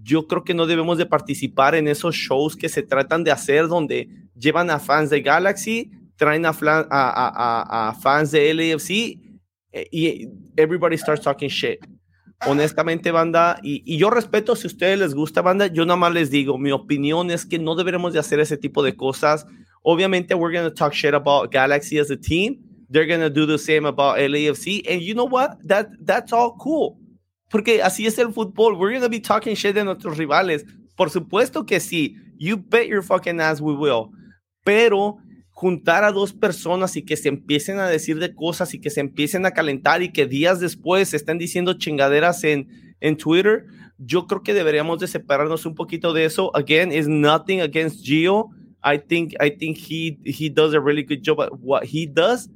yo 0.02 0.26
creo 0.26 0.44
que 0.44 0.54
no 0.54 0.66
debemos 0.66 0.98
de 0.98 1.06
participar 1.06 1.74
en 1.74 1.88
esos 1.88 2.14
shows 2.14 2.56
que 2.56 2.68
se 2.68 2.82
tratan 2.82 3.24
de 3.24 3.30
hacer 3.30 3.68
donde 3.68 4.08
llevan 4.34 4.70
a 4.70 4.78
fans 4.78 5.10
de 5.10 5.20
Galaxy, 5.20 5.90
traen 6.16 6.46
a, 6.46 6.50
a, 6.50 6.86
a, 6.90 7.88
a 7.88 7.94
fans 7.94 8.30
de 8.30 8.52
LAFC 8.52 8.90
y 9.92 10.28
everybody 10.56 10.96
starts 10.96 11.22
talking 11.22 11.48
shit 11.48 11.78
honestamente, 12.44 13.10
banda, 13.10 13.58
y, 13.62 13.82
y, 13.86 13.98
yo 13.98 14.10
respeto 14.10 14.56
si 14.56 14.66
a 14.66 14.68
ustedes 14.68 14.98
les 14.98 15.14
gusta, 15.14 15.42
banda, 15.42 15.68
yo 15.68 15.86
nada 15.86 15.96
más 15.96 16.12
les 16.12 16.30
digo, 16.30 16.58
mi 16.58 16.70
opinión 16.70 17.30
es 17.30 17.46
que 17.46 17.58
no 17.58 17.74
deberemos 17.74 18.12
de 18.12 18.18
hacer 18.18 18.40
ese 18.40 18.56
tipo 18.56 18.82
de 18.82 18.94
cosas. 18.94 19.46
Obviamente, 19.86 20.34
we're 20.34 20.50
going 20.50 20.68
to 20.68 20.74
talk 20.74 20.92
shit 20.92 21.14
about 21.14 21.52
Galaxy 21.52 21.98
as 21.98 22.10
a 22.10 22.16
team. 22.16 22.58
They're 22.90 23.06
going 23.06 23.20
to 23.20 23.30
do 23.30 23.46
the 23.46 23.56
same 23.56 23.86
about 23.86 24.18
LAFC. 24.18 24.82
And 24.90 25.00
you 25.00 25.14
know 25.14 25.24
what? 25.24 25.58
That, 25.64 25.90
that's 26.04 26.32
all 26.32 26.56
cool. 26.58 26.98
Porque 27.50 27.80
así 27.80 28.04
es 28.06 28.18
el 28.18 28.32
fútbol. 28.32 28.78
We're 28.78 28.90
going 28.90 29.02
to 29.02 29.08
be 29.08 29.20
talking 29.20 29.54
shit 29.54 29.76
de 29.76 29.84
nuestros 29.84 30.18
rivales. 30.18 30.64
Por 30.96 31.10
supuesto 31.10 31.64
que 31.64 31.78
sí. 31.78 32.16
You 32.36 32.56
bet 32.56 32.88
your 32.88 33.02
fucking 33.02 33.40
ass 33.40 33.60
we 33.60 33.74
will. 33.74 34.10
Pero 34.64 35.18
juntar 35.50 36.02
a 36.02 36.10
dos 36.10 36.32
personas 36.32 36.96
y 36.96 37.02
que 37.02 37.16
se 37.16 37.28
empiecen 37.28 37.78
a 37.78 37.86
decir 37.86 38.18
de 38.18 38.34
cosas 38.34 38.74
y 38.74 38.80
que 38.80 38.90
se 38.90 39.00
empiecen 39.00 39.46
a 39.46 39.52
calentar 39.52 40.02
y 40.02 40.12
que 40.12 40.26
días 40.26 40.58
después 40.58 41.14
estén 41.14 41.38
diciendo 41.38 41.74
chingaderas 41.74 42.44
en, 42.44 42.68
en 43.00 43.16
Twitter, 43.16 43.64
yo 43.98 44.26
creo 44.26 44.42
que 44.42 44.52
deberíamos 44.52 44.98
de 44.98 45.06
separarnos 45.06 45.64
un 45.64 45.74
poquito 45.74 46.12
de 46.12 46.24
eso. 46.24 46.54
Again, 46.54 46.92
is 46.92 47.06
nothing 47.06 47.60
against 47.60 48.04
Gio. 48.04 48.50
I 48.86 48.96
think 48.98 49.34
I 49.40 49.50
think 49.50 49.76
he 49.76 50.18
he 50.24 50.48
does 50.48 50.72
a 50.72 50.80
really 50.80 51.02
good 51.02 51.22
job 51.22 51.40
at 51.40 51.58
what 51.60 51.84
he 51.84 52.06
does. 52.06 52.48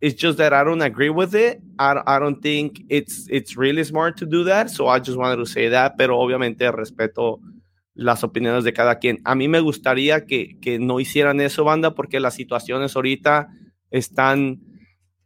It's 0.00 0.14
just 0.14 0.38
that 0.38 0.52
I 0.52 0.64
don't 0.64 0.82
agree 0.82 1.10
with 1.10 1.34
it. 1.34 1.60
I, 1.78 2.00
I 2.06 2.18
don't 2.18 2.40
think 2.40 2.82
it's 2.88 3.26
it's 3.28 3.56
really 3.56 3.84
smart 3.84 4.16
to 4.18 4.26
do 4.26 4.44
that. 4.44 4.70
So 4.70 4.86
I 4.86 4.98
just 5.00 5.18
wanted 5.18 5.36
to 5.36 5.46
say 5.46 5.68
that. 5.68 5.96
Pero 5.98 6.18
obviamente 6.18 6.70
respeto 6.70 7.40
las 7.94 8.24
opiniones 8.24 8.64
de 8.64 8.72
cada 8.72 8.98
quien. 8.98 9.18
A 9.24 9.34
mí 9.34 9.48
me 9.48 9.60
gustaría 9.60 10.26
que, 10.26 10.58
que 10.60 10.78
no 10.78 11.00
hicieran 11.00 11.40
eso, 11.40 11.64
banda, 11.64 11.94
porque 11.94 12.20
las 12.20 12.34
situaciones 12.34 12.96
ahorita 12.96 13.48
están, 13.90 14.60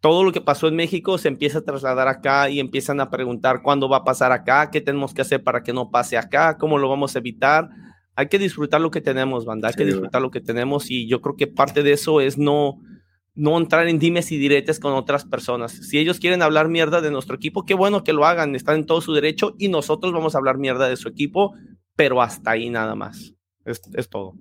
todo 0.00 0.24
lo 0.24 0.32
que 0.32 0.40
pasó 0.40 0.68
en 0.68 0.76
México 0.76 1.18
se 1.18 1.28
empieza 1.28 1.58
a 1.58 1.64
trasladar 1.64 2.08
acá 2.08 2.48
y 2.50 2.60
empiezan 2.60 3.00
a 3.00 3.10
preguntar 3.10 3.62
cuándo 3.62 3.88
va 3.88 3.98
a 3.98 4.04
pasar 4.04 4.32
acá, 4.32 4.70
qué 4.70 4.80
tenemos 4.80 5.14
que 5.14 5.22
hacer 5.22 5.42
para 5.42 5.62
que 5.62 5.72
no 5.72 5.90
pase 5.90 6.16
acá, 6.16 6.58
cómo 6.58 6.78
lo 6.78 6.88
vamos 6.88 7.14
a 7.14 7.18
evitar. 7.18 7.68
Hay 8.16 8.28
que 8.28 8.38
disfrutar 8.38 8.80
lo 8.80 8.90
que 8.90 9.00
tenemos, 9.00 9.44
banda, 9.44 9.68
hay 9.68 9.74
sí, 9.74 9.78
que 9.78 9.84
disfrutar 9.84 10.22
lo 10.22 10.30
que 10.30 10.40
tenemos 10.40 10.90
y 10.90 11.06
yo 11.06 11.20
creo 11.20 11.36
que 11.36 11.46
parte 11.46 11.82
de 11.82 11.92
eso 11.92 12.20
es 12.20 12.38
no, 12.38 12.80
no 13.34 13.58
entrar 13.58 13.86
en 13.86 13.98
dimes 13.98 14.32
y 14.32 14.38
diretes 14.38 14.80
con 14.80 14.94
otras 14.94 15.24
personas. 15.24 15.72
Si 15.72 15.98
ellos 15.98 16.18
quieren 16.18 16.42
hablar 16.42 16.68
mierda 16.68 17.00
de 17.00 17.10
nuestro 17.10 17.36
equipo, 17.36 17.64
qué 17.64 17.74
bueno 17.74 18.02
que 18.02 18.14
lo 18.14 18.26
hagan, 18.26 18.56
están 18.56 18.76
en 18.76 18.86
todo 18.86 19.00
su 19.00 19.12
derecho 19.12 19.54
y 19.58 19.68
nosotros 19.68 20.12
vamos 20.12 20.34
a 20.34 20.38
hablar 20.38 20.58
mierda 20.58 20.88
de 20.88 20.96
su 20.96 21.08
equipo, 21.08 21.54
pero 21.94 22.22
hasta 22.22 22.52
ahí 22.52 22.70
nada 22.70 22.94
más. 22.94 23.34
Es, 23.64 23.82
es 23.94 24.08
todo. 24.08 24.34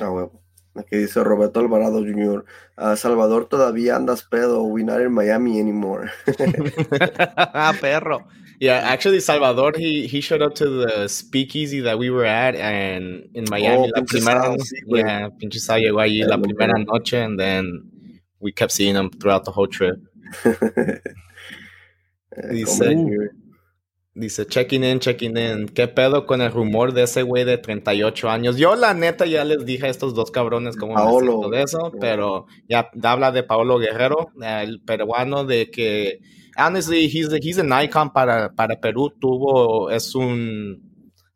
Ah, 0.00 0.10
huevo. 0.10 0.42
Aquí 0.78 0.96
dice 0.96 1.24
Roberto 1.24 1.58
Alvarado 1.58 1.98
Jr. 1.98 2.44
Uh, 2.76 2.94
Salvador, 2.96 3.46
todavía 3.46 3.96
andas 3.96 4.22
pedo. 4.22 4.62
We 4.62 4.84
not 4.84 5.00
in 5.00 5.12
Miami 5.12 5.58
anymore. 5.58 6.10
ah, 7.36 7.72
perro. 7.80 8.28
Yeah, 8.60 8.78
actually, 8.78 9.20
Salvador, 9.20 9.72
he, 9.76 10.08
he 10.08 10.20
showed 10.20 10.42
up 10.42 10.54
to 10.56 10.68
the 10.68 11.08
speakeasy 11.08 11.80
that 11.80 11.98
we 11.98 12.10
were 12.10 12.24
at 12.24 12.56
and 12.56 13.28
in 13.34 13.44
Miami. 13.48 13.88
Oh, 13.88 13.92
la 13.94 14.02
primera, 14.02 14.56
yeah, 14.86 15.28
pinche 15.30 15.60
Sao 15.60 15.76
llegó 15.78 16.00
allí 16.00 16.26
la 16.26 16.38
primera 16.38 16.76
noche 16.78 17.14
and 17.14 17.38
then 17.38 18.20
we 18.40 18.50
kept 18.50 18.72
seeing 18.72 18.96
him 18.96 19.10
throughout 19.10 19.44
the 19.44 19.52
whole 19.52 19.68
trip. 19.68 20.00
Dice, 22.50 22.94
Dice, 24.14 24.46
checking 24.48 24.82
in, 24.82 24.98
checking 24.98 25.36
in. 25.36 25.68
¿Qué 25.68 25.86
pedo 25.86 26.26
con 26.26 26.40
el 26.40 26.50
rumor 26.50 26.92
de 26.92 27.04
ese 27.04 27.22
güey 27.22 27.44
de 27.44 27.58
38 27.58 28.28
años? 28.28 28.56
Yo, 28.56 28.74
la 28.74 28.92
neta, 28.92 29.26
ya 29.26 29.44
les 29.44 29.64
dije 29.64 29.86
a 29.86 29.90
estos 29.90 30.14
dos 30.14 30.32
cabrones 30.32 30.76
cómo 30.76 30.94
Paolo. 30.94 31.42
me 31.48 31.56
de 31.56 31.62
eso, 31.62 31.92
pero 32.00 32.46
ya 32.68 32.90
habla 33.04 33.30
de 33.30 33.44
Paolo 33.44 33.78
Guerrero, 33.78 34.32
el 34.42 34.80
peruano, 34.80 35.44
de 35.44 35.70
que, 35.70 36.20
honestly, 36.58 37.06
he's, 37.08 37.32
he's 37.42 37.58
an 37.58 37.72
icon 37.72 38.10
para, 38.10 38.50
para 38.50 38.76
Perú. 38.76 39.10
Tuvo, 39.20 39.90
es 39.90 40.14
un, 40.14 40.80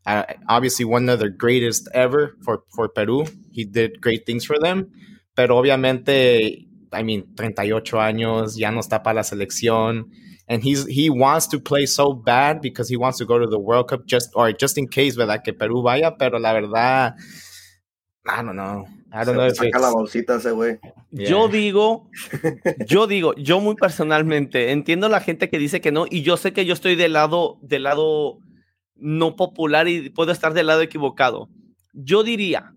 uh, 0.07 0.25
obviously 0.49 0.85
one 0.85 1.09
of 1.09 1.21
the 1.21 1.31
greatest 1.31 1.89
ever 1.95 2.37
for, 2.45 2.65
for 2.75 2.89
Perú. 2.89 3.31
He 3.53 3.65
did 3.65 4.01
great 4.01 4.27
things 4.27 4.45
for 4.45 4.59
them, 4.59 4.91
pero 5.37 5.57
obviamente, 5.57 6.67
I 6.93 7.03
mean, 7.03 7.35
38 7.37 7.99
años, 7.99 8.57
ya 8.57 8.71
no 8.71 8.81
está 8.81 9.03
para 9.03 9.17
la 9.17 9.23
selección 9.23 10.11
and 10.49 10.63
he's 10.63 10.87
he 10.87 11.09
wants 11.09 11.47
to 11.47 11.59
play 11.59 11.87
so 11.87 12.13
bad 12.13 12.61
because 12.61 12.89
he 12.89 12.97
wants 12.97 13.19
to 13.19 13.25
go 13.25 13.39
to 13.39 13.47
the 13.47 13.59
World 13.59 13.89
Cup 13.89 14.07
just 14.07 14.31
or 14.35 14.53
just 14.53 14.77
in 14.77 14.87
case, 14.89 15.17
¿verdad? 15.17 15.43
Que 15.43 15.53
Perú 15.53 15.83
vaya, 15.83 16.13
pero 16.19 16.39
la 16.39 16.53
verdad, 16.53 17.15
I 18.27 18.43
don't 18.43 18.57
know. 18.57 18.87
I 19.13 19.25
don't 19.25 19.35
know 19.35 19.47
if 19.47 19.55
saca 19.55 19.79
la 19.79 19.91
bolsita 19.91 20.37
ese 20.37 20.53
güey. 20.53 20.79
Yeah. 21.11 21.29
Yo 21.29 21.49
digo, 21.49 22.09
yo 22.87 23.07
digo, 23.07 23.35
yo 23.35 23.61
muy 23.61 23.75
personalmente 23.75 24.71
entiendo 24.71 25.09
la 25.09 25.21
gente 25.21 25.51
que 25.51 25.59
dice 25.59 25.81
que 25.81 25.93
no 25.93 26.07
y 26.09 26.23
yo 26.23 26.37
sé 26.37 26.53
que 26.53 26.65
yo 26.65 26.73
estoy 26.73 26.97
del 26.97 27.13
lado 27.13 27.59
del 27.61 27.83
lado 27.83 28.39
no 28.97 29.37
popular 29.37 29.89
y 29.89 30.11
puedo 30.11 30.33
estar 30.33 30.55
del 30.55 30.69
lado 30.69 30.81
equivocado. 30.81 31.51
Yo 31.93 32.23
diría, 32.23 32.75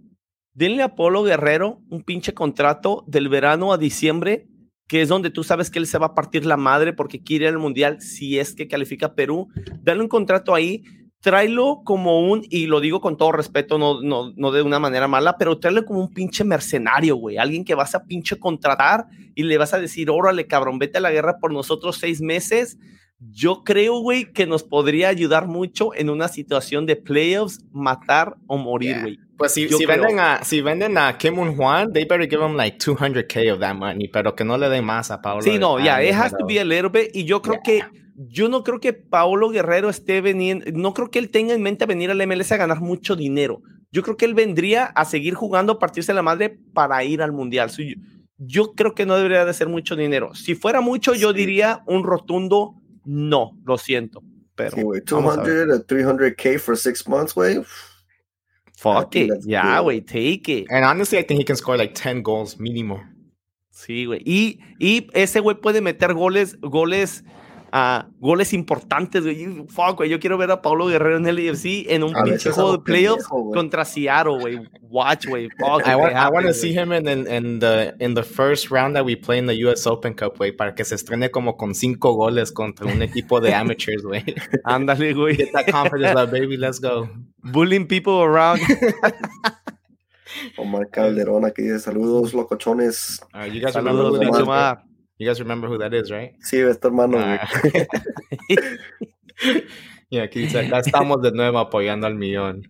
denle 0.53 0.83
a 0.83 0.95
Polo 0.95 1.23
Guerrero 1.23 1.81
un 1.89 2.03
pinche 2.03 2.33
contrato 2.33 3.05
del 3.07 3.29
verano 3.29 3.71
a 3.71 3.77
diciembre, 3.77 4.47
que 4.87 5.01
es 5.01 5.09
donde 5.09 5.29
tú 5.29 5.43
sabes 5.43 5.69
que 5.69 5.79
él 5.79 5.87
se 5.87 5.97
va 5.97 6.07
a 6.07 6.15
partir 6.15 6.45
la 6.45 6.57
madre 6.57 6.93
porque 6.93 7.23
quiere 7.23 7.45
ir 7.45 7.51
al 7.51 7.59
mundial 7.59 8.01
si 8.01 8.39
es 8.39 8.53
que 8.55 8.67
califica 8.67 9.15
Perú. 9.15 9.47
Dale 9.81 10.01
un 10.01 10.09
contrato 10.09 10.53
ahí, 10.53 10.83
tráelo 11.25 11.81
como 11.83 12.19
un, 12.29 12.45
y 12.51 12.67
lo 12.67 12.79
digo 12.79 13.01
con 13.01 13.17
todo 13.17 13.31
respeto, 13.31 13.79
no, 13.79 13.99
no, 13.99 14.31
no 14.35 14.51
de 14.51 14.61
una 14.61 14.77
manera 14.77 15.07
mala, 15.07 15.39
pero 15.39 15.57
tráelo 15.57 15.83
como 15.83 15.99
un 16.01 16.13
pinche 16.13 16.43
mercenario, 16.43 17.15
güey. 17.15 17.37
Alguien 17.37 17.65
que 17.65 17.73
vas 17.73 17.95
a 17.95 18.03
pinche 18.03 18.37
contratar 18.37 19.07
y 19.33 19.41
le 19.41 19.57
vas 19.57 19.73
a 19.73 19.79
decir, 19.79 20.11
órale, 20.11 20.45
cabrón, 20.45 20.77
vete 20.77 20.99
a 20.99 21.01
la 21.01 21.09
guerra 21.09 21.39
por 21.39 21.51
nosotros 21.51 21.97
seis 21.97 22.21
meses. 22.21 22.77
Yo 23.17 23.63
creo, 23.63 23.97
güey, 24.01 24.31
que 24.33 24.45
nos 24.45 24.61
podría 24.61 25.09
ayudar 25.09 25.47
mucho 25.47 25.95
en 25.95 26.11
una 26.11 26.27
situación 26.27 26.85
de 26.85 26.95
playoffs, 26.95 27.65
matar 27.71 28.35
o 28.45 28.57
morir, 28.57 28.89
Yeah. 28.91 29.01
güey. 29.01 29.19
Pues 29.35 29.51
si, 29.51 29.67
si, 29.67 29.85
venden 29.87 30.19
a, 30.19 30.43
si 30.43 30.61
venden 30.61 30.95
a 30.97 31.17
Kim 31.17 31.39
Un 31.39 31.55
Juan, 31.57 31.91
they 31.91 32.05
better 32.05 32.29
give 32.29 32.41
him 32.45 32.55
like 32.55 32.77
200k 32.77 33.51
of 33.51 33.59
that 33.61 33.73
money, 33.75 34.07
pero 34.09 34.35
que 34.35 34.45
no 34.45 34.59
le 34.59 34.69
den 34.69 34.85
más 34.85 35.09
a 35.09 35.21
Paolo. 35.23 35.41
Sí, 35.41 35.57
no, 35.57 35.79
ya, 35.79 35.95
Ah, 35.95 36.03
it 36.03 36.13
has 36.13 36.31
to 36.37 36.45
be 36.45 36.59
a 36.59 36.63
little 36.63 36.89
bit. 36.89 37.09
Y 37.15 37.23
yo 37.25 37.41
creo 37.41 37.59
que, 37.63 37.81
yo 38.15 38.49
no 38.49 38.63
creo 38.63 38.79
que 38.79 38.93
Paolo 38.93 39.49
Guerrero 39.49 39.89
esté 39.89 40.21
veniendo, 40.21 40.65
no 40.73 40.93
creo 40.93 41.11
que 41.11 41.19
él 41.19 41.29
tenga 41.29 41.53
en 41.53 41.61
mente 41.61 41.85
venir 41.85 42.11
al 42.11 42.25
MLS 42.27 42.51
a 42.51 42.57
ganar 42.57 42.81
mucho 42.81 43.15
dinero. 43.15 43.61
Yo 43.91 44.03
creo 44.03 44.17
que 44.17 44.25
él 44.25 44.33
vendría 44.33 44.85
a 44.85 45.05
seguir 45.05 45.33
jugando, 45.35 45.73
a 45.73 45.79
partirse 45.79 46.13
la 46.13 46.21
madre 46.21 46.57
para 46.73 47.03
ir 47.03 47.21
al 47.21 47.31
mundial. 47.31 47.69
So, 47.69 47.81
yo, 47.81 47.95
yo 48.37 48.73
creo 48.73 48.93
que 48.95 49.05
no 49.05 49.15
debería 49.15 49.45
de 49.45 49.53
ser 49.53 49.69
mucho 49.69 49.95
dinero. 49.95 50.33
Si 50.35 50.55
fuera 50.55 50.81
mucho, 50.81 51.13
yo 51.13 51.33
diría 51.33 51.83
un 51.87 52.03
rotundo 52.03 52.75
no, 53.05 53.51
lo 53.65 53.77
siento. 53.77 54.21
Pero 54.55 54.71
Sí, 54.75 54.81
güey. 54.81 55.01
vamos 55.11 55.37
a 55.37 55.43
ver. 55.43 55.67
200 55.67 55.79
a 55.79 55.87
300k 55.87 56.59
for 56.59 56.77
six 56.77 57.07
months, 57.07 57.33
güey. 57.33 57.61
fuck 58.77 59.15
it, 59.15 59.29
good. 59.29 59.83
güey, 59.83 60.01
take 60.01 60.43
it. 60.47 60.67
And 60.71 60.85
honestly, 60.85 61.17
I 61.17 61.23
think 61.23 61.39
he 61.39 61.45
can 61.45 61.55
score 61.55 61.77
like 61.77 61.93
10 61.93 62.23
goals 62.23 62.57
mínimo. 62.59 63.01
Sí, 63.71 64.05
güey. 64.05 64.21
Y, 64.25 64.59
y 64.79 65.07
ese 65.13 65.39
güey 65.41 65.55
puede 65.59 65.81
meter 65.81 66.13
goles, 66.13 66.57
goles 66.61 67.23
a 67.71 68.07
goles 68.19 68.53
importantes, 68.53 69.23
güey. 69.23 69.65
Fuck, 69.67 69.97
güey. 69.97 70.09
Yo 70.09 70.19
quiero 70.19 70.37
ver 70.37 70.51
a 70.51 70.61
Paulo 70.61 70.87
Guerrero 70.87 71.17
en 71.17 71.27
el 71.27 71.39
EFC 71.39 71.85
en 71.89 72.03
un 72.03 72.13
pinche 72.23 72.51
juego 72.51 72.73
de 72.73 72.79
playoffs 72.79 73.27
contra 73.27 73.85
Seattle, 73.85 74.39
güey. 74.39 74.59
Watch, 74.81 75.27
güey. 75.27 75.45
I, 75.45 75.95
want, 75.95 76.13
I 76.13 76.29
want 76.29 76.45
to 76.45 76.53
see 76.53 76.71
him 76.71 76.91
in, 76.91 77.07
in, 77.07 77.27
in, 77.27 77.59
the, 77.59 77.95
in 77.99 78.13
the 78.13 78.23
first 78.23 78.71
round 78.71 78.95
that 78.95 79.05
we 79.05 79.15
play 79.15 79.37
in 79.37 79.45
the 79.45 79.55
US 79.65 79.85
Open 79.85 80.13
Cup, 80.13 80.37
güey, 80.37 80.51
para 80.55 80.73
que 80.73 80.85
se 80.85 80.95
estrene 80.95 81.31
como 81.31 81.57
con 81.57 81.73
cinco 81.75 82.13
goles 82.13 82.51
contra 82.51 82.87
un 82.87 83.01
equipo 83.01 83.41
de 83.41 83.53
amateurs, 83.55 84.03
güey. 84.03 84.23
Ándale, 84.63 85.13
güey. 85.13 85.35
Get 85.35 85.51
that 85.53 85.71
confidence 85.71 86.15
up, 86.15 86.31
baby. 86.31 86.57
Let's 86.57 86.79
go. 86.79 87.09
Bullying 87.43 87.87
people 87.87 88.21
around. 88.21 88.61
Omar 90.57 90.89
Calderón 90.89 91.45
aquí 91.45 91.63
dice 91.63 91.79
saludos, 91.79 92.33
locochones. 92.33 93.21
Uh, 93.33 93.45
you 93.45 93.61
guys 93.61 93.73
Saludos, 93.73 94.19
Omar. 94.41 94.83
You 95.17 95.27
guys 95.27 95.39
remember 95.39 95.69
who 95.69 95.77
that 95.77 95.93
is, 95.93 96.11
right? 96.11 96.33
Sí, 96.41 96.57
este 96.59 96.87
hermano. 96.87 97.17
Ah. 97.19 97.47
y 100.09 100.19
aquí 100.19 100.41
dice, 100.41 100.59
acá 100.59 100.79
estamos 100.79 101.21
de 101.21 101.31
nuevo 101.31 101.59
apoyando 101.59 102.07
al 102.07 102.15
millón. 102.15 102.63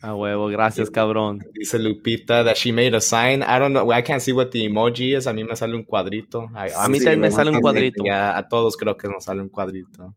A 0.00 0.14
huevo, 0.14 0.46
gracias, 0.46 0.90
cabrón. 0.90 1.40
Dice 1.54 1.76
Lupita 1.78 2.44
that 2.44 2.54
she 2.56 2.72
made 2.72 2.94
a 2.94 3.00
sign. 3.00 3.42
I 3.42 3.58
don't 3.58 3.72
know, 3.72 3.90
I 3.92 4.02
can't 4.02 4.22
see 4.22 4.32
what 4.32 4.50
the 4.50 4.64
emoji 4.64 5.16
is. 5.16 5.26
A 5.26 5.32
mí 5.32 5.42
me 5.44 5.56
sale 5.56 5.74
un 5.74 5.82
cuadrito. 5.82 6.44
I- 6.54 6.70
A 6.76 6.88
mí 6.88 6.98
Sí, 6.98 7.04
también 7.04 7.20
me 7.20 7.30
sale 7.32 7.50
un 7.50 7.60
cuadrito. 7.60 8.04
Ya, 8.04 8.36
a 8.36 8.46
todos 8.48 8.76
creo 8.76 8.96
que 8.96 9.08
nos 9.08 9.24
sale 9.24 9.40
un 9.42 9.48
cuadrito. 9.48 10.14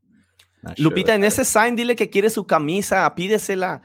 Not 0.62 0.78
sure. 0.78 0.84
Lupita, 0.84 1.16
en 1.16 1.24
ese 1.24 1.44
sign 1.46 1.76
dile 1.76 1.96
que 1.96 2.10
quiere 2.12 2.30
su 2.30 2.46
camisa, 2.46 3.12
pídesela. 3.16 3.82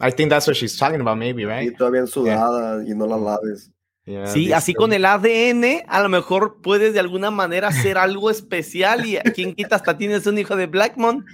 I 0.00 0.12
think 0.12 0.28
that's 0.28 0.46
what 0.46 0.56
she's 0.56 0.76
talking 0.76 1.00
about, 1.00 1.16
maybe, 1.16 1.42
Y 1.42 1.46
right? 1.46 1.76
todavía 1.76 2.06
sudada 2.06 2.84
y 2.86 2.94
no 2.94 3.06
la 3.06 3.16
laves. 3.16 3.72
Yeah, 4.08 4.26
Sí, 4.26 4.40
dice- 4.40 4.54
así 4.54 4.72
con 4.74 4.92
el 4.94 5.04
ADN, 5.04 5.82
a 5.86 6.00
lo 6.02 6.08
mejor 6.08 6.60
puedes 6.62 6.94
de 6.94 7.00
alguna 7.00 7.30
manera 7.30 7.68
hacer 7.68 7.98
algo 7.98 8.30
especial 8.30 9.04
y 9.04 9.16
quien 9.34 9.54
quita 9.54 9.76
hasta 9.76 9.98
tienes 9.98 10.26
un 10.26 10.38
hijo 10.38 10.56
de 10.56 10.66
Blackmon. 10.66 11.26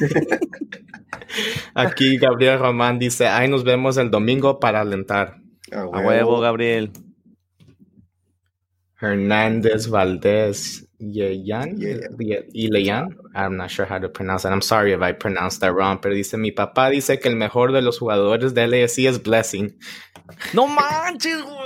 Aquí 1.74 2.16
Gabriel 2.18 2.58
Román 2.58 2.98
dice, 2.98 3.28
ahí 3.28 3.48
nos 3.48 3.62
vemos 3.64 3.96
el 3.96 4.10
domingo 4.10 4.58
para 4.58 4.80
alentar. 4.80 5.36
A 5.72 5.80
A 5.82 5.86
huevo, 5.86 6.40
Gabriel. 6.40 6.90
Hernández 9.00 9.88
Valdez 9.88 10.88
Yeyan 10.98 11.76
Yeah. 11.76 12.40
y 12.52 12.68
Leyan. 12.68 13.16
I'm 13.34 13.56
not 13.56 13.68
sure 13.70 13.84
how 13.86 13.98
to 14.00 14.08
pronounce 14.10 14.44
that. 14.44 14.52
I'm 14.52 14.62
sorry 14.62 14.92
if 14.94 15.02
I 15.02 15.12
pronounced 15.12 15.60
that 15.60 15.72
wrong, 15.74 15.98
pero 16.00 16.14
dice, 16.14 16.38
mi 16.38 16.50
papá 16.52 16.88
dice 16.88 17.18
que 17.20 17.28
el 17.28 17.36
mejor 17.36 17.72
de 17.72 17.82
los 17.82 17.98
jugadores 17.98 18.54
de 18.54 18.66
LAFC 18.66 19.06
es 19.06 19.22
Blessing. 19.22 19.76
No 20.54 20.66
manches, 20.66 21.42
güey. 21.42 21.65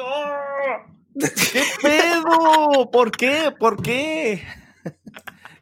¿Qué 1.19 1.63
pedo? 1.83 2.91
¿Por 2.91 3.11
qué? 3.11 3.53
¿Por 3.59 3.83
qué? 3.83 4.43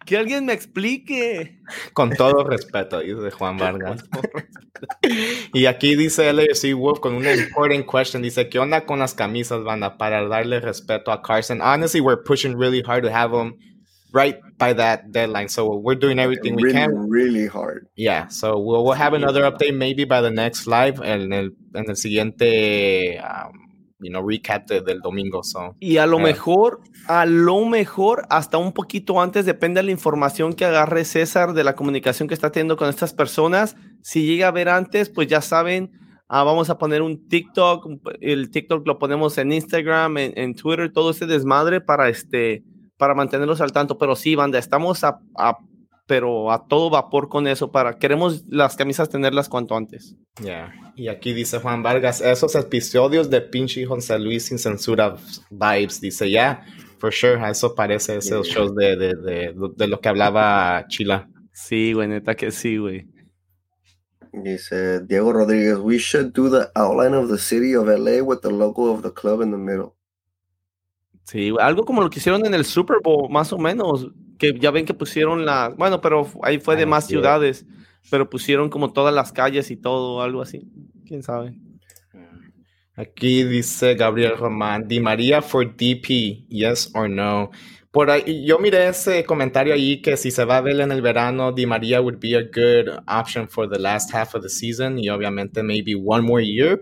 Que 0.04 0.16
alguien 0.16 0.46
me 0.46 0.54
explique. 0.54 1.60
Con 1.92 2.10
todo 2.10 2.42
respeto, 2.42 3.00
dice 3.00 3.30
Juan 3.30 3.58
Vargas. 3.58 4.02
y 5.52 5.66
aquí 5.66 5.96
dice 5.96 6.32
LAFC 6.32 6.72
Wolf 6.74 7.00
con 7.00 7.12
una 7.14 7.34
important 7.34 7.84
question. 7.84 8.22
Dice, 8.22 8.48
¿qué 8.48 8.58
onda 8.58 8.86
con 8.86 9.00
las 9.00 9.12
camisas, 9.12 9.64
banda? 9.64 9.98
Para 9.98 10.26
darle 10.26 10.60
respeto 10.60 11.12
a 11.12 11.20
Carson. 11.20 11.60
Honestly, 11.60 12.00
we're 12.00 12.22
pushing 12.22 12.56
really 12.56 12.80
hard 12.80 13.02
to 13.02 13.10
have 13.10 13.32
them 13.32 13.58
right 14.12 14.38
by 14.56 14.72
that 14.72 15.12
deadline. 15.12 15.48
So 15.48 15.76
we're 15.76 15.98
doing 15.98 16.18
everything 16.18 16.56
we 16.56 16.62
really, 16.62 16.74
can. 16.74 17.10
really 17.10 17.46
hard. 17.46 17.88
Yeah, 17.94 18.28
so 18.28 18.58
we'll, 18.58 18.84
we'll 18.84 18.94
have 18.94 19.12
another 19.12 19.42
update 19.42 19.76
maybe 19.76 20.04
by 20.04 20.20
the 20.20 20.30
next 20.30 20.66
live 20.66 21.00
en 21.00 21.32
el, 21.32 21.50
en 21.74 21.84
el 21.88 21.96
siguiente, 21.96 23.18
um, 23.18 23.67
you 24.00 24.10
know, 24.10 24.26
recap 24.26 24.66
de- 24.68 24.80
del 24.80 25.00
domingo. 25.00 25.42
So, 25.42 25.74
Y 25.80 25.96
a 25.98 26.06
lo 26.06 26.18
mejor, 26.18 26.80
a 27.06 27.26
lo 27.26 27.64
mejor, 27.64 28.26
hasta 28.30 28.56
un 28.58 28.72
poquito 28.72 29.20
antes, 29.20 29.44
depende 29.46 29.80
de 29.80 29.86
la 29.86 29.90
información 29.92 30.52
que 30.52 30.64
agarre 30.64 31.04
César 31.04 31.52
de 31.52 31.64
la 31.64 31.74
comunicación 31.74 32.28
que 32.28 32.34
está 32.34 32.50
teniendo 32.52 32.76
con 32.76 32.88
estas 32.88 33.12
personas. 33.12 33.76
Si 34.02 34.24
llega 34.26 34.48
a 34.48 34.52
ver 34.52 34.68
antes, 34.68 35.10
pues 35.10 35.26
ya 35.28 35.40
saben, 35.40 35.90
ah, 36.28 36.44
vamos 36.44 36.70
a 36.70 36.78
poner 36.78 37.02
un 37.02 37.28
TikTok. 37.28 37.86
El 38.20 38.50
TikTok 38.50 38.86
lo 38.86 38.98
ponemos 38.98 39.36
en 39.38 39.52
Instagram, 39.52 40.18
en, 40.18 40.32
en 40.38 40.54
Twitter, 40.54 40.92
todo 40.92 41.10
ese 41.10 41.26
desmadre 41.26 41.80
para 41.80 42.08
este, 42.08 42.62
para 42.98 43.14
mantenerlos 43.14 43.60
al 43.60 43.72
tanto. 43.72 43.98
Pero 43.98 44.14
sí, 44.14 44.34
banda, 44.34 44.58
estamos 44.58 45.02
a, 45.04 45.18
a- 45.36 45.58
pero 46.08 46.50
a 46.50 46.66
todo 46.66 46.90
vapor 46.90 47.28
con 47.28 47.46
eso. 47.46 47.70
Para 47.70 47.98
queremos 47.98 48.44
las 48.48 48.74
camisas 48.74 49.08
tenerlas 49.08 49.48
cuanto 49.48 49.76
antes. 49.76 50.16
yeah. 50.42 50.72
Y 50.96 51.06
aquí 51.06 51.32
dice 51.32 51.60
Juan 51.60 51.84
Vargas, 51.84 52.20
esos 52.20 52.56
episodios 52.56 53.30
de 53.30 53.40
pinche 53.42 53.86
José 53.86 54.18
Luis 54.18 54.46
sin 54.46 54.58
censura 54.58 55.14
vibes. 55.50 56.00
Dice, 56.00 56.28
yeah, 56.28 56.64
for 56.98 57.12
sure, 57.12 57.36
a 57.40 57.50
eso 57.50 57.74
parece 57.74 58.16
esos 58.16 58.48
Yeah. 58.48 58.54
shows 58.56 58.74
de, 58.74 58.96
de, 58.96 59.14
de, 59.14 59.54
de 59.76 59.86
lo 59.86 60.00
que 60.00 60.08
hablaba 60.08 60.84
Chila. 60.88 61.28
Sí, 61.52 61.92
güey, 61.92 62.08
neta 62.08 62.34
que 62.34 62.50
sí, 62.50 62.78
güey. 62.78 63.06
Dice 64.32 65.00
Diego 65.06 65.32
Rodríguez, 65.32 65.78
we 65.78 65.98
should 65.98 66.32
do 66.32 66.50
the 66.50 66.68
outline 66.74 67.14
of 67.14 67.30
the 67.30 67.38
city 67.38 67.74
of 67.74 67.86
LA 67.86 68.22
with 68.22 68.40
the 68.42 68.50
logo 68.50 68.90
of 68.92 69.02
the 69.02 69.12
club 69.12 69.42
in 69.42 69.50
the 69.50 69.56
middle. 69.56 69.92
Sí, 71.24 71.52
algo 71.60 71.84
como 71.84 72.00
lo 72.02 72.08
que 72.10 72.18
hicieron 72.18 72.44
en 72.46 72.54
el 72.54 72.64
Super 72.64 72.96
Bowl, 73.02 73.30
más 73.30 73.52
o 73.52 73.58
menos, 73.58 74.08
que 74.38 74.58
ya 74.58 74.70
ven 74.70 74.86
que 74.86 74.94
pusieron 74.94 75.44
la, 75.44 75.70
bueno, 75.76 76.00
pero 76.00 76.28
ahí 76.42 76.58
fue 76.60 76.76
de 76.76 76.84
Ah, 76.84 76.86
más 76.86 77.06
sí. 77.06 77.10
ciudades, 77.10 77.66
pero 78.10 78.30
pusieron 78.30 78.70
como 78.70 78.92
todas 78.92 79.14
las 79.14 79.32
calles 79.32 79.70
y 79.70 79.76
todo, 79.76 80.22
algo 80.22 80.42
así, 80.42 80.68
quién 81.06 81.22
sabe. 81.22 81.54
Aquí 82.96 83.44
dice 83.44 83.94
Gabriel 83.94 84.36
Román, 84.36 84.88
Di 84.88 84.98
María 85.00 85.40
for 85.40 85.64
DP, 85.76 86.46
yes 86.48 86.90
or 86.94 87.08
no. 87.08 87.50
Por 87.92 88.10
ahí, 88.10 88.44
yo 88.44 88.58
miré 88.58 88.88
ese 88.88 89.24
comentario 89.24 89.72
ahí 89.72 90.02
que 90.02 90.16
si 90.16 90.30
se 90.32 90.44
va 90.44 90.56
a 90.58 90.60
ver 90.60 90.80
en 90.80 90.90
el 90.90 91.00
verano, 91.00 91.52
Di 91.52 91.64
María 91.64 92.00
would 92.00 92.18
be 92.18 92.34
a 92.36 92.42
good 92.42 92.88
option 93.06 93.48
for 93.48 93.68
the 93.68 93.78
last 93.78 94.12
half 94.12 94.34
of 94.34 94.42
the 94.42 94.48
season 94.48 94.98
y 94.98 95.08
obviamente 95.10 95.62
maybe 95.62 95.94
one 95.94 96.22
more 96.22 96.42
year. 96.44 96.80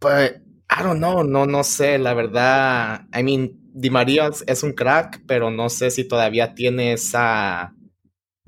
But 0.00 0.40
I 0.70 0.82
don't 0.82 0.98
know, 1.00 1.22
no, 1.22 1.44
no 1.46 1.62
sé, 1.64 1.98
la 1.98 2.14
verdad. 2.14 3.02
I 3.14 3.22
mean, 3.22 3.58
Di 3.78 3.90
María 3.90 4.30
es, 4.46 4.62
un 4.62 4.72
crack, 4.72 5.22
pero 5.26 5.50
no 5.50 5.68
sé 5.68 5.90
si 5.90 6.08
todavía 6.08 6.54
tiene 6.54 6.94
esa 6.94 7.74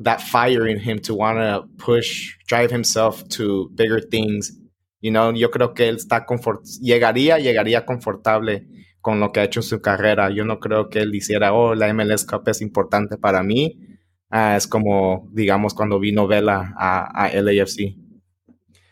that 0.03 0.21
fire 0.21 0.67
in 0.67 0.81
him 0.81 0.99
to 1.01 1.15
want 1.15 1.39
to 1.39 1.69
push, 1.77 2.39
drive 2.49 2.73
himself 2.73 3.23
to 3.29 3.69
bigger 3.75 4.01
things. 4.01 4.59
You 5.03 5.11
know, 5.11 5.31
yo 5.35 5.51
creo 5.51 5.75
que 5.75 5.87
él 5.87 5.97
está 5.97 6.25
confort 6.25 6.65
llegaría, 6.81 7.39
llegaría 7.39 7.85
confortable 7.85 8.67
con 9.03 9.21
lo 9.21 9.31
que 9.31 9.41
ha 9.41 9.45
hecho 9.45 9.61
en 9.61 9.65
su 9.65 9.83
carrera. 9.83 10.31
Yo 10.31 10.47
no 10.47 10.61
creo 10.61 10.89
que 10.89 11.01
él 11.01 11.15
hiciera, 11.15 11.53
oh, 11.53 11.75
la 11.75 11.93
MLS 11.93 12.25
Cup 12.25 12.49
es 12.49 12.63
importante 12.63 13.19
para 13.19 13.43
mí. 13.43 13.79
Ah, 14.31 14.57
es 14.57 14.67
como, 14.67 15.29
digamos, 15.35 15.75
cuando 15.75 16.01
vino 16.01 16.27
Vela 16.27 16.73
a, 16.79 17.25
a 17.25 17.29
LAFC. 17.35 17.97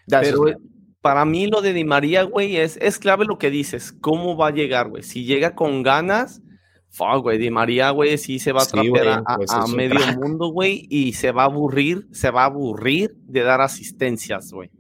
That's 0.07 0.29
Pero 0.29 0.43
just- 0.43 0.76
para 1.07 1.25
mí 1.25 1.47
lo 1.47 1.61
de 1.63 1.73
Di 1.73 1.85
María, 1.85 2.25
güey, 2.25 2.57
es, 2.57 2.77
es 2.83 2.99
clave 2.99 3.25
lo 3.27 3.39
que 3.39 3.49
dices, 3.51 3.93
cómo 4.01 4.37
va 4.37 4.49
a 4.49 4.51
llegar, 4.51 4.89
güey. 4.89 5.05
Si 5.05 5.25
llega 5.25 5.55
con 5.55 5.85
ganas, 5.85 6.43
fuck, 6.91 7.23
güey, 7.23 7.39
Di 7.39 7.51
María, 7.51 7.91
güey, 7.91 8.19
sí 8.19 8.39
se 8.41 8.51
va 8.51 8.63
a 8.63 8.65
Sí, 8.65 8.73
trapear 8.73 8.91
güey, 8.91 9.09
a, 9.09 9.23
a- 9.25 9.37
pues 9.37 9.51
a 9.53 9.67
medio 9.69 10.01
crack. 10.01 10.19
mundo, 10.19 10.49
güey, 10.49 10.87
y 10.91 11.13
se 11.13 11.31
va 11.31 11.43
a 11.43 11.47
aburrir, 11.47 12.09
se 12.11 12.31
va 12.31 12.43
a 12.43 12.47
aburrir 12.47 13.15
de 13.29 13.43
dar 13.43 13.61
asistencias, 13.61 14.53
güey. 14.53 14.71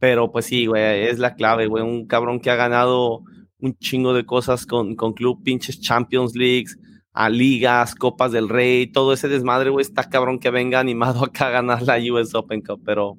Pero 0.00 0.32
pues 0.32 0.46
sí, 0.46 0.66
güey, 0.66 1.04
es 1.06 1.18
la 1.20 1.34
clave, 1.34 1.66
güey. 1.68 1.84
Un 1.84 2.06
cabrón 2.06 2.40
que 2.40 2.50
ha 2.50 2.56
ganado 2.56 3.22
un 3.60 3.76
chingo 3.78 4.14
de 4.14 4.24
cosas 4.26 4.66
con, 4.66 4.96
con 4.96 5.12
club, 5.12 5.42
pinches 5.44 5.80
Champions 5.80 6.34
Leagues, 6.34 6.76
a 7.12 7.28
ligas, 7.28 7.94
Copas 7.94 8.32
del 8.32 8.48
Rey, 8.48 8.86
todo 8.88 9.12
ese 9.12 9.28
desmadre, 9.28 9.70
güey, 9.70 9.82
está 9.82 10.08
cabrón 10.08 10.38
que 10.38 10.50
venga 10.50 10.78
animado 10.80 11.24
acá 11.24 11.46
a 11.48 11.50
ganar 11.50 11.82
la 11.82 11.98
US 12.12 12.34
Open 12.34 12.62
Cup, 12.62 12.80
pero 12.84 13.16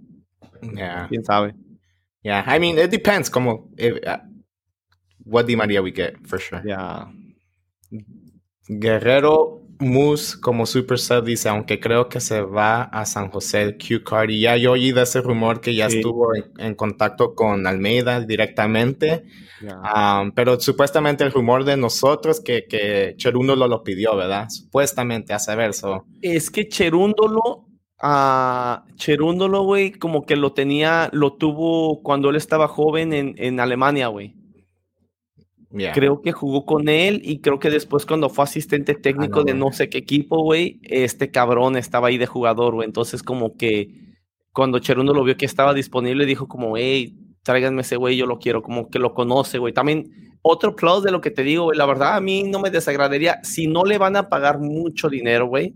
yeah. 0.74 1.08
quién 1.10 1.24
sabe. 1.24 1.56
Yeah, 2.24 2.44
I 2.48 2.60
mean, 2.60 2.78
it 2.78 2.92
depends 2.92 3.30
como 3.30 3.70
if, 3.78 3.96
uh, 4.06 4.18
what 5.26 5.46
Di 5.46 5.56
María 5.56 5.82
we 5.82 5.92
get, 5.92 6.16
for 6.28 6.40
sure. 6.40 6.62
Ya. 6.66 7.08
Guerrero 8.68 9.62
Moose 9.80 10.36
como 10.42 10.66
super 10.66 11.00
sub 11.00 11.24
dice, 11.24 11.48
aunque 11.48 11.80
creo 11.80 12.10
que 12.10 12.20
se 12.20 12.42
va 12.42 12.84
a 12.84 13.06
San 13.06 13.30
José 13.30 13.62
el 13.62 13.78
Q 13.78 14.04
Card. 14.04 14.30
Y 14.30 14.42
ya 14.42 14.58
yo 14.58 14.74
oí 14.74 14.92
de 14.92 15.04
ese 15.04 15.22
rumor 15.22 15.62
que 15.62 15.74
ya 15.74 15.90
Sí. 15.90 15.98
estuvo 16.00 16.36
en, 16.36 16.52
en 16.58 16.76
contacto 16.76 17.34
con 17.34 17.66
Almeida 17.66 18.20
directamente. 18.20 19.24
ya. 19.62 20.22
Um, 20.22 20.32
pero 20.34 20.60
supuestamente 20.60 21.24
el 21.24 21.32
rumor 21.32 21.64
de 21.64 21.78
nosotros 21.78 22.42
que, 22.42 22.66
que 22.68 23.14
Cherundo 23.16 23.56
lo, 23.56 23.68
lo 23.70 23.82
pidió, 23.82 24.16
¿verdad? 24.18 24.50
Supuestamente, 24.50 25.32
a 25.34 25.40
saber, 25.40 25.74
so. 25.74 26.06
Es 26.22 26.52
que 26.52 26.68
Cherúndolo, 26.68 27.69
ah, 28.02 28.86
Cherúndolo, 28.96 29.64
güey, 29.64 29.92
como 29.92 30.26
que 30.26 30.36
lo 30.36 30.54
tenía, 30.54 31.10
lo 31.12 31.34
tuvo 31.34 32.02
cuando 32.02 32.30
él 32.30 32.36
estaba 32.36 32.68
joven 32.68 33.14
en, 33.14 33.36
en 33.38 33.60
Alemania, 33.60 34.08
güey. 34.08 34.36
Yeah. 35.72 35.94
Creo 35.94 36.22
que 36.22 36.32
jugó 36.32 36.66
con 36.66 36.90
él 36.90 37.22
y 37.24 37.42
creo 37.42 37.60
que 37.60 37.70
después 37.70 38.06
cuando 38.06 38.30
fue 38.30 38.44
asistente 38.44 38.96
técnico 38.96 39.40
no, 39.40 39.46
de 39.46 39.54
no 39.54 39.72
sé 39.72 39.88
qué 39.88 40.00
equipo, 40.00 40.42
güey, 40.42 40.80
este 40.82 41.30
cabrón 41.30 41.78
estaba 41.78 42.08
ahí 42.08 42.18
de 42.18 42.26
jugador, 42.26 42.74
güey. 42.74 42.88
Entonces 42.88 43.22
como 43.22 43.56
que 43.56 44.16
cuando 44.52 44.80
Cherundo 44.80 45.14
lo 45.14 45.24
vio 45.24 45.38
que 45.38 45.46
estaba 45.46 45.76
disponible, 45.76 46.26
dijo 46.26 46.48
como, 46.48 46.76
hey, 46.76 47.16
tráiganme 47.44 47.82
ese 47.82 47.98
güey, 47.98 48.18
yo 48.18 48.26
lo 48.26 48.40
quiero, 48.40 48.64
como 48.64 48.90
que 48.90 48.98
lo 48.98 49.14
conoce, 49.14 49.60
güey. 49.60 49.72
También 49.72 50.12
otro 50.42 50.76
plus 50.76 51.04
de 51.04 51.12
lo 51.12 51.22
que 51.22 51.32
te 51.32 51.44
digo, 51.44 51.66
güey, 51.66 51.78
la 51.78 51.86
verdad 51.86 52.16
a 52.16 52.22
mí 52.22 52.44
no 52.44 52.60
me 52.60 52.72
desagradaría, 52.72 53.40
si 53.44 53.68
no 53.68 53.84
le 53.86 53.98
van 53.98 54.16
a 54.16 54.28
pagar 54.28 54.60
mucho 54.60 55.08
dinero, 55.08 55.48
güey, 55.48 55.76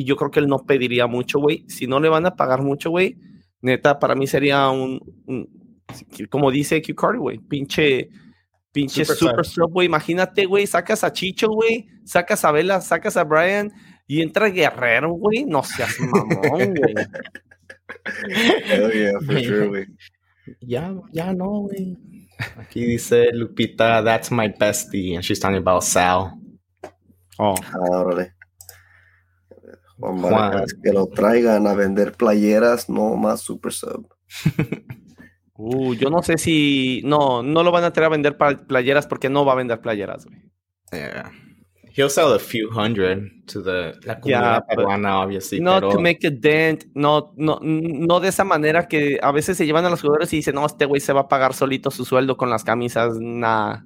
y 0.00 0.04
yo 0.04 0.16
creo 0.16 0.30
que 0.30 0.40
él 0.40 0.46
no 0.46 0.64
pediría 0.64 1.06
mucho, 1.06 1.38
güey. 1.38 1.66
Si 1.68 1.86
no 1.86 2.00
le 2.00 2.08
van 2.08 2.24
a 2.24 2.34
pagar 2.34 2.62
mucho, 2.62 2.88
güey, 2.88 3.18
neta, 3.60 3.98
para 3.98 4.14
mí 4.14 4.26
sería 4.26 4.70
un, 4.70 4.98
como 6.30 6.50
dice 6.50 6.80
Q 6.80 6.94
Carter, 6.94 7.20
güey, 7.20 7.38
pinche, 7.38 8.08
pinche 8.72 9.04
super, 9.04 9.44
sub, 9.44 9.70
güey. 9.70 9.86
Imagínate, 9.86 10.46
güey, 10.46 10.66
sacas 10.66 11.04
a 11.04 11.12
Chicho, 11.12 11.48
güey, 11.48 11.88
sacas 12.04 12.46
a 12.46 12.52
Vela, 12.52 12.80
sacas 12.80 13.18
a 13.18 13.24
Brian 13.24 13.70
y 14.06 14.22
entra 14.22 14.48
Guerrero, 14.48 15.12
güey. 15.12 15.44
No 15.44 15.62
seas 15.62 15.94
mamón, 16.00 16.74
güey. 19.68 19.86
Ya, 20.60 20.94
ya 21.12 21.34
no, 21.34 21.60
güey. 21.60 21.98
Aquí 22.56 22.86
dice 22.86 23.28
Lupita, 23.34 24.02
that's 24.02 24.30
my 24.30 24.48
bestie, 24.48 25.14
and 25.14 25.22
she's 25.22 25.38
talking 25.38 25.58
about 25.58 25.82
Sal. 25.82 26.40
Oh. 27.38 27.54
Ah, 27.74 28.30
Que 30.82 30.92
lo 30.92 31.06
traigan 31.06 31.66
a 31.66 31.74
vender 31.74 32.12
playeras, 32.12 32.88
no 32.88 33.16
más 33.16 33.40
Super 33.40 33.72
Sub. 33.72 34.08
uh, 35.54 35.94
yo 35.94 36.10
no 36.10 36.22
sé 36.22 36.38
si. 36.38 37.02
No, 37.04 37.42
no 37.42 37.62
lo 37.62 37.70
van 37.70 37.84
a 37.84 37.92
traer 37.92 38.06
a 38.06 38.10
vender 38.10 38.36
playeras 38.66 39.06
porque 39.06 39.28
no 39.28 39.44
va 39.44 39.52
a 39.52 39.56
vender 39.56 39.80
playeras, 39.80 40.26
güey. 40.26 40.38
Yeah. 40.92 41.30
He'll 41.92 42.08
sell 42.08 42.32
a 42.32 42.38
few 42.38 42.70
hundred 42.70 43.46
to 43.48 43.62
the 43.62 43.94
la 44.04 44.20
comunidad 44.20 44.64
peruana, 44.66 45.20
obviously. 45.20 45.60
No 45.60 45.80
to 45.80 46.00
make 46.00 46.24
a 46.24 46.30
dent, 46.30 46.84
no, 46.94 47.32
no, 47.36 47.58
no 47.62 48.20
de 48.20 48.28
esa 48.28 48.44
manera 48.44 48.86
que 48.86 49.18
a 49.20 49.32
veces 49.32 49.56
se 49.56 49.66
llevan 49.66 49.84
a 49.84 49.90
los 49.90 50.00
jugadores 50.00 50.32
y 50.32 50.36
dicen, 50.36 50.54
no, 50.54 50.64
este 50.64 50.84
güey 50.84 51.00
se 51.00 51.12
va 51.12 51.22
a 51.22 51.28
pagar 51.28 51.52
solito 51.52 51.90
su 51.90 52.04
sueldo 52.04 52.36
con 52.36 52.48
las 52.48 52.62
camisas, 52.62 53.18
nah. 53.20 53.82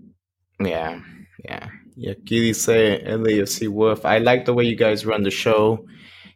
Yeah, 0.58 1.02
yeah. 1.42 1.70
Y 1.96 2.10
aquí 2.10 2.40
dice 2.40 3.02
LAFC 3.04 3.68
Wolf, 3.68 4.04
I 4.04 4.20
like 4.20 4.44
the 4.44 4.52
way 4.52 4.68
you 4.68 4.76
guys 4.76 5.06
run 5.06 5.22
the 5.22 5.30
show. 5.30 5.86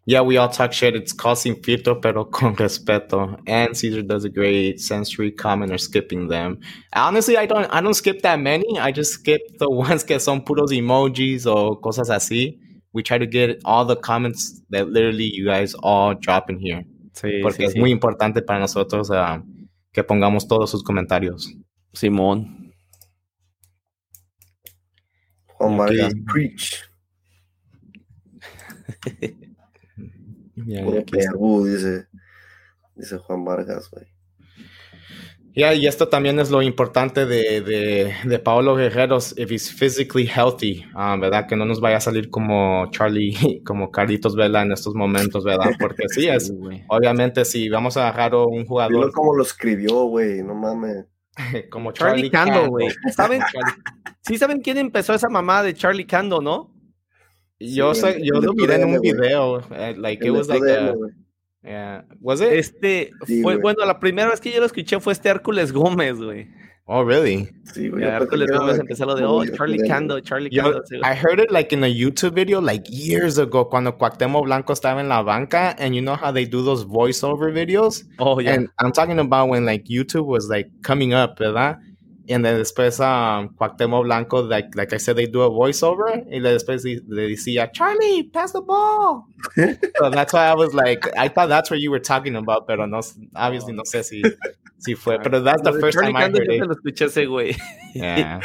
Yeah, 0.09 0.23
we 0.23 0.39
all 0.39 0.49
talk 0.49 0.73
shit. 0.73 0.97
It's 0.97 1.13
called 1.13 1.37
sin 1.37 1.57
filtro, 1.57 2.01
pero 2.01 2.25
con 2.25 2.57
respeto. 2.57 3.39
And 3.47 3.77
Caesar 3.77 4.01
does 4.01 4.25
a 4.25 4.31
great 4.31 4.81
sensory 4.81 5.31
comment 5.31 5.71
or 5.71 5.77
skipping 5.77 6.29
them. 6.29 6.61
Honestly, 6.95 7.37
I 7.37 7.45
don't 7.45 7.67
I 7.71 7.83
don't 7.83 7.93
skip 7.93 8.23
that 8.23 8.41
many. 8.41 8.79
I 8.81 8.91
just 8.91 9.13
skip 9.13 9.43
the 9.59 9.69
ones 9.87 10.05
que 10.05 10.19
son 10.19 10.41
puros 10.41 10.73
emojis 10.73 11.45
o 11.45 11.77
cosas 11.77 12.09
así. 12.09 12.59
We 12.95 13.03
try 13.03 13.19
to 13.19 13.27
get 13.27 13.61
all 13.67 13.85
the 13.85 13.97
comments 13.97 14.63
that 14.71 14.89
literally 14.89 15.31
you 15.31 15.45
guys 15.45 15.75
all 15.83 16.15
drop 16.15 16.49
in 16.49 16.59
here. 16.59 16.87
Sí, 17.13 17.43
Porque 17.43 17.59
sí, 17.59 17.65
es 17.65 17.73
sí. 17.75 17.79
muy 17.79 17.91
importante 17.91 18.41
para 18.41 18.61
nosotros 18.61 19.11
uh, 19.11 19.43
que 19.93 20.03
pongamos 20.03 20.49
todos 20.49 20.71
sus 20.71 20.83
comentarios. 20.83 21.53
Simón. 21.93 22.73
Oh 25.61 25.69
my 25.69 25.95
God, 25.95 26.15
preach. 26.25 26.83
dice, 30.65 32.07
dice 32.97 33.19
Juan 33.19 33.45
Vargas, 33.45 33.91
güey. 33.91 34.07
Yeah, 35.59 35.75
y 35.75 35.89
esto 35.89 36.09
también 36.09 36.39
es 36.39 36.51
lo 36.53 36.63
importante 36.63 37.27
de, 37.27 37.61
de, 37.63 38.15
de 38.23 38.39
Paolo 38.39 38.77
Guerreros, 38.77 39.35
if 39.37 39.51
he's 39.51 39.73
physically 39.73 40.25
healthy, 40.25 40.85
um, 40.95 41.19
¿verdad? 41.19 41.49
Que 41.49 41.57
no 41.57 41.65
nos 41.65 41.81
vaya 41.81 41.97
a 41.97 42.01
salir 42.01 42.31
como 42.31 42.89
Charlie, 42.93 43.35
como 43.67 43.91
Carlitos 43.91 44.37
Vela 44.37 44.63
en 44.63 44.71
estos 44.71 44.95
momentos, 44.95 45.43
¿verdad? 45.43 45.73
Porque 45.81 46.05
sí, 46.11 46.29
es, 46.29 46.55
obviamente, 46.87 47.45
si 47.45 47.69
vamos 47.69 47.97
a 47.97 48.03
agarrar 48.09 48.37
un 48.37 48.67
jugador... 48.67 48.93
Dilo 48.93 49.13
como 49.13 49.35
lo 49.35 49.43
escribió, 49.43 50.05
güey, 50.05 50.45
no 50.45 50.55
mames. 50.55 51.07
como 51.71 51.91
Charlie, 51.91 52.31
Cando, 52.31 52.69
güey. 52.69 52.89
¿Saben? 53.11 53.43
sí 54.23 54.39
saben 54.39 54.61
quién 54.61 54.79
empezó 54.79 55.13
esa 55.13 55.29
mamá 55.29 55.65
de 55.65 55.75
Charlie 55.75 56.07
Cando, 56.07 56.41
¿no? 56.41 56.73
Yo, 57.61 57.93
yo 57.93 58.41
lo 58.41 58.53
miré 58.55 58.77
en 58.77 58.85
un 58.85 59.01
video. 59.01 59.57
Uh, 59.71 59.93
like, 59.97 60.25
it 60.25 60.31
was 60.31 60.49
like 60.49 60.63
a, 60.63 60.95
yeah. 61.65 62.03
Was 62.21 62.41
it? 62.41 62.53
Este, 62.53 63.11
sí, 63.27 63.43
fue, 63.43 63.57
bueno, 63.57 63.85
la 63.85 63.99
primera 63.99 64.31
vez 64.31 64.41
que 64.41 64.53
yo 64.53 64.61
lo 64.61 64.67
escuché 64.67 65.01
fue 65.01 65.13
este 65.13 65.29
Hércules 65.29 65.73
Gómez, 65.73 66.21
güey. 66.21 66.47
Oh, 66.87 67.05
really? 67.05 67.49
Sí, 67.75 67.89
güey. 67.89 68.05
Yeah, 68.05 68.17
Hércules 68.17 68.49
Gómez 68.51 68.79
empezó 68.79 69.05
lo 69.07 69.15
de, 69.17 69.25
oh, 69.25 69.45
Charlie 69.45 69.87
Cando, 69.87 70.21
Charlie 70.21 70.51
Cando. 70.51 70.83
I 71.03 71.15
heard 71.15 71.41
it 71.41 71.51
like 71.51 71.73
in 71.75 71.83
a 71.83 71.89
YouTube 71.89 72.33
video 72.33 72.61
like 72.61 72.85
years 72.89 73.39
ago 73.39 73.69
cuando 73.69 73.99
Cuauhtémoc 73.99 74.45
Blanco 74.45 74.73
estaba 74.73 75.01
en 75.01 75.09
la 75.09 75.23
banca 75.23 75.75
and 75.79 75.95
you 75.95 76.01
know 76.01 76.15
how 76.15 76.33
they 76.33 76.47
do 76.47 76.63
those 76.63 76.85
voiceover 76.85 77.53
videos? 77.53 78.05
Oh, 78.21 78.39
yeah. 78.39 78.55
And 78.55 78.69
I'm 78.79 78.93
talking 78.93 79.19
about 79.19 79.49
when 79.49 79.67
like 79.67 79.85
YouTube 79.87 80.27
was 80.27 80.49
like 80.49 80.71
coming 80.83 81.13
up, 81.13 81.39
¿verdad? 81.39 81.79
And 82.31 82.45
then 82.45 82.59
después 82.59 83.01
um, 83.01 83.49
Cuauhtémoc 83.57 84.05
Blanco, 84.05 84.43
like, 84.43 84.75
like 84.77 84.93
I 84.93 84.99
said, 84.99 85.17
they 85.17 85.27
do 85.27 85.43
a 85.43 85.51
voiceover. 85.51 86.27
Y 86.31 86.41
después 86.41 86.85
le 86.85 87.29
decía, 87.29 87.73
Charlie, 87.73 88.25
pass 88.25 88.53
the 88.53 88.61
ball. 88.61 89.25
so 89.97 90.11
that's 90.11 90.33
why 90.35 90.47
I 90.47 90.55
was 90.55 90.75
like, 90.75 91.09
I 91.17 91.29
thought 91.29 91.49
that's 91.49 91.71
what 91.71 91.81
you 91.81 91.91
were 91.91 92.01
talking 92.01 92.37
about, 92.37 92.67
pero 92.67 92.85
no, 92.87 93.01
obviously 93.35 93.73
no 93.73 93.83
sé 93.85 94.05
si, 94.05 94.23
si 94.79 94.95
fue. 94.95 95.19
Pero 95.19 95.41
that's 95.41 95.63
the 95.63 95.81
first 95.81 95.99
time 95.99 96.17
I 96.17 96.25
heard 96.25 96.37
it. 96.37 96.61
lo 96.61 96.75
escuché 96.75 97.07
ese 97.07 97.27
güey. 97.27 97.57
Yeah. 97.95 98.41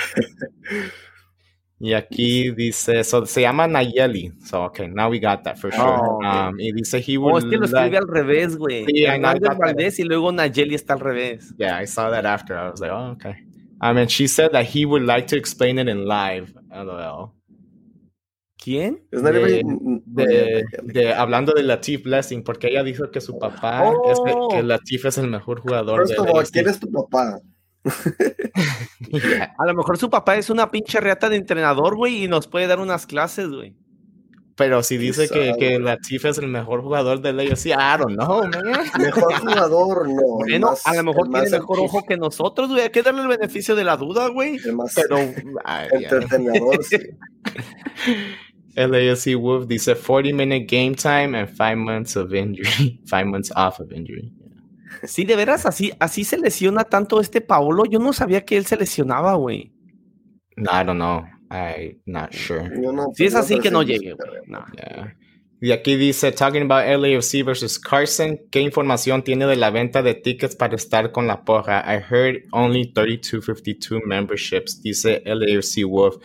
Y 1.79 1.93
aquí 1.93 2.51
dice, 2.51 3.03
so, 3.03 3.25
se 3.25 3.41
llama 3.41 3.67
Nayeli. 3.67 4.31
So, 4.41 4.63
okay, 4.63 4.87
now 4.87 5.09
we 5.09 5.19
got 5.19 5.43
that 5.43 5.59
for 5.59 5.69
sure. 5.69 5.83
Oh, 5.83 6.15
okay. 6.15 6.27
um, 6.29 6.55
y 6.57 6.71
dice, 6.71 7.01
he 7.05 7.17
would. 7.17 7.33
Oh, 7.33 7.37
es 7.39 7.43
que 7.43 7.57
lo 7.57 7.65
escribe 7.65 7.97
al 7.97 8.07
revés, 8.07 8.55
güey. 8.55 8.85
Sí, 8.85 9.03
Hernández 9.03 9.57
Valdés 9.57 9.99
y 9.99 10.03
luego 10.03 10.31
Nayeli 10.31 10.75
está 10.75 10.93
al 10.93 11.01
revés. 11.01 11.53
Yeah, 11.57 11.77
I 11.77 11.85
saw 11.85 12.09
that 12.11 12.25
after. 12.25 12.55
I 12.57 12.69
was 12.69 12.79
like, 12.79 12.89
oh, 12.89 13.11
okay. 13.15 13.35
I 13.83 13.91
mean, 13.91 14.07
she 14.07 14.27
said 14.27 14.53
that 14.53 14.65
he 14.65 14.85
would 14.85 15.03
like 15.03 15.27
to 15.27 15.35
explain 15.35 15.77
it 15.77 15.89
in 15.89 16.05
live. 16.05 16.53
LOL. 16.71 17.33
¿Quién? 18.57 19.05
De, 19.11 19.61
de, 20.05 20.63
de, 20.83 21.13
hablando 21.13 21.51
de 21.51 21.63
Latif 21.63 22.03
Blessing, 22.03 22.45
porque 22.45 22.69
ella 22.69 22.81
dijo 22.81 23.11
que 23.11 23.19
su 23.19 23.37
papá 23.37 23.83
oh. 23.83 24.09
es 24.09 24.19
el, 24.25 24.35
que 24.49 24.63
Latif 24.63 25.05
es 25.05 25.17
el 25.17 25.27
mejor 25.27 25.59
jugador. 25.59 26.07
First 26.07 26.17
of 26.17 26.29
all, 26.33 26.45
¿quién 26.49 26.69
es 26.69 26.79
tu 26.79 26.89
papá? 26.89 27.41
yeah. 29.11 29.53
A 29.59 29.65
lo 29.65 29.73
mejor 29.73 29.97
su 29.97 30.09
papá 30.09 30.37
es 30.37 30.49
una 30.49 30.71
pinche 30.71 31.01
reata 31.01 31.27
de 31.27 31.35
entrenador, 31.35 31.97
güey, 31.97 32.23
y 32.23 32.27
nos 32.29 32.47
puede 32.47 32.67
dar 32.67 32.79
unas 32.79 33.05
clases, 33.05 33.49
güey. 33.49 33.75
Pero 34.55 34.83
si 34.83 34.97
dice 34.97 35.29
que, 35.29 35.53
que 35.57 35.79
Latif 35.79 36.25
es 36.25 36.37
el 36.37 36.47
mejor 36.47 36.81
jugador 36.81 37.21
de 37.21 37.33
la 37.33 37.55
sí, 37.55 37.69
I 37.69 37.97
don't 37.97 38.13
know, 38.13 38.43
man. 38.43 38.51
Mejor 38.99 39.33
jugador, 39.39 40.07
no. 40.07 40.21
Bueno, 40.37 40.67
más, 40.67 40.85
a 40.85 40.93
lo 40.95 41.03
mejor 41.05 41.29
tiene 41.29 41.49
mejor 41.49 41.79
ojo 41.79 42.03
que 42.05 42.17
nosotros, 42.17 42.69
güey. 42.69 42.81
Hay 42.81 42.89
que 42.89 43.01
darle 43.01 43.23
el 43.23 43.27
beneficio 43.29 43.75
de 43.75 43.83
la 43.83 43.97
duda, 43.97 44.27
güey. 44.27 44.59
Pero. 44.95 45.17
Entrenador, 45.17 46.83
sí. 46.83 46.97
LAFC 48.75 49.35
Wolf 49.35 49.67
dice 49.67 49.95
40 49.95 50.35
minute 50.35 50.65
game 50.65 50.95
time 50.95 51.37
and 51.37 51.49
5 51.49 51.75
months 51.77 52.15
of 52.15 52.33
injury. 52.33 52.99
5 53.05 53.25
months 53.25 53.51
off 53.55 53.79
of 53.79 53.91
injury. 53.91 54.31
Sí, 55.03 55.25
de 55.25 55.35
veras, 55.35 55.65
así, 55.65 55.91
así 55.99 56.23
se 56.23 56.37
lesiona 56.37 56.83
tanto 56.83 57.19
este 57.19 57.41
Paolo. 57.41 57.85
Yo 57.85 57.99
no 57.99 58.13
sabía 58.13 58.45
que 58.45 58.57
él 58.57 58.65
se 58.65 58.77
lesionaba, 58.77 59.33
güey. 59.33 59.73
No, 60.55 60.69
I 60.71 60.85
don't 60.85 60.97
know. 60.97 61.23
I'm 61.53 62.01
not 62.05 62.33
sure. 62.33 62.67
No, 62.69 63.11
si 63.13 63.25
es 63.25 63.35
así 63.35 63.59
que 63.59 63.69
no 63.69 63.83
llegue, 63.83 64.15
no. 64.47 64.65
yeah. 64.75 65.13
Y 65.63 65.71
aquí 65.71 65.95
dice, 65.95 66.33
talking 66.33 66.63
about 66.63 66.85
LAFC 66.85 67.41
versus 67.45 67.79
Carson, 67.79 68.37
¿qué 68.51 68.59
información 68.59 69.23
tiene 69.23 69.45
de 69.45 69.55
la 69.55 69.69
venta 69.69 70.03
de 70.03 70.13
tickets 70.13 70.57
para 70.57 70.75
estar 70.75 71.13
con 71.13 71.25
la 71.25 71.45
porra? 71.45 71.81
I 71.85 71.99
heard 71.99 72.43
only 72.51 72.91
3252 72.93 74.01
memberships, 74.05 74.81
dice 74.81 75.21
LAFC 75.25 75.85
Wolf. 75.85 76.17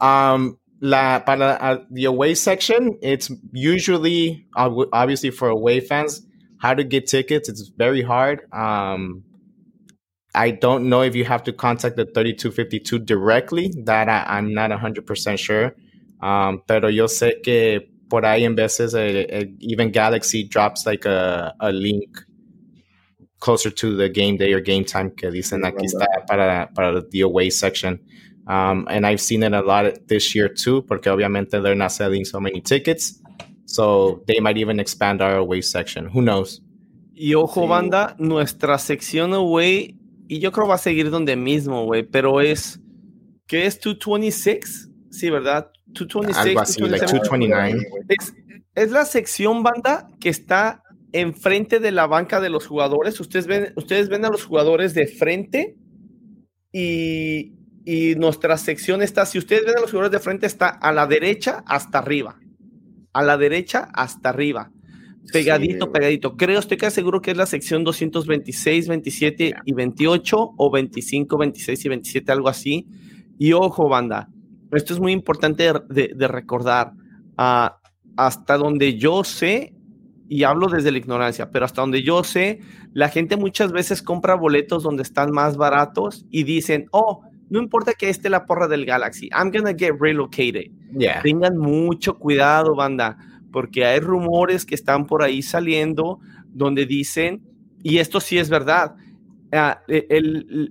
Um, 0.00 0.58
la, 0.80 1.24
para 1.24 1.58
uh, 1.60 1.84
the 1.90 2.04
away 2.04 2.36
section, 2.36 2.96
it's 3.02 3.32
usually, 3.52 4.46
obviously 4.54 5.30
for 5.30 5.48
away 5.48 5.80
fans, 5.80 6.24
how 6.58 6.72
to 6.72 6.84
get 6.84 7.08
tickets, 7.08 7.48
it's 7.48 7.72
very 7.76 8.02
hard. 8.02 8.42
Um, 8.52 9.24
I 10.34 10.50
don't 10.50 10.88
know 10.88 11.02
if 11.02 11.14
you 11.14 11.24
have 11.24 11.44
to 11.44 11.52
contact 11.52 11.96
the 11.96 12.04
3252 12.04 12.98
directly. 13.00 13.72
That 13.84 14.08
I, 14.08 14.38
am 14.38 14.52
not 14.52 14.70
100% 14.70 15.38
sure. 15.38 15.74
Um, 16.20 16.62
pero 16.66 16.88
yo 16.88 17.06
sé 17.06 17.42
que 17.42 17.88
por 18.08 18.22
ahí 18.24 18.44
en 18.44 18.54
veces 18.54 18.94
eh, 18.94 19.26
eh, 19.28 19.46
even 19.60 19.90
Galaxy 19.92 20.44
drops 20.44 20.86
like 20.86 21.04
a, 21.04 21.54
a 21.60 21.70
link 21.72 22.18
closer 23.40 23.70
to 23.70 23.96
the 23.96 24.08
game 24.08 24.36
day 24.36 24.52
or 24.52 24.60
game 24.60 24.84
time 24.84 25.10
que 25.10 25.30
dicen 25.30 25.64
aquí 25.64 25.84
está 25.84 26.06
para, 26.26 26.68
para 26.74 27.02
the 27.10 27.20
away 27.20 27.50
section. 27.50 28.00
Um, 28.46 28.86
and 28.90 29.06
I've 29.06 29.20
seen 29.20 29.42
it 29.42 29.52
a 29.52 29.62
lot 29.62 29.86
this 30.08 30.34
year 30.34 30.48
too, 30.48 30.82
porque 30.82 31.06
obviamente 31.06 31.62
they're 31.62 31.74
not 31.74 31.92
selling 31.92 32.24
so 32.24 32.40
many 32.40 32.60
tickets. 32.60 33.20
So 33.66 34.22
they 34.26 34.40
might 34.40 34.58
even 34.58 34.80
expand 34.80 35.22
our 35.22 35.36
away 35.36 35.62
section. 35.62 36.06
Who 36.06 36.22
knows? 36.22 36.60
Y 37.14 37.34
ojo, 37.34 37.62
sí. 37.62 37.68
banda, 37.68 38.16
nuestra 38.18 38.78
sección 38.78 39.34
away 39.34 39.96
y 40.28 40.38
yo 40.40 40.52
creo 40.52 40.66
va 40.66 40.76
a 40.76 40.78
seguir 40.78 41.10
donde 41.10 41.36
mismo, 41.36 41.84
güey, 41.84 42.02
pero 42.02 42.40
es, 42.40 42.80
¿qué 43.46 43.66
es 43.66 43.80
226? 43.80 44.90
Sí, 45.10 45.30
¿verdad? 45.30 45.70
226. 45.86 46.46
Algo 46.46 46.60
así, 46.60 46.80
229. 46.80 47.78
Es, 48.08 48.34
es, 48.74 48.90
la 48.90 49.04
sección 49.04 49.62
banda 49.62 50.08
que 50.20 50.28
está 50.28 50.82
enfrente 51.12 51.78
de 51.78 51.92
la 51.92 52.06
banca 52.06 52.40
de 52.40 52.50
los 52.50 52.66
jugadores. 52.66 53.20
Ustedes 53.20 53.46
ven, 53.46 53.72
ustedes 53.76 54.08
ven 54.08 54.24
a 54.24 54.30
los 54.30 54.44
jugadores 54.44 54.94
de 54.94 55.06
frente 55.06 55.76
y, 56.72 57.54
y 57.84 58.14
nuestra 58.16 58.56
sección 58.56 59.02
está, 59.02 59.26
si 59.26 59.38
ustedes 59.38 59.64
ven 59.64 59.76
a 59.78 59.80
los 59.80 59.90
jugadores 59.90 60.12
de 60.12 60.24
frente, 60.24 60.46
está 60.46 60.68
a 60.68 60.92
la 60.92 61.06
derecha 61.06 61.62
hasta 61.66 61.98
arriba. 61.98 62.40
a 63.12 63.22
la 63.22 63.36
derecha 63.36 63.88
hasta 63.92 64.30
arriba. 64.30 64.72
Pegadito, 65.32 65.90
pegadito. 65.90 66.36
Creo, 66.36 66.58
estoy 66.58 66.76
casi 66.76 66.96
seguro 66.96 67.20
que 67.20 67.32
es 67.32 67.36
la 67.36 67.46
sección 67.46 67.84
226, 67.84 68.88
27 68.88 69.54
y 69.64 69.72
28 69.72 70.54
o 70.56 70.70
25, 70.70 71.38
26 71.38 71.84
y 71.84 71.88
27, 71.88 72.32
algo 72.32 72.48
así. 72.48 72.86
Y 73.38 73.52
ojo, 73.52 73.88
banda, 73.88 74.28
esto 74.72 74.94
es 74.94 75.00
muy 75.00 75.12
importante 75.12 75.72
de, 75.88 76.28
recordar. 76.28 76.92
Ah, 77.36 77.78
hasta 78.16 78.56
donde 78.56 78.96
yo 78.96 79.24
sé, 79.24 79.74
y 80.28 80.44
hablo 80.44 80.68
desde 80.68 80.92
la 80.92 80.98
ignorancia, 80.98 81.50
pero 81.50 81.64
hasta 81.64 81.80
donde 81.80 82.02
yo 82.02 82.24
sé, 82.24 82.60
la 82.92 83.08
gente 83.08 83.36
muchas 83.36 83.72
veces 83.72 84.02
compra 84.02 84.34
boletos 84.34 84.82
donde 84.82 85.02
están 85.02 85.30
más 85.32 85.56
baratos 85.56 86.26
y 86.30 86.44
dicen, 86.44 86.86
oh, 86.92 87.22
no 87.50 87.60
importa 87.60 87.92
que 87.92 88.08
esté 88.08 88.30
la 88.30 88.46
porra 88.46 88.68
del 88.68 88.86
Galaxy, 88.86 89.28
I'm 89.28 89.50
gonna 89.50 89.74
get 89.76 89.92
relocated. 89.98 90.70
Tengan 91.22 91.56
mucho 91.58 92.18
cuidado, 92.18 92.74
banda, 92.74 93.18
porque 93.54 93.84
hay 93.84 94.00
rumores 94.00 94.66
que 94.66 94.74
están 94.74 95.06
por 95.06 95.22
ahí 95.22 95.40
saliendo 95.40 96.18
donde 96.52 96.86
dicen, 96.86 97.40
y 97.84 97.98
esto 97.98 98.18
sí 98.18 98.36
es 98.36 98.50
verdad, 98.50 98.96
ah, 99.52 99.80
e, 99.86 100.20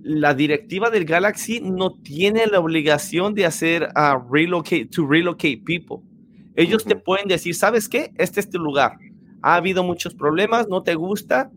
la 0.02 0.34
directiva 0.34 0.90
del 0.90 1.06
Galaxy 1.06 1.60
no 1.62 1.94
tiene 1.94 2.46
la 2.46 2.60
obligación 2.60 3.32
de 3.32 3.46
hacer 3.46 3.88
a 3.94 4.22
relocate, 4.30 4.84
to 4.84 5.06
relocate 5.06 5.62
people. 5.64 6.06
Ellos 6.56 6.84
te 6.84 6.94
pueden 6.94 7.26
decir, 7.26 7.54
¿sabes 7.54 7.88
qué? 7.88 8.12
Este 8.18 8.40
es 8.40 8.50
tu 8.50 8.58
lugar. 8.58 8.98
Ha 9.40 9.54
habido 9.54 9.82
muchos 9.82 10.14
problemas, 10.14 10.68
no 10.68 10.82
te 10.82 10.94
gusta, 10.94 11.50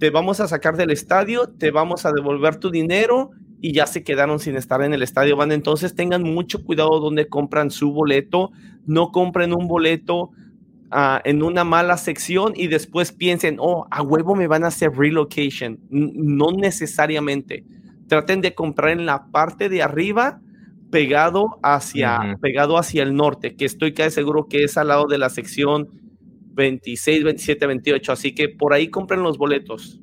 te 0.00 0.10
vamos 0.10 0.40
a 0.40 0.48
sacar 0.48 0.76
del 0.76 0.90
estadio, 0.90 1.48
te 1.48 1.70
vamos 1.70 2.06
a 2.06 2.10
devolver 2.10 2.56
tu 2.56 2.72
dinero 2.72 3.30
y 3.60 3.72
ya 3.72 3.86
se 3.86 4.02
quedaron 4.02 4.40
sin 4.40 4.56
estar 4.56 4.82
en 4.82 4.94
el 4.94 5.02
estadio. 5.04 5.36
Van 5.36 5.52
entonces 5.52 5.94
tengan 5.94 6.24
mucho 6.24 6.64
cuidado 6.64 6.98
donde 6.98 7.28
compran 7.28 7.70
su 7.70 7.92
boleto, 7.92 8.50
no 8.84 9.12
compren 9.12 9.54
un 9.54 9.68
boleto 9.68 10.32
ah, 10.92 11.20
en 11.24 11.42
una 11.42 11.64
mala 11.64 11.96
sección 11.96 12.52
y 12.54 12.68
después 12.68 13.12
piensen, 13.12 13.56
oh, 13.58 13.86
a 13.90 14.02
huevo 14.02 14.34
me 14.34 14.46
van 14.46 14.64
a 14.64 14.68
hacer 14.68 14.92
relocation. 14.92 15.78
no 15.90 16.52
necesariamente. 16.52 17.64
Traten 18.08 18.40
de 18.40 18.54
comprar 18.54 18.90
en 18.90 19.06
la 19.06 19.26
parte 19.30 19.68
de 19.68 19.82
arriba 19.82 20.40
pegado 20.90 21.58
hacia, 21.62 22.36
pegado 22.40 22.76
hacia 22.76 23.02
el 23.02 23.14
norte, 23.14 23.56
que 23.56 23.64
estoy 23.64 23.94
casi 23.94 24.10
seguro 24.10 24.46
que 24.48 24.64
es 24.64 24.76
al 24.76 24.88
lado 24.88 25.06
de 25.06 25.16
la 25.16 25.30
sección 25.30 25.88
26, 26.54 27.24
27, 27.24 27.66
28. 27.66 28.12
Así 28.12 28.34
que 28.34 28.48
por 28.48 28.74
ahí 28.74 28.88
compren 28.88 29.22
los 29.22 29.38
boletos. 29.38 30.00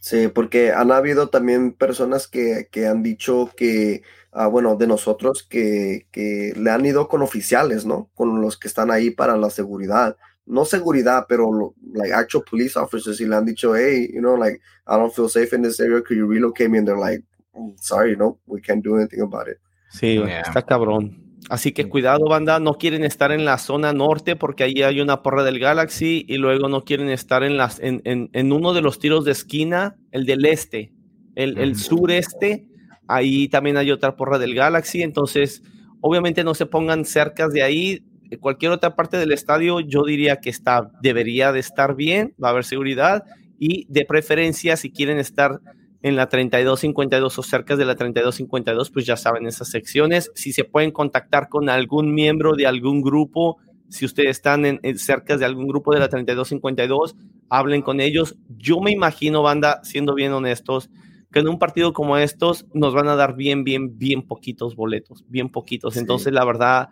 Sí, 0.00 0.28
porque 0.28 0.70
han 0.70 0.90
habido 0.90 1.28
también 1.28 1.72
personas 1.72 2.28
que, 2.28 2.68
han 2.86 3.02
dicho 3.02 3.50
que, 3.56 4.02
ah, 4.34 4.48
bueno, 4.48 4.76
de 4.76 4.86
nosotros 4.86 5.42
que, 5.48 6.06
que, 6.10 6.52
le 6.56 6.70
han 6.70 6.84
ido 6.84 7.08
con 7.08 7.22
oficiales, 7.22 7.86
¿no? 7.86 8.10
Con 8.14 8.40
los 8.40 8.58
que 8.58 8.68
están 8.68 8.90
ahí 8.90 9.10
para 9.10 9.36
la 9.36 9.48
seguridad. 9.48 10.16
No 10.46 10.66
seguridad, 10.66 11.24
pero 11.26 11.74
like 11.94 12.12
actual 12.12 12.44
police 12.48 12.78
officers 12.78 13.20
y 13.20 13.26
le 13.26 13.36
han 13.36 13.46
dicho, 13.46 13.74
hey, 13.74 14.10
you 14.12 14.20
know, 14.20 14.36
like, 14.36 14.60
I 14.86 14.96
don't 14.96 15.12
feel 15.12 15.28
safe 15.28 15.54
in 15.56 15.62
this 15.62 15.80
area, 15.80 16.02
could 16.02 16.18
you 16.18 16.26
relocate 16.26 16.68
me? 16.68 16.78
And 16.78 16.86
they're 16.86 16.98
like, 16.98 17.24
mm, 17.54 17.74
sorry, 17.80 18.14
no, 18.16 18.38
we 18.46 18.60
can't 18.60 18.84
do 18.84 18.96
anything 18.96 19.22
about 19.22 19.48
it. 19.48 19.58
Sí, 19.90 20.20
está 20.44 20.62
cabrón. 20.62 21.24
Así 21.50 21.72
que 21.72 21.88
cuidado, 21.88 22.26
banda, 22.26 22.58
no 22.58 22.74
quieren 22.74 23.04
estar 23.04 23.30
en 23.30 23.44
la 23.44 23.58
zona 23.58 23.92
norte 23.92 24.34
porque 24.34 24.64
ahí 24.64 24.82
hay 24.82 25.00
una 25.00 25.22
porra 25.22 25.44
del 25.44 25.58
Galaxy 25.58 26.24
y 26.26 26.38
luego 26.38 26.68
no 26.68 26.84
quieren 26.84 27.10
estar 27.10 27.44
en, 27.44 27.56
las, 27.56 27.78
en, 27.80 28.00
en, 28.04 28.52
uno 28.52 28.72
de 28.72 28.80
los 28.80 28.98
tiros 28.98 29.24
de 29.24 29.32
esquina, 29.32 29.96
el 30.10 30.24
del 30.24 30.46
este, 30.46 30.92
el, 31.34 31.58
el 31.58 31.76
sureste, 31.76 32.66
ahí 33.08 33.48
también 33.48 33.76
hay 33.76 33.90
otra 33.90 34.16
porra 34.16 34.38
del 34.38 34.54
Galaxy, 34.54 35.02
entonces 35.02 35.62
obviamente 36.00 36.44
no 36.44 36.54
se 36.54 36.66
pongan 36.66 37.04
cerca 37.04 37.48
de 37.48 37.62
ahí, 37.62 38.04
cualquier 38.40 38.72
otra 38.72 38.96
parte 38.96 39.16
del 39.16 39.32
estadio 39.32 39.80
yo 39.80 40.04
diría 40.04 40.36
que 40.36 40.50
está, 40.50 40.90
debería 41.02 41.52
de 41.52 41.60
estar 41.60 41.94
bien, 41.94 42.34
va 42.42 42.48
a 42.48 42.50
haber 42.52 42.64
seguridad 42.64 43.24
y 43.58 43.86
de 43.88 44.04
preferencia 44.04 44.76
si 44.76 44.90
quieren 44.90 45.18
estar 45.18 45.60
en 46.02 46.16
la 46.16 46.28
3252 46.28 47.38
o 47.38 47.42
cerca 47.42 47.76
de 47.76 47.86
la 47.86 47.94
3252, 47.94 48.90
pues 48.90 49.06
ya 49.06 49.16
saben 49.16 49.46
esas 49.46 49.70
secciones. 49.70 50.30
Si 50.34 50.52
se 50.52 50.64
pueden 50.64 50.90
contactar 50.90 51.48
con 51.48 51.70
algún 51.70 52.12
miembro 52.12 52.56
de 52.56 52.66
algún 52.66 53.00
grupo, 53.00 53.56
si 53.88 54.04
ustedes 54.04 54.30
están 54.30 54.66
en, 54.66 54.98
cerca 54.98 55.38
de 55.38 55.46
algún 55.46 55.66
grupo 55.66 55.94
de 55.94 56.00
la 56.00 56.08
3252, 56.08 57.16
hablen 57.48 57.80
con 57.80 58.00
ellos. 58.00 58.36
Yo 58.58 58.80
me 58.80 58.90
imagino, 58.90 59.40
banda, 59.42 59.80
siendo 59.82 60.14
bien 60.14 60.32
honestos, 60.32 60.90
que 61.34 61.40
en 61.40 61.48
un 61.48 61.58
partido 61.58 61.92
como 61.92 62.16
estos 62.16 62.64
nos 62.74 62.94
van 62.94 63.08
a 63.08 63.16
dar 63.16 63.34
bien, 63.34 63.64
bien, 63.64 63.98
bien 63.98 64.22
poquitos 64.22 64.76
boletos, 64.76 65.24
bien 65.28 65.48
poquitos. 65.48 65.96
Entonces, 65.96 66.32
la 66.32 66.44
verdad, 66.44 66.90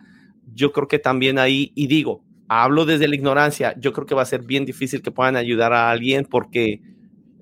yo 0.53 0.73
creo 0.73 0.89
que 0.89 0.99
también 0.99 1.39
ahí, 1.39 1.71
y 1.77 1.87
digo, 1.87 2.25
hablo 2.49 2.85
desde 2.85 3.07
la 3.07 3.15
ignorancia, 3.15 3.77
yo 3.79 3.93
creo 3.93 4.05
que 4.05 4.17
va 4.17 4.23
a 4.23 4.27
ser 4.27 4.43
bien 4.43 4.65
difícil 4.65 5.01
que 5.01 5.13
puedan 5.13 5.37
ayudar 5.37 5.73
a 5.73 5.93
alguien 5.93 6.25
porque 6.25 6.83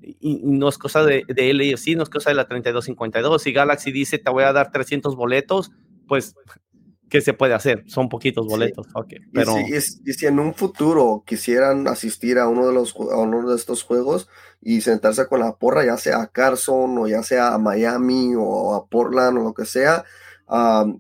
y, 0.02 0.42
no 0.42 0.68
es 0.68 0.76
cosa 0.76 1.02
de, 1.02 1.24
de 1.26 1.54
LAFC, 1.54 1.96
no 1.96 2.02
es 2.02 2.10
cosa 2.10 2.28
de 2.28 2.36
la 2.36 2.46
3252. 2.46 3.42
Si 3.42 3.52
Galaxy 3.52 3.92
dice 3.92 4.18
te 4.18 4.30
voy 4.30 4.44
a 4.44 4.52
dar 4.52 4.70
300 4.70 5.16
boletos, 5.16 5.72
pues, 6.06 6.34
¿qué 7.10 7.20
se 7.20 7.34
puede 7.34 7.54
hacer? 7.54 7.84
Son 7.86 8.08
poquitos 8.08 8.46
boletos. 8.46 8.86
pero... 9.32 9.56
Y 9.58 9.80
si, 10.12 10.26
en 10.26 10.38
un 10.38 10.54
futuro 10.54 11.24
quisieran 11.26 11.88
asistir 11.88 12.38
a 12.38 12.48
uno, 12.48 12.66
de 12.66 12.72
los, 12.72 12.94
a 12.94 13.16
uno 13.18 13.50
de 13.50 13.56
estos 13.56 13.82
juegos 13.82 14.28
y 14.62 14.80
sentarse 14.80 15.26
con 15.26 15.40
la 15.40 15.56
porra, 15.56 15.84
ya 15.84 15.96
sea 15.96 16.22
a 16.22 16.26
Carson 16.28 16.96
o 16.96 17.08
ya 17.08 17.22
sea 17.22 17.54
a 17.54 17.58
Miami 17.58 18.34
o 18.36 18.74
a 18.74 18.86
Portland 18.86 19.38
o 19.38 19.42
lo 19.42 19.54
que 19.54 19.66
sea, 19.66 20.04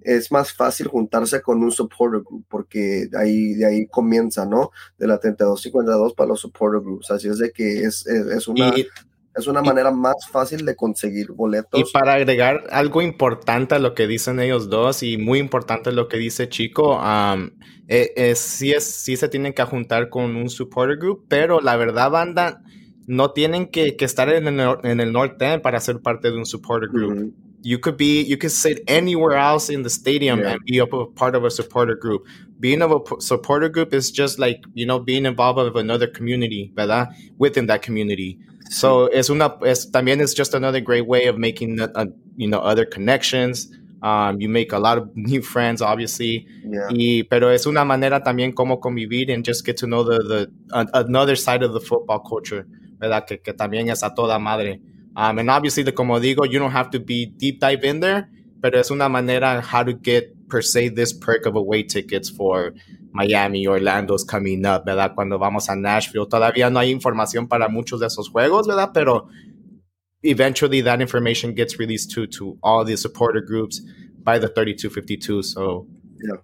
es 0.02 0.30
más 0.30 0.52
fácil 0.52 0.88
juntarse 0.88 1.40
con 1.42 1.62
un 1.62 1.72
supporter 1.72 2.22
group 2.22 2.44
porque 2.48 3.06
de 3.10 3.18
ahí, 3.18 3.54
de 3.54 3.66
ahí 3.66 3.86
comienza, 3.86 4.46
¿no? 4.46 4.70
De 4.98 5.06
la 5.06 5.18
3252 5.18 6.14
para 6.14 6.28
los 6.28 6.40
supporter 6.40 6.80
groups. 6.80 7.10
Así 7.10 7.28
es 7.28 7.38
de 7.38 7.50
que 7.50 7.84
es, 7.84 8.06
es, 8.06 8.46
una... 8.46 8.72
es 9.34 9.46
una 9.46 9.62
manera 9.62 9.90
más 9.90 10.28
fácil 10.30 10.64
de 10.64 10.74
conseguir 10.76 11.32
boletos. 11.32 11.78
Y 11.78 11.84
para 11.92 12.14
agregar 12.14 12.64
algo 12.70 13.02
importante 13.02 13.74
a 13.74 13.78
lo 13.78 13.94
que 13.94 14.06
dicen 14.06 14.40
ellos 14.40 14.68
dos 14.68 15.02
y 15.02 15.18
muy 15.18 15.38
importante 15.38 15.92
lo 15.92 16.08
que 16.08 16.16
dice 16.16 16.48
Chico, 16.48 17.00
es, 17.86 18.38
sí, 18.38 18.72
es, 18.72 18.84
sí 18.84 19.16
se 19.16 19.28
tienen 19.28 19.52
que 19.52 19.62
juntar 19.64 20.08
con 20.08 20.36
un 20.36 20.50
supporter 20.50 20.98
group, 20.98 21.26
pero 21.28 21.60
la 21.60 21.76
verdad, 21.76 22.10
banda, 22.10 22.62
no 23.06 23.32
tienen 23.32 23.66
que, 23.66 23.96
que 23.96 24.04
estar 24.04 24.28
en 24.28 24.46
el, 24.46 24.76
en 24.84 25.00
el 25.00 25.12
norte 25.12 25.58
para 25.58 25.80
ser 25.80 26.00
parte 26.00 26.30
de 26.30 26.36
un 26.36 26.46
supporter 26.46 26.88
group 26.88 27.34
you 27.62 27.78
could 27.78 27.96
be 27.96 28.22
you 28.22 28.36
could 28.36 28.52
sit 28.52 28.82
anywhere 28.88 29.36
else 29.36 29.68
in 29.68 29.82
the 29.82 29.90
stadium 29.90 30.40
yeah. 30.40 30.52
and 30.52 30.64
be 30.64 30.78
a 30.78 30.86
part 30.86 31.34
of 31.34 31.44
a 31.44 31.50
supporter 31.50 31.94
group. 31.94 32.26
Being 32.58 32.82
of 32.82 32.92
a 32.92 33.20
supporter 33.20 33.68
group 33.68 33.92
is 33.94 34.10
just 34.10 34.38
like 34.38 34.64
you 34.74 34.86
know 34.86 34.98
being 34.98 35.26
involved 35.26 35.58
with 35.58 35.76
another 35.76 36.06
community 36.06 36.72
verdad? 36.74 37.08
Within 37.38 37.66
that 37.66 37.82
community. 37.82 38.38
So 38.70 39.06
it's 39.06 39.30
una 39.30 39.56
es 39.64 39.90
también 39.90 40.20
is 40.20 40.32
just 40.34 40.54
another 40.54 40.80
great 40.80 41.06
way 41.06 41.26
of 41.26 41.38
making 41.38 41.80
uh, 41.80 42.06
you 42.36 42.48
know 42.48 42.60
other 42.60 42.84
connections. 42.84 43.68
Um, 44.02 44.40
you 44.40 44.48
make 44.48 44.72
a 44.72 44.78
lot 44.78 44.96
of 44.96 45.10
new 45.14 45.42
friends 45.42 45.82
obviously. 45.82 46.46
Yeah. 46.64 46.88
y, 46.90 47.22
pero 47.28 47.48
es 47.48 47.66
una 47.66 47.84
manera 47.84 48.22
también 48.22 48.54
como 48.54 48.78
convivir 48.78 49.30
and 49.30 49.44
just 49.44 49.66
get 49.66 49.76
to 49.78 49.86
know 49.86 50.02
the, 50.04 50.18
the 50.18 50.50
uh, 50.72 50.86
another 50.94 51.36
side 51.36 51.62
of 51.62 51.72
the 51.74 51.80
football 51.80 52.20
culture 52.20 52.66
verdad? 52.98 53.26
Que, 53.26 53.38
que 53.38 53.52
también 53.52 53.90
es 53.90 54.02
a 54.02 54.14
toda 54.14 54.38
madre 54.38 54.80
Um, 55.16 55.38
and 55.38 55.50
obviously, 55.50 55.82
the, 55.82 55.92
como 55.92 56.18
digo, 56.20 56.50
you 56.50 56.58
don't 56.58 56.70
have 56.70 56.90
to 56.90 57.00
be 57.00 57.26
deep 57.26 57.60
dive 57.60 57.84
in 57.84 58.00
there, 58.00 58.28
pero 58.62 58.78
es 58.78 58.90
una 58.90 59.08
manera 59.08 59.60
how 59.60 59.82
to 59.82 59.92
get 59.92 60.48
per 60.48 60.62
se 60.62 60.88
this 60.88 61.12
perk 61.12 61.46
of 61.46 61.56
away 61.56 61.82
tickets 61.82 62.28
for 62.28 62.72
Miami, 63.12 63.66
Orlando's 63.66 64.24
coming 64.24 64.64
up, 64.66 64.84
¿verdad? 64.84 65.14
Cuando 65.14 65.38
vamos 65.38 65.68
a 65.68 65.74
Nashville. 65.74 66.26
Todavía 66.26 66.70
no 66.70 66.78
hay 66.78 66.90
información 66.90 67.48
para 67.48 67.68
muchos 67.68 68.00
de 68.00 68.06
esos 68.06 68.28
juegos, 68.28 68.66
¿verdad? 68.66 68.90
Pero 68.92 69.28
eventually 70.22 70.82
that 70.82 71.00
information 71.00 71.54
gets 71.54 71.78
released 71.78 72.10
to, 72.12 72.26
to 72.26 72.56
all 72.62 72.84
the 72.84 72.96
supporter 72.96 73.40
groups 73.40 73.80
by 74.22 74.38
the 74.38 74.48
3252. 74.48 75.52
So, 75.52 75.86
yeah. 76.22 76.42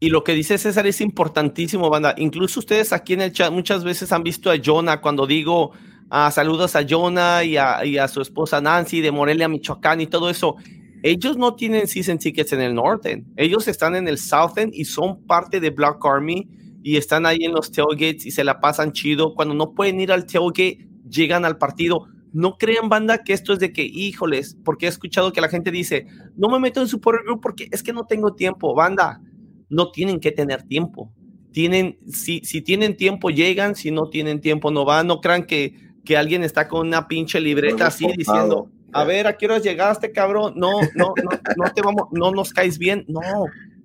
Y 0.00 0.10
lo 0.10 0.22
que 0.22 0.34
dice 0.34 0.58
César 0.58 0.86
es 0.86 1.00
importantísimo, 1.00 1.88
banda. 1.88 2.14
Incluso 2.18 2.60
ustedes 2.60 2.92
aquí 2.92 3.14
en 3.14 3.22
el 3.22 3.32
chat 3.32 3.50
muchas 3.50 3.84
veces 3.84 4.12
han 4.12 4.22
visto 4.22 4.50
a 4.50 4.56
Jonah 4.62 5.00
cuando 5.00 5.26
digo 5.26 5.72
Ah, 6.10 6.30
saludos 6.30 6.76
a 6.76 6.86
Jonah 6.88 7.44
y 7.44 7.56
a, 7.56 8.08
su 8.08 8.20
esposa 8.20 8.60
Nancy 8.60 9.00
de 9.00 9.10
Morelia, 9.10 9.48
Michoacán 9.48 10.00
y 10.00 10.06
todo 10.06 10.30
eso. 10.30 10.56
Ellos 11.02 11.36
no 11.36 11.54
tienen 11.54 11.86
season 11.86 12.18
tickets 12.18 12.52
en 12.52 12.60
el 12.60 12.74
norte. 12.74 13.24
Ellos 13.36 13.68
están 13.68 13.94
en 13.94 14.08
el 14.08 14.18
south 14.18 14.56
end 14.56 14.72
y 14.74 14.84
son 14.84 15.26
parte 15.26 15.60
de 15.60 15.70
Black 15.70 15.98
Army 16.04 16.48
y 16.82 16.96
están 16.96 17.26
ahí 17.26 17.44
en 17.44 17.52
los 17.52 17.70
tailgates 17.72 18.26
y 18.26 18.30
se 18.30 18.44
la 18.44 18.60
pasan 18.60 18.92
chido. 18.92 19.34
Cuando 19.34 19.54
no 19.54 19.74
pueden 19.74 20.00
ir 20.00 20.12
al 20.12 20.26
tailgate, 20.26 20.86
llegan 21.08 21.44
al 21.44 21.58
partido. 21.58 22.06
No 22.32 22.56
crean, 22.58 22.88
banda, 22.88 23.22
que 23.22 23.32
esto 23.32 23.52
es 23.52 23.58
de 23.58 23.72
que, 23.72 23.84
híjoles, 23.84 24.56
porque 24.64 24.86
he 24.86 24.88
escuchado 24.88 25.32
que 25.32 25.40
la 25.40 25.48
gente 25.48 25.70
dice, 25.70 26.06
no 26.36 26.48
me 26.48 26.58
meto 26.58 26.80
en 26.80 26.88
su 26.88 27.00
group 27.00 27.40
porque 27.40 27.68
es 27.70 27.82
que 27.82 27.92
no 27.92 28.06
tengo 28.06 28.34
tiempo. 28.34 28.74
Banda, 28.74 29.20
no 29.68 29.90
tienen 29.90 30.20
que 30.20 30.32
tener 30.32 30.62
tiempo. 30.62 31.12
Tienen, 31.52 31.98
si, 32.08 32.40
si 32.44 32.62
tienen 32.62 32.96
tiempo, 32.96 33.30
llegan. 33.30 33.74
Si 33.74 33.90
no 33.90 34.08
tienen 34.08 34.40
tiempo, 34.40 34.70
no 34.70 34.84
van. 34.84 35.06
No 35.06 35.20
crean 35.20 35.44
que 35.44 35.83
que 36.04 36.16
alguien 36.16 36.42
está 36.42 36.68
con 36.68 36.86
una 36.86 37.08
pinche 37.08 37.40
libreta 37.40 37.86
así 37.86 38.06
diciendo, 38.16 38.70
a 38.92 39.04
ver, 39.04 39.26
¿a 39.26 39.36
qué 39.36 39.46
hora 39.46 39.58
llegaste, 39.58 40.12
cabrón? 40.12 40.54
No, 40.56 40.80
no, 40.94 41.14
no, 41.22 41.30
no 41.56 41.72
te 41.72 41.82
vamos, 41.82 42.08
no 42.12 42.30
nos 42.30 42.52
caes 42.52 42.78
bien. 42.78 43.04
No, 43.08 43.20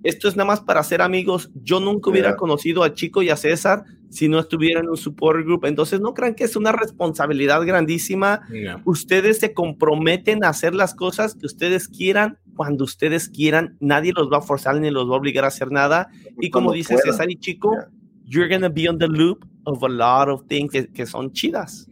esto 0.04 0.28
es 0.28 0.36
nada 0.36 0.48
más 0.48 0.62
para 0.62 0.84
ser 0.84 1.02
amigos. 1.02 1.50
Yo 1.56 1.80
nunca 1.80 2.10
hubiera 2.10 2.36
conocido 2.36 2.84
a 2.84 2.94
Chico 2.94 3.22
y 3.22 3.30
a 3.30 3.36
César 3.36 3.84
si 4.10 4.28
no 4.28 4.40
estuvieran 4.40 4.86
en 4.86 4.92
un 4.92 4.98
support 4.98 5.44
group. 5.44 5.66
Entonces, 5.66 6.00
no 6.00 6.14
crean 6.14 6.36
que 6.36 6.44
es 6.44 6.56
una 6.56 6.72
responsabilidad 6.72 7.66
grandísima. 7.66 8.42
Ustedes 8.86 9.40
se 9.40 9.54
comprometen 9.54 10.44
a 10.44 10.50
hacer 10.50 10.74
las 10.74 10.96
cosas 10.96 11.36
que 11.36 11.46
ustedes 11.46 11.88
quieran 11.88 12.38
cuando 12.56 12.86
ustedes 12.86 13.30
quieran. 13.30 13.78
Nadie 13.80 14.14
los 14.16 14.32
va 14.32 14.38
a 14.38 14.42
forzar 14.42 14.80
ni 14.80 14.90
los 14.90 15.10
va 15.10 15.16
a 15.16 15.18
obligar 15.18 15.44
a 15.44 15.50
hacer 15.50 15.72
nada. 15.72 16.10
Y 16.40 16.50
como 16.50 16.72
dice 16.72 16.98
César 16.98 17.30
y 17.30 17.36
Chico, 17.36 17.74
you're 18.26 18.48
going 18.48 18.62
to 18.62 18.70
be 18.70 18.88
on 18.88 18.98
the 18.98 19.08
loop 19.08 19.46
of 19.66 19.84
a 19.84 19.90
lot 19.90 20.30
of 20.30 20.48
things 20.48 20.72
que, 20.72 21.06
son 21.06 21.32
chidas. 21.34 21.89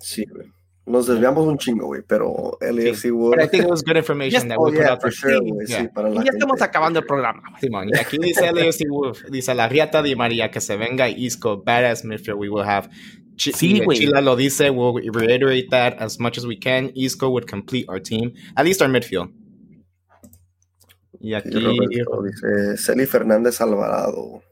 Sí, 0.00 0.24
güey. 0.24 0.50
Nos 0.86 1.06
desviamos 1.06 1.46
un 1.46 1.58
chingo, 1.58 1.86
güey, 1.86 2.00
pero 2.06 2.56
LFC 2.62 3.12
World. 3.12 3.36
But 3.36 3.44
I 3.44 3.48
think 3.48 3.64
it 3.64 3.70
was 3.70 3.82
good 3.82 3.98
information 3.98 4.48
that 4.48 4.58
we 4.58 4.72
put 4.72 4.86
out 4.86 5.02
for 5.02 5.12
sure, 5.12 5.38
sí, 5.66 5.86
para 5.94 6.08
la 6.08 6.22
y 6.22 6.24
ya 6.24 6.30
estamos 6.32 6.62
acabando 6.62 7.00
el 7.00 7.04
programa. 7.04 7.42
Simón, 7.60 7.90
y 7.92 7.98
aquí 7.98 8.16
dice 8.16 8.50
LFC 8.50 8.88
Wolf, 8.88 9.22
dice 9.30 9.54
la 9.54 9.68
Riata 9.68 10.02
de 10.02 10.16
María 10.16 10.50
que 10.50 10.62
se 10.62 10.78
venga 10.78 11.10
Isco, 11.10 11.62
badass 11.62 12.06
midfield 12.06 12.38
we 12.38 12.48
will 12.48 12.64
have. 12.64 12.88
Ch 13.36 13.52
sí, 13.54 13.80
güey. 13.84 13.98
Chila 13.98 14.22
lo 14.22 14.34
dice, 14.34 14.70
we'll 14.70 14.94
reiterate 15.12 15.68
that 15.70 16.00
as 16.00 16.18
much 16.18 16.38
as 16.38 16.46
we 16.46 16.58
can. 16.58 16.90
Isco 16.94 17.28
would 17.28 17.46
complete 17.46 17.84
our 17.90 18.00
team, 18.00 18.32
at 18.56 18.64
least 18.64 18.80
our 18.80 18.88
midfield. 18.88 19.30
Y 21.20 21.34
aquí 21.34 21.50
Roberto, 21.50 22.22
dice 22.22 22.78
Celi 22.78 23.04
Fernández 23.04 23.60
Alvarado. 23.60 24.42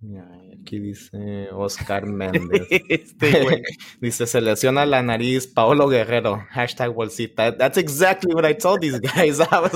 Yeah. 0.00 0.51
Aquí 0.62 0.78
dice 0.78 1.48
Oscar 1.52 2.06
Méndez. 2.06 2.66
este, 2.88 3.62
dice, 4.00 4.26
se 4.26 4.40
lesiona 4.40 4.86
la 4.86 5.02
nariz 5.02 5.48
Paolo 5.48 5.88
Guerrero. 5.88 6.46
Hashtag 6.50 6.94
bolsita. 6.94 7.56
That's 7.56 7.78
exactly 7.78 8.32
what 8.32 8.48
I 8.48 8.54
told 8.54 8.80
these 8.80 9.00
guys. 9.00 9.40
I 9.50 9.58
was 9.60 9.72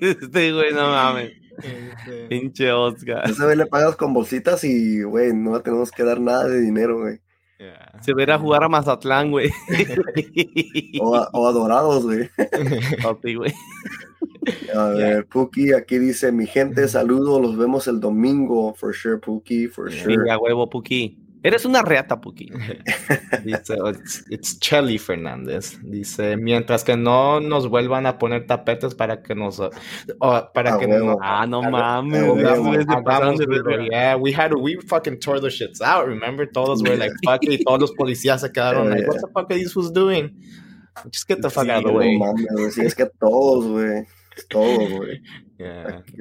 este 0.00 0.52
güey, 0.52 0.72
no 0.72 0.88
mames. 0.88 1.32
Este. 1.62 2.28
Pinche 2.28 2.72
Oscar. 2.72 3.28
Ese 3.28 3.44
güey 3.44 3.56
le 3.56 3.66
pagas 3.66 3.96
con 3.96 4.14
bolsitas 4.14 4.64
y, 4.64 5.02
güey, 5.02 5.32
no 5.34 5.60
tenemos 5.60 5.90
que 5.90 6.04
dar 6.04 6.20
nada 6.20 6.48
de 6.48 6.60
dinero, 6.60 7.00
güey. 7.00 7.20
Se 8.00 8.14
verá 8.14 8.36
a 8.36 8.38
jugar 8.38 8.62
a 8.62 8.68
Mazatlán, 8.68 9.30
güey. 9.30 9.50
o, 11.00 11.16
a, 11.16 11.28
o 11.32 11.46
a 11.48 11.52
Dorados, 11.52 12.04
güey. 12.04 12.30
güey. 13.36 13.52
A 14.74 14.88
ver, 14.88 15.26
Puki, 15.26 15.72
aquí 15.72 15.98
dice, 15.98 16.30
mi 16.32 16.46
gente, 16.46 16.86
saludos, 16.88 17.40
los 17.42 17.56
vemos 17.56 17.88
el 17.88 18.00
domingo, 18.00 18.74
for 18.74 18.94
sure, 18.94 19.18
Puki, 19.18 19.66
for 19.66 19.90
sure. 19.90 20.16
Venga, 20.16 20.38
huevo, 20.38 20.70
Puki. 20.70 21.27
Eres 21.42 21.64
una 21.64 21.82
reata, 21.82 22.20
Puki. 22.20 22.50
Dice, 23.44 23.76
oh, 23.80 23.92
it's, 24.30 24.58
Chelly 24.58 24.98
Fernández. 24.98 25.78
Dice, 25.82 26.36
mientras 26.36 26.84
que 26.84 26.96
no 26.96 27.40
nos 27.40 27.68
vuelvan 27.68 28.06
a 28.06 28.18
poner 28.18 28.46
tapetes 28.46 28.94
para 28.94 29.22
que 29.22 29.34
nos... 29.34 29.60
para 30.18 30.74
ah, 30.74 30.78
que 30.78 30.86
no, 30.86 31.16
ah, 31.22 31.46
no 31.46 31.62
mames. 31.62 32.22
yeah, 33.90 34.16
we 34.16 34.32
had, 34.32 34.54
we 34.54 34.76
fucking 34.86 35.18
tore 35.20 35.40
the 35.40 35.48
shits 35.48 35.80
out, 35.80 36.06
remember? 36.06 36.46
Todos 36.46 36.82
were 36.82 36.96
like, 36.96 37.12
fuck 37.24 37.44
it, 37.44 37.50
y 37.50 37.64
todos 37.64 37.80
los 37.80 37.92
policías 37.92 38.40
se 38.40 38.50
quedaron 38.50 38.90
like, 38.90 39.06
what 39.06 39.20
the 39.20 39.28
fuck 39.28 39.50
are 39.50 39.58
these 39.58 39.72
fools 39.72 39.92
doing? 39.92 40.34
Just 41.12 41.28
get 41.28 41.40
the 41.40 41.50
fuck 41.50 41.68
out 41.68 41.84
of 41.84 41.92
the 41.92 41.92
way. 41.92 42.18
No 42.18 42.32
mames, 42.34 42.78
es 42.78 42.94
que 42.94 43.06
todos, 43.20 43.66
güey 43.66 44.04
todo, 44.46 44.88
güey. 44.88 45.22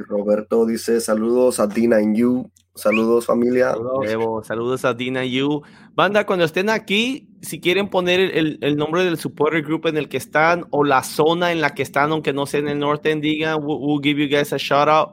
Roberto 0.08 0.66
dice 0.66 1.00
saludos 1.00 1.60
a 1.60 1.68
Dina 1.68 1.98
and 1.98 2.16
You. 2.16 2.52
Saludos 2.76 3.26
familia. 3.26 3.72
Saludos, 3.72 4.48
saludos 4.48 4.86
a 4.86 4.94
Dina 4.94 5.22
and 5.22 5.30
You. 5.30 5.62
Banda, 5.94 6.26
cuando 6.26 6.46
estén 6.46 6.70
aquí, 6.70 7.28
si 7.42 7.60
quieren 7.60 7.90
poner 7.90 8.20
el, 8.20 8.60
el, 8.62 8.78
nombre 8.78 9.04
del 9.04 9.18
supporter 9.18 9.64
group 9.64 9.88
en 9.88 9.98
el 9.98 10.10
que 10.10 10.18
están 10.18 10.66
o 10.72 10.84
la 10.84 11.04
zona 11.04 11.52
en 11.52 11.62
la 11.62 11.74
que 11.74 11.84
están, 11.84 12.12
aunque 12.12 12.34
no 12.34 12.46
sea 12.46 12.60
en 12.60 12.68
el 12.68 12.80
norte, 12.80 13.16
digan, 13.16 13.60
we'll, 13.62 14.02
give 14.02 14.22
you 14.22 14.30
guys 14.30 14.54
a 14.54 14.58
shout 14.58 14.88
out. 14.88 15.10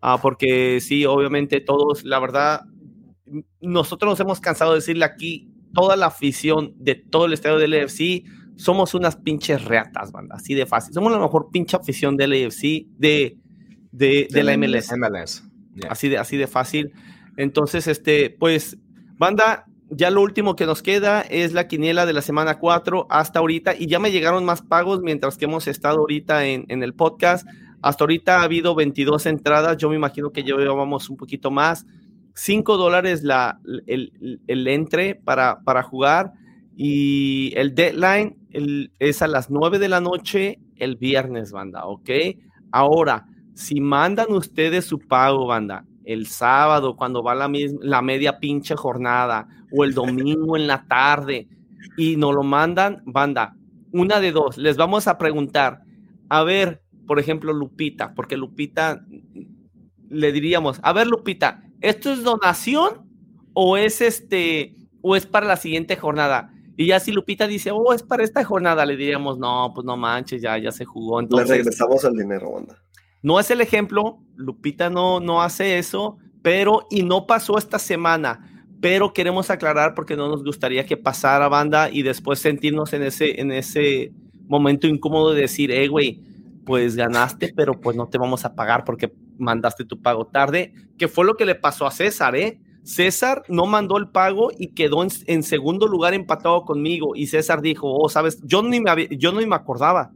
Ah, 0.00 0.18
porque 0.20 0.80
sí, 0.80 1.04
obviamente 1.04 1.60
todos, 1.60 2.04
la 2.04 2.18
verdad, 2.20 2.62
nosotros 3.60 4.10
nos 4.10 4.20
hemos 4.20 4.40
cansado 4.40 4.72
de 4.72 4.76
decirle 4.78 5.04
aquí, 5.04 5.52
toda 5.74 5.96
la 5.96 6.06
afición 6.06 6.74
de 6.76 6.94
todo 6.94 7.26
el 7.26 7.32
estadio 7.32 7.58
del 7.58 7.74
EFC 7.74 8.24
somos 8.60 8.94
unas 8.94 9.16
pinches 9.16 9.64
reatas, 9.64 10.12
banda, 10.12 10.36
así 10.36 10.54
de 10.54 10.66
fácil. 10.66 10.92
Somos 10.92 11.10
la 11.10 11.18
mejor 11.18 11.48
pinche 11.50 11.76
afición 11.76 12.16
del 12.16 12.32
AFC, 12.32 12.86
de, 12.98 13.38
de, 13.92 14.28
de, 14.30 14.42
la 14.42 14.56
MLS. 14.56 14.92
MLS. 14.96 15.44
Así, 15.88 16.08
de, 16.08 16.18
así 16.18 16.36
de 16.36 16.46
fácil. 16.46 16.92
Entonces, 17.36 17.86
este, 17.86 18.30
pues, 18.30 18.76
banda, 19.16 19.66
ya 19.90 20.10
lo 20.10 20.22
último 20.22 20.56
que 20.56 20.66
nos 20.66 20.82
queda 20.82 21.22
es 21.22 21.52
la 21.52 21.66
quiniela 21.66 22.06
de 22.06 22.12
la 22.12 22.22
semana 22.22 22.58
4 22.58 23.06
hasta 23.10 23.38
ahorita, 23.38 23.74
y 23.76 23.86
ya 23.86 23.98
me 23.98 24.12
llegaron 24.12 24.44
más 24.44 24.62
pagos 24.62 25.00
mientras 25.02 25.36
que 25.36 25.46
hemos 25.46 25.66
estado 25.66 25.98
ahorita 25.98 26.46
en, 26.46 26.64
en 26.68 26.82
el 26.82 26.94
podcast. 26.94 27.46
Hasta 27.82 28.04
ahorita 28.04 28.40
ha 28.40 28.42
habido 28.42 28.74
22 28.74 29.26
entradas, 29.26 29.76
yo 29.78 29.88
me 29.88 29.96
imagino 29.96 30.30
que 30.30 30.42
llevamos 30.42 31.08
un 31.08 31.16
poquito 31.16 31.50
más. 31.50 31.86
5 32.34 32.76
dólares 32.76 33.22
la, 33.22 33.58
el, 33.86 34.40
el, 34.46 34.68
entre 34.68 35.14
para, 35.14 35.60
para 35.62 35.82
jugar 35.82 36.32
y 36.76 37.52
el 37.56 37.74
deadline 37.74 38.36
es 38.98 39.22
a 39.22 39.26
las 39.26 39.50
9 39.50 39.78
de 39.78 39.88
la 39.88 40.00
noche 40.00 40.58
el 40.76 40.96
viernes, 40.96 41.52
banda, 41.52 41.84
¿ok? 41.84 42.10
Ahora, 42.70 43.26
si 43.54 43.80
mandan 43.80 44.32
ustedes 44.32 44.84
su 44.84 44.98
pago, 44.98 45.46
banda, 45.46 45.84
el 46.04 46.26
sábado 46.26 46.96
cuando 46.96 47.22
va 47.22 47.34
la, 47.34 47.50
la 47.82 48.02
media 48.02 48.38
pinche 48.38 48.74
jornada 48.74 49.48
o 49.70 49.84
el 49.84 49.94
domingo 49.94 50.56
en 50.56 50.66
la 50.66 50.86
tarde 50.86 51.48
y 51.96 52.16
nos 52.16 52.34
lo 52.34 52.42
mandan, 52.42 53.02
banda, 53.04 53.54
una 53.92 54.20
de 54.20 54.32
dos, 54.32 54.56
les 54.56 54.76
vamos 54.76 55.06
a 55.08 55.18
preguntar, 55.18 55.82
a 56.28 56.42
ver, 56.42 56.82
por 57.06 57.18
ejemplo, 57.18 57.52
Lupita, 57.52 58.14
porque 58.14 58.36
Lupita 58.36 59.04
le 60.08 60.32
diríamos, 60.32 60.80
a 60.82 60.92
ver, 60.92 61.06
Lupita, 61.06 61.62
¿esto 61.80 62.12
es 62.12 62.22
donación 62.22 63.08
o 63.52 63.76
es 63.76 64.00
este 64.00 64.74
o 65.02 65.16
es 65.16 65.26
para 65.26 65.46
la 65.46 65.56
siguiente 65.56 65.96
jornada? 65.96 66.52
Y 66.76 66.86
ya 66.86 67.00
si 67.00 67.12
Lupita 67.12 67.46
dice, 67.46 67.70
oh, 67.72 67.92
es 67.92 68.02
para 68.02 68.24
esta 68.24 68.44
jornada, 68.44 68.86
le 68.86 68.96
diríamos, 68.96 69.38
no, 69.38 69.70
pues 69.74 69.84
no 69.84 69.96
manches, 69.96 70.40
ya, 70.40 70.56
ya 70.56 70.72
se 70.72 70.84
jugó. 70.84 71.20
Entonces, 71.20 71.48
le 71.48 71.56
regresamos 71.56 72.02
el 72.04 72.14
dinero, 72.14 72.52
banda. 72.52 72.76
No 73.22 73.38
es 73.38 73.50
el 73.50 73.60
ejemplo, 73.60 74.18
Lupita 74.36 74.90
no, 74.90 75.20
no 75.20 75.42
hace 75.42 75.78
eso, 75.78 76.18
pero, 76.42 76.86
y 76.90 77.02
no 77.02 77.26
pasó 77.26 77.58
esta 77.58 77.78
semana, 77.78 78.64
pero 78.80 79.12
queremos 79.12 79.50
aclarar 79.50 79.94
porque 79.94 80.16
no 80.16 80.28
nos 80.28 80.42
gustaría 80.42 80.86
que 80.86 80.96
pasara, 80.96 81.48
banda, 81.48 81.90
y 81.90 82.02
después 82.02 82.38
sentirnos 82.38 82.92
en 82.92 83.02
ese, 83.02 83.40
en 83.40 83.52
ese 83.52 84.12
momento 84.46 84.86
incómodo 84.86 85.32
de 85.32 85.42
decir, 85.42 85.70
eh, 85.70 85.88
güey, 85.88 86.22
pues 86.64 86.96
ganaste, 86.96 87.52
pero 87.54 87.80
pues 87.80 87.96
no 87.96 88.08
te 88.08 88.18
vamos 88.18 88.44
a 88.44 88.54
pagar 88.54 88.84
porque 88.84 89.12
mandaste 89.38 89.84
tu 89.84 90.00
pago 90.00 90.26
tarde, 90.26 90.72
que 90.98 91.08
fue 91.08 91.24
lo 91.24 91.34
que 91.36 91.44
le 91.44 91.54
pasó 91.54 91.86
a 91.86 91.90
César, 91.90 92.36
¿eh? 92.36 92.60
César 92.82 93.42
no 93.48 93.66
mandó 93.66 93.98
el 93.98 94.08
pago 94.08 94.50
y 94.56 94.68
quedó 94.68 95.02
en, 95.02 95.42
segundo 95.42 95.86
lugar 95.86 96.14
empatado 96.14 96.64
conmigo. 96.64 97.14
Y 97.14 97.26
César 97.26 97.60
dijo, 97.60 97.92
oh, 97.92 98.08
sabes, 98.08 98.40
yo 98.42 98.62
ni 98.62 98.80
me, 98.80 99.08
yo 99.18 99.32
no 99.32 99.46
me 99.46 99.54
acordaba. 99.54 100.12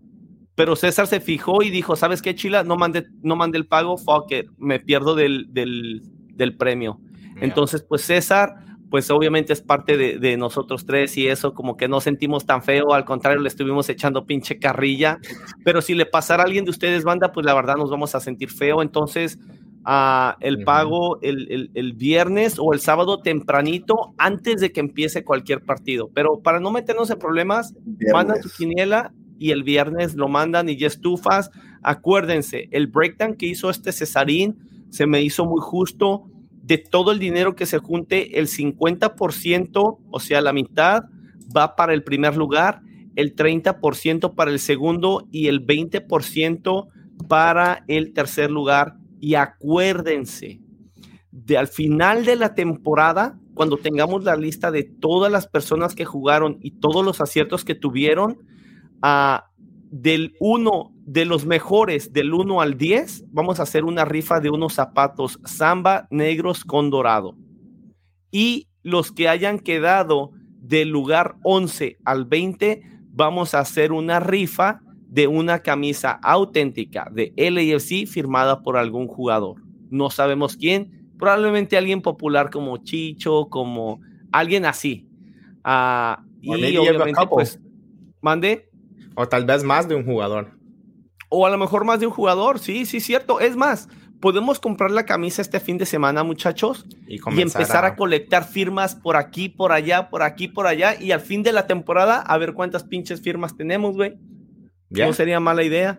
Pero 0.55 0.77
César 0.77 1.07
se 1.07 1.21
fijó 1.21 1.63
y 1.63 1.71
dijo, 1.71 1.97
¿sabes 1.97 2.23
qué, 2.23 2.35
Chila? 2.35 2.63
No 2.63 2.77
mandé, 2.77 3.07
no 3.23 3.37
mandé 3.37 3.59
el 3.59 3.67
pago, 3.67 3.97
fuck 3.97 4.31
it, 4.33 4.47
me 4.57 4.79
pierdo 4.79 5.15
del, 5.15 5.49
del, 5.51 6.57
premio. 6.57 7.01
Entonces, 7.41 7.83
pues 7.83 8.03
César, 8.03 8.55
pues 8.89 9.11
obviamente 9.11 9.53
es 9.53 9.61
parte 9.61 9.97
de, 9.97 10.19
de, 10.19 10.37
nosotros 10.37 10.87
tres 10.87 11.17
y 11.19 11.27
eso 11.27 11.55
como 11.55 11.77
que 11.77 11.89
no 11.89 12.01
sentimos 12.01 12.47
tan 12.47 12.63
feo, 12.63 12.93
al 12.93 13.05
contrario, 13.05 13.41
le 13.41 13.49
estuvimos 13.49 13.89
echando 13.89 14.27
pinche 14.27 14.61
carrilla. 14.61 15.19
Pero 15.65 15.83
si 15.83 15.95
le 15.95 16.07
pasara 16.07 16.45
a 16.45 16.47
alguien 16.47 16.65
de 16.65 16.71
ustedes, 16.71 17.03
banda, 17.03 17.33
pues 17.33 17.45
la 17.45 17.55
verdad 17.55 17.75
nos 17.75 17.91
vamos 17.91 18.15
a 18.15 18.21
sentir 18.21 18.51
feo. 18.51 18.81
Entonces, 18.81 19.39
el 20.41 20.65
pago 20.65 21.19
el, 21.21 21.93
viernes 21.95 22.57
o 22.59 22.73
el 22.73 22.81
sábado 22.81 23.21
tempranito 23.21 24.15
antes 24.17 24.61
de 24.61 24.73
que 24.73 24.81
empiece 24.81 25.25
cualquier 25.25 25.63
partido. 25.63 26.11
Pero 26.15 26.41
para 26.41 26.61
no 26.61 26.71
meternos 26.71 27.11
en 27.11 27.19
problemas, 27.19 27.75
mandan 28.13 28.41
tu 28.41 28.49
quiniela 28.49 29.13
y 29.39 29.51
el 29.51 29.63
viernes 29.63 30.15
lo 30.15 30.29
mandan 30.29 30.69
y 30.69 30.77
ya 30.77 30.87
estufas. 30.87 31.51
Acuérdense, 31.83 32.69
el 32.71 32.87
breakdown 32.87 33.35
que 33.35 33.47
hizo 33.47 33.71
este 33.71 33.93
Cesarín 33.93 34.59
se 34.91 35.07
me 35.07 35.23
hizo 35.23 35.45
muy 35.45 35.61
justo. 35.61 36.25
De 36.63 36.79
todo 36.79 37.13
el 37.13 37.19
dinero 37.19 37.55
que 37.55 37.67
se 37.67 37.79
junte, 37.79 38.39
el 38.39 38.47
50%, 38.47 39.99
o 40.11 40.21
sea, 40.21 40.41
la 40.41 40.55
mitad, 40.55 41.05
va 41.55 41.77
para 41.77 41.93
el 41.93 42.03
primer 42.03 42.37
lugar, 42.37 42.81
el 43.17 43.37
30% 43.37 44.35
para 44.35 44.51
el 44.51 44.59
segundo 44.59 45.29
y 45.31 45.49
el 45.49 45.67
20% 45.67 46.89
para 47.29 47.85
el 47.87 48.15
tercer 48.15 48.51
lugar 48.51 48.97
y 49.25 49.37
acuérdense, 49.37 50.61
de 51.31 51.57
al 51.57 51.69
final 51.69 52.27
de 52.27 52.37
la 52.37 52.55
temporada, 52.55 53.39
cuando 53.55 53.79
tengamos 53.79 54.23
la 54.23 54.37
lista 54.37 54.71
de 54.71 54.83
todas 54.83 55.33
las 55.33 55.47
personas 55.47 55.95
que 55.95 56.05
jugaron 56.05 56.59
y 56.61 56.73
todos 56.73 57.03
los 57.03 57.23
aciertos 57.23 57.65
que 57.65 57.75
tuvieron, 57.75 58.39
del 59.91 60.35
uno 60.41 60.93
de 61.05 61.25
los 61.25 61.47
mejores, 61.47 62.13
del 62.13 62.33
1 62.33 62.61
al 62.61 62.79
10, 62.79 63.27
vamos 63.31 63.61
a 63.61 63.65
hacer 63.65 63.85
una 63.85 64.05
rifa 64.05 64.41
de 64.41 64.51
unos 64.51 64.73
zapatos 64.75 65.39
samba 65.45 66.09
negros 66.11 66.65
con 66.65 66.91
dorado. 66.91 67.37
Y 68.31 68.69
los 68.83 69.13
que 69.13 69.29
hayan 69.29 69.59
quedado 69.59 70.33
del 70.59 70.89
lugar 70.89 71.37
11 71.43 71.99
al 72.05 72.25
20, 72.25 72.83
vamos 73.11 73.55
a 73.55 73.61
hacer 73.61 73.93
una 73.93 74.19
rifa 74.21 74.81
de 75.09 75.29
una 75.29 75.61
camisa 75.61 76.19
auténtica 76.23 77.09
de 77.13 77.33
LAFC 77.37 78.07
firmada 78.09 78.63
por 78.63 78.77
algún 78.77 79.07
jugador. 79.07 79.63
No 79.91 80.11
sabemos 80.11 80.57
quién, 80.57 81.13
probablemente 81.19 81.77
alguien 81.77 82.03
popular 82.03 82.51
como 82.51 82.79
Chicho, 82.79 83.49
como 83.49 84.01
alguien 84.33 84.65
así. 84.65 85.07
Ah, 85.63 86.25
y 86.41 86.77
obviamente, 86.77 87.27
pues, 87.31 87.61
mande. 88.21 88.69
O 89.17 89.29
tal 89.29 89.45
vez 89.45 89.63
más 89.63 89.89
de 89.89 89.95
un 89.95 90.05
jugador. 90.05 90.53
O 91.29 91.47
a 91.47 91.51
lo 91.51 91.59
mejor 91.59 91.85
más 91.85 92.01
de 92.01 92.07
un 92.07 92.13
jugador, 92.13 92.59
sí, 92.59 92.87
sí, 92.87 93.01
cierto. 93.01 93.41
Es 93.41 93.57
más, 93.57 93.89
podemos 94.21 94.61
comprar 94.61 94.91
la 94.91 95.05
camisa 95.05 95.43
este 95.43 95.61
fin 95.61 95.79
de 95.79 95.87
semana, 95.87 96.23
muchachos, 96.25 96.87
y, 97.07 97.19
empezar 97.41 97.85
a... 97.85 97.97
colectar 97.97 98.45
firmas 98.45 98.95
por 98.95 99.17
aquí, 99.17 99.49
por 99.49 99.73
allá, 99.73 100.09
por 100.11 100.23
aquí, 100.23 100.49
por 100.49 100.67
allá, 100.67 101.01
y 101.01 101.13
al 101.13 101.21
fin 101.21 101.43
de 101.43 101.53
la 101.53 101.67
temporada 101.67 102.21
a 102.21 102.39
ver 102.39 102.55
cuántas 102.55 102.85
pinches 102.85 103.21
firmas 103.21 103.57
tenemos, 103.57 103.97
güey. 103.97 104.15
No 104.91 105.13
sería 105.13 105.41
mala 105.41 105.65
idea. 105.65 105.99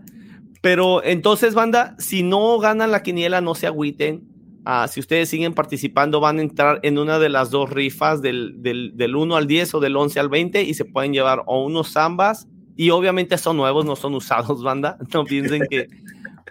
Pero 0.62 1.04
entonces, 1.04 1.54
banda, 1.54 1.96
si 2.00 2.24
no 2.24 2.58
ganan 2.60 2.92
la 2.92 3.04
quiniela, 3.04 3.42
no 3.42 3.54
se 3.56 3.68
agüiten. 3.68 4.24
Ah, 4.66 4.88
si 4.88 5.00
ustedes 5.00 5.30
siguen 5.30 5.54
participando, 5.54 6.20
van 6.20 6.40
a 6.40 6.42
entrar 6.42 6.80
en 6.82 6.98
una 6.98 7.20
de 7.20 7.30
las 7.30 7.52
dos 7.52 7.70
rifas 7.70 8.22
del, 8.22 8.64
del, 8.64 8.94
del 8.96 9.16
1 9.16 9.36
al 9.36 9.46
10 9.46 9.76
o 9.76 9.80
del 9.80 9.96
11 9.96 10.20
al 10.20 10.30
20 10.30 10.64
y 10.64 10.74
se 10.74 10.86
pueden 10.86 11.14
llevar 11.14 11.44
o 11.46 11.64
unos 11.64 11.92
zambas 11.92 12.48
y 12.76 12.90
obviamente 12.90 13.38
son 13.38 13.58
nuevos, 13.58 13.86
no 13.86 13.96
son 13.96 14.16
usados, 14.16 14.64
banda. 14.64 14.98
No 15.14 15.24
piensen 15.24 15.66
que 15.70 15.88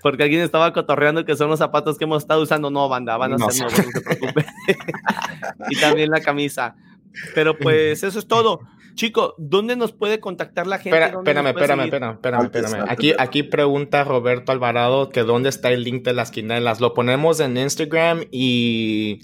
porque 0.03 0.22
alguien 0.22 0.43
estaba 0.43 0.72
cotorreando 0.72 1.25
que 1.25 1.35
son 1.35 1.49
los 1.49 1.59
zapatos 1.59 1.97
que 1.97 2.05
hemos 2.05 2.22
estado 2.22 2.43
usando. 2.43 2.70
No, 2.70 2.89
banda, 2.89 3.16
van 3.16 3.33
a 3.33 3.39
ser 3.39 3.66
nuevos, 3.66 3.87
no 3.87 3.91
se 3.91 4.01
preocupen. 4.03 4.45
y 5.70 5.81
también 5.81 6.11
la 6.11 6.20
camisa. 6.20 6.77
Pero 7.35 7.57
pues 7.57 8.03
eso 8.03 8.18
es 8.18 8.27
todo. 8.27 8.61
Chico, 8.95 9.35
¿dónde 9.39 9.77
nos 9.77 9.93
puede 9.93 10.20
contactar 10.20 10.66
la 10.66 10.79
gente? 10.79 10.99
espérame, 10.99 11.49
espérame, 11.49 11.85
espérame, 11.85 12.12
espérame, 12.12 12.45
espérame. 12.45 12.87
Aquí, 12.89 13.12
aquí 13.18 13.43
pregunta 13.43 14.05
Roberto 14.05 14.53
Alvarado 14.53 15.11
que 15.11 15.22
dónde 15.22 15.49
está 15.49 15.72
el 15.72 15.83
link 15.83 16.05
de 16.05 16.12
las 16.12 16.31
quinelas. 16.31 16.81
Lo 16.81 16.95
ponemos 16.95 17.41
en 17.41 17.57
Instagram 17.57 18.25
y, 18.31 19.20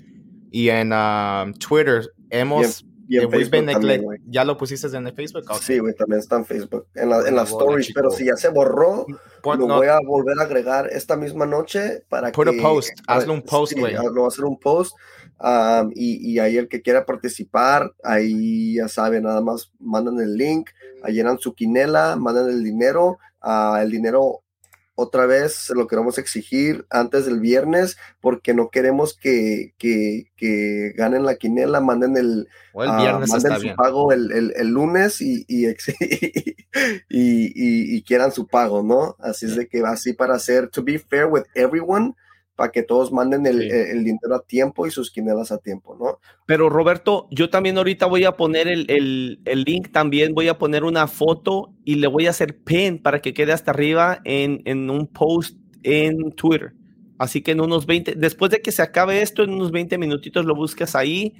y 0.51 0.71
en 0.71 0.93
uh, 0.93 1.53
Twitter. 1.59 2.11
Hemos 2.31 2.85
y 3.11 3.19
en 3.19 3.29
Facebook 3.29 3.67
también, 3.67 4.05
¿Ya 4.27 4.45
lo 4.45 4.57
pusiste 4.57 4.87
en 4.87 5.13
Facebook? 5.13 5.45
Sí, 5.61 5.81
güey, 5.81 5.95
también 5.95 6.21
está 6.21 6.37
en 6.37 6.45
Facebook, 6.45 6.87
en, 6.95 7.11
la, 7.11 7.27
en 7.27 7.35
las 7.35 7.51
stories, 7.51 7.93
pero 7.93 8.09
si 8.09 8.27
ya 8.27 8.37
se 8.37 8.51
borró, 8.51 9.05
lo 9.45 9.67
voy 9.67 9.89
a 9.89 9.99
volver 10.07 10.39
a 10.39 10.45
agregar 10.45 10.89
esta 10.93 11.17
misma 11.17 11.45
noche 11.45 12.05
para 12.09 12.31
Put 12.31 12.51
que... 12.51 12.61
a 12.61 12.63
post, 12.63 12.91
hazlo 13.09 13.33
un 13.33 13.43
post, 13.43 13.77
güey. 13.77 13.95
lo 13.95 14.13
voy 14.13 14.25
a 14.25 14.29
hacer 14.29 14.45
un 14.45 14.61
post, 14.61 14.95
y, 15.93 16.33
y, 16.33 16.39
ahí 16.39 16.57
el 16.57 16.69
que 16.69 16.83
quiera 16.83 17.05
participar, 17.05 17.93
ahí 18.05 18.77
ya 18.77 18.87
sabe, 18.87 19.21
nada 19.21 19.41
más 19.41 19.73
mandan 19.81 20.21
el 20.21 20.37
link, 20.37 20.71
llenan 21.09 21.41
su 21.41 21.53
quinela, 21.53 22.15
mandan 22.15 22.49
el 22.49 22.63
dinero, 22.63 23.19
uh, 23.43 23.75
el 23.77 23.91
dinero 23.91 24.45
otra 25.01 25.27
vez 25.27 25.71
lo 25.71 25.87
queremos 25.87 26.19
exigir 26.19 26.87
antes 26.91 27.25
del 27.25 27.41
viernes 27.41 27.97
porque 28.21 28.53
no 28.53 28.69
queremos 28.69 29.15
que, 29.15 29.75
que, 29.79 30.27
que 30.37 30.93
ganen 30.97 31.25
la 31.25 31.37
quinela, 31.37 31.81
manden 31.81 32.17
el, 32.17 32.49
ah, 32.77 33.21
manden 33.27 33.61
su 33.61 33.75
pago 33.75 34.13
el, 34.13 34.53
el, 34.55 34.69
lunes 34.69 35.21
y, 35.21 35.47
y, 35.49 35.67
y, 37.09 37.97
y, 37.97 38.03
quieran 38.03 38.33
su 38.33 38.47
pago, 38.47 38.83
¿no? 38.83 39.17
Así 39.19 39.47
es 39.47 39.57
de 39.57 39.67
que 39.69 39.83
así 39.85 40.13
para 40.13 40.35
hacer, 40.35 40.69
to 40.69 40.83
be 40.83 40.99
fair 40.99 41.27
with 41.27 41.45
everyone, 41.55 42.15
para 42.61 42.73
que 42.73 42.83
todos 42.83 43.11
manden 43.11 43.47
el, 43.47 43.73
el, 43.73 44.05
dinero 44.05 44.35
a 44.35 44.43
tiempo 44.43 44.87
y 44.87 44.91
sus 44.91 45.11
quinelas 45.11 45.51
a 45.51 45.57
tiempo, 45.57 45.97
¿no? 45.99 46.19
Pero 46.45 46.69
Roberto, 46.69 47.27
yo 47.31 47.49
también 47.49 47.79
ahorita 47.79 48.05
voy 48.05 48.25
a 48.25 48.33
poner 48.33 48.69
el, 48.69 48.85
el, 49.47 49.65
link, 49.65 49.93
también 49.93 50.35
voy 50.35 50.49
a 50.49 50.59
poner 50.59 50.85
una 50.85 51.07
foto 51.07 51.73
y 51.87 51.95
le 51.95 52.07
voy 52.07 52.27
a 52.27 52.31
hacer 52.31 52.59
pin 52.59 52.99
para 52.99 53.23
que 53.23 53.33
quede 53.33 53.55
hasta 53.55 53.71
arriba 53.71 54.21
en, 54.25 54.61
en 54.67 54.91
un 54.91 55.07
post 55.07 55.57
en 55.85 56.33
Twitter. 56.33 56.75
Así 57.17 57.41
que 57.41 57.53
en 57.53 57.63
unos 57.63 57.87
20, 57.87 58.17
después 58.17 58.51
de 58.51 58.61
que 58.61 58.73
se 58.73 58.83
acabe 58.83 59.23
esto, 59.23 59.43
en 59.43 59.55
unos 59.55 59.71
20 59.71 59.97
minutitos 59.97 60.45
lo 60.45 60.55
buscas 60.55 60.95
ahí. 60.95 61.33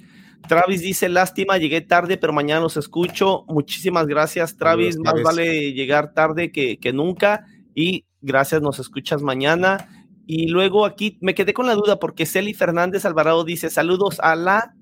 Travis 0.47 0.81
dice, 0.81 1.07
lástima, 1.07 1.59
llegué 1.59 1.81
tarde, 1.81 2.17
pero 2.17 2.33
mañana 2.33 2.61
los 2.61 2.77
escucho. 2.77 3.45
Muchísimas 3.47 4.07
gracias, 4.07 4.57
Travis. 4.57 4.97
Más 4.97 5.21
vale 5.21 5.73
llegar 5.73 6.15
tarde 6.15 6.51
que, 6.51 6.79
que 6.79 6.91
nunca. 6.91 7.45
Y 7.75 8.05
gracias, 8.21 8.63
nos 8.63 8.79
escuchas 8.79 9.21
mañana. 9.21 10.00
Y 10.33 10.47
luego 10.47 10.85
aquí 10.85 11.17
me 11.19 11.35
quedé 11.35 11.53
con 11.53 11.67
la 11.67 11.75
duda 11.75 11.99
porque 11.99 12.25
Celi 12.25 12.53
Fernández 12.53 13.03
Alvarado 13.03 13.43
dice 13.43 13.69
saludos 13.69 14.17
a 14.21 14.37
la 14.37 14.73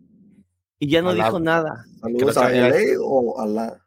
y 0.77 0.89
ya 0.91 1.01
no 1.01 1.11
dijo 1.11 1.39
nada. 1.39 1.87
¿Saludos 1.99 2.37
a 2.37 2.51
LA 2.51 2.77
o 3.01 3.41
a 3.41 3.47
la? 3.47 3.81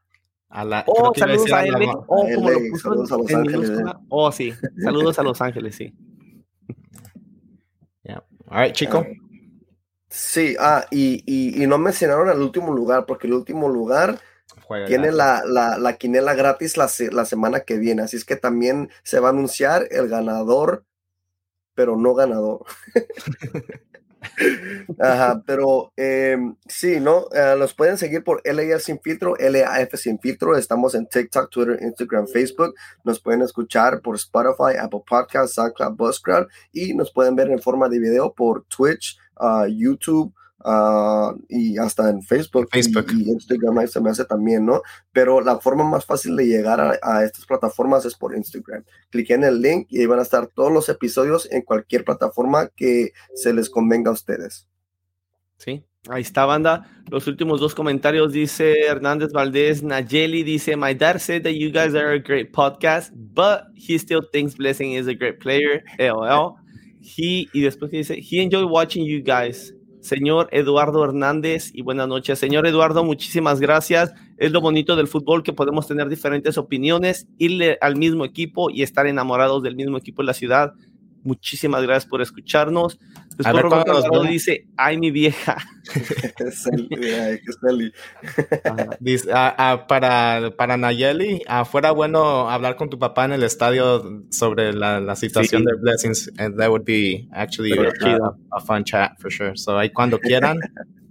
A 0.48 0.64
la 0.64 0.84
oh, 0.88 1.12
saludos 1.14 1.52
a, 1.52 1.64
LA. 1.64 1.92
Oh, 2.08 2.26
como 2.34 2.50
lo 2.50 2.58
puso 2.68 3.06
saludos 3.06 3.12
a 3.12 3.16
Los 3.16 3.32
Ángeles. 3.32 3.70
Oh, 4.08 4.32
sí. 4.32 4.52
Saludos 4.82 5.20
a 5.20 5.22
Los 5.22 5.40
Ángeles, 5.40 5.76
sí. 5.76 5.94
Yeah. 8.02 8.24
All 8.48 8.64
right, 8.64 8.74
chico. 8.74 9.06
Sí, 10.08 10.56
ah, 10.58 10.84
y, 10.90 11.22
y, 11.26 11.62
y, 11.62 11.66
no 11.68 11.78
mencionaron 11.78 12.28
el 12.28 12.42
último 12.42 12.72
lugar, 12.72 13.06
porque 13.06 13.28
el 13.28 13.34
último 13.34 13.68
lugar 13.68 14.18
tiene 14.88 15.12
la, 15.12 15.44
la, 15.46 15.78
la, 15.78 15.92
quinela 15.92 16.34
gratis 16.34 16.76
la, 16.76 16.90
la 17.12 17.24
semana 17.24 17.60
que 17.60 17.78
viene. 17.78 18.02
Así 18.02 18.16
es 18.16 18.24
que 18.24 18.34
también 18.34 18.90
se 19.04 19.20
va 19.20 19.28
a 19.28 19.30
anunciar 19.30 19.86
el 19.92 20.08
ganador 20.08 20.84
pero 21.74 21.96
no 21.96 22.14
ganador. 22.14 22.64
Ajá, 24.98 25.42
pero 25.46 25.92
eh, 25.96 26.36
sí, 26.68 27.00
¿no? 27.00 27.26
Uh, 27.26 27.58
los 27.58 27.74
pueden 27.74 27.98
seguir 27.98 28.22
por 28.22 28.40
LAF 28.44 28.82
Sin 28.82 29.00
Filtro, 29.00 29.36
LAF 29.38 29.94
Sin 29.94 30.18
Filtro. 30.18 30.56
Estamos 30.56 30.94
en 30.94 31.06
TikTok, 31.06 31.50
Twitter, 31.50 31.78
Instagram, 31.82 32.26
Facebook. 32.26 32.74
Nos 33.04 33.20
pueden 33.20 33.42
escuchar 33.42 34.00
por 34.00 34.16
Spotify, 34.16 34.76
Apple 34.80 35.02
Podcasts, 35.06 35.54
SoundCloud, 35.54 35.96
Buzzsprout 35.96 36.48
y 36.72 36.94
nos 36.94 37.12
pueden 37.12 37.34
ver 37.36 37.50
en 37.50 37.60
forma 37.60 37.88
de 37.88 37.98
video 37.98 38.32
por 38.32 38.64
Twitch, 38.64 39.18
uh, 39.40 39.66
YouTube, 39.66 40.32
Ah, 40.64 41.34
y 41.48 41.76
hasta 41.78 42.08
en 42.08 42.22
Facebook, 42.22 42.68
Facebook. 42.70 43.06
Y, 43.12 43.30
Instagram 43.30 43.86
se 43.88 44.00
me 44.00 44.10
hace 44.10 44.24
también, 44.24 44.64
¿no? 44.64 44.82
Pero 45.12 45.40
la 45.40 45.58
forma 45.58 45.84
más 45.88 46.04
fácil 46.04 46.36
de 46.36 46.46
llegar 46.46 46.80
a, 46.80 47.24
estas 47.24 47.46
plataformas 47.46 48.04
es 48.04 48.14
por 48.14 48.36
Instagram. 48.36 48.84
Cliquen 49.10 49.42
en 49.42 49.48
el 49.48 49.60
link 49.60 49.86
y 49.90 50.00
ahí 50.00 50.06
van 50.06 50.20
a 50.20 50.22
estar 50.22 50.46
todos 50.46 50.72
los 50.72 50.88
episodios 50.88 51.50
en 51.50 51.62
cualquier 51.62 52.04
plataforma 52.04 52.68
que 52.68 53.12
se 53.34 53.52
les 53.52 53.68
convenga 53.68 54.10
a 54.10 54.14
ustedes. 54.14 54.68
Sí, 55.58 55.84
ahí 56.08 56.22
está, 56.22 56.44
banda. 56.44 56.88
Los 57.11 57.26
últimos 57.26 57.61
dos 57.61 57.74
comentarios 57.74 58.32
dice 58.32 58.87
Hernández 58.87 59.32
Valdés, 59.32 59.82
Nayeli 59.82 60.45
dice, 60.45 60.76
My 60.76 60.95
dad 60.95 61.18
said 61.18 61.42
that 61.42 61.54
you 61.54 61.70
guys 61.70 61.95
are 61.95 62.14
a 62.14 62.20
great 62.20 62.53
podcast, 62.53 63.11
but 63.14 63.64
he 63.74 63.99
still 63.99 64.22
thinks 64.32 64.54
Blessing 64.54 64.92
is 64.92 65.08
a 65.08 65.14
great 65.14 65.41
player. 65.41 65.82
LOL. 65.99 66.57
He, 67.00 67.49
y 67.53 67.62
después 67.62 67.91
dice, 67.91 68.14
he 68.20 68.41
enjoyed 68.41 68.70
watching 68.70 69.04
you 69.04 69.20
guys 69.20 69.72
señor 70.03 70.49
Eduardo 70.50 71.04
Hernández 71.04 71.70
y 71.72 71.83
buenas 71.83 72.08
noches. 72.08 72.38
Señor 72.38 72.66
Eduardo, 72.66 73.04
muchísimas 73.04 73.61
gracias. 73.61 74.12
Es 74.37 74.50
lo 74.50 74.61
bonito 74.61 74.96
del 74.96 75.08
fútbol 75.08 75.42
que 75.42 75.53
podemos 75.53 75.87
tener 75.87 76.08
diferentes 76.08 76.58
opiniones, 76.58 77.29
irle 77.38 77.79
al 77.80 77.96
mismo 77.96 78.24
equipo 78.24 78.68
y 78.68 78.83
estar 78.83 79.07
enamorados 79.07 79.62
del 79.62 79.76
mismo 79.76 79.96
equipo 79.96 80.22
en 80.22 80.26
la 80.26 80.34
ciudad. 80.34 80.74
Muchísimas 81.22 81.83
gracias 81.83 82.07
por 82.11 82.20
escucharnos. 82.20 82.99
Después 83.37 83.63
Roberto 83.63 84.22
dice, 84.22 84.67
ay 84.76 84.99
mi 84.99 85.11
vieja. 85.11 85.57
dice, 89.00 89.30
para, 89.88 90.53
para 90.57 90.76
Nayeli, 90.76 91.42
fuera 91.71 91.91
bueno 91.91 92.50
hablar 92.50 92.76
con 92.76 92.91
tu 92.91 92.99
papá 92.99 93.25
en 93.25 93.33
el 93.33 93.42
estadio 93.42 94.25
sobre 94.30 94.72
la, 94.72 95.00
la 95.00 95.17
situación 95.17 95.64
de 95.64 95.75
Blessings. 95.80 96.30
And 96.38 96.59
that 96.59 96.71
would 96.71 96.84
be 96.84 97.29
actually 97.33 97.72
a, 97.72 97.92
a, 98.53 98.61
fun 98.61 98.84
chat 98.84 99.13
for 99.18 99.30
sure. 99.30 99.57
So 99.57 99.79
ahí 99.79 99.91
cuando 99.91 100.18
quieran. 100.18 100.59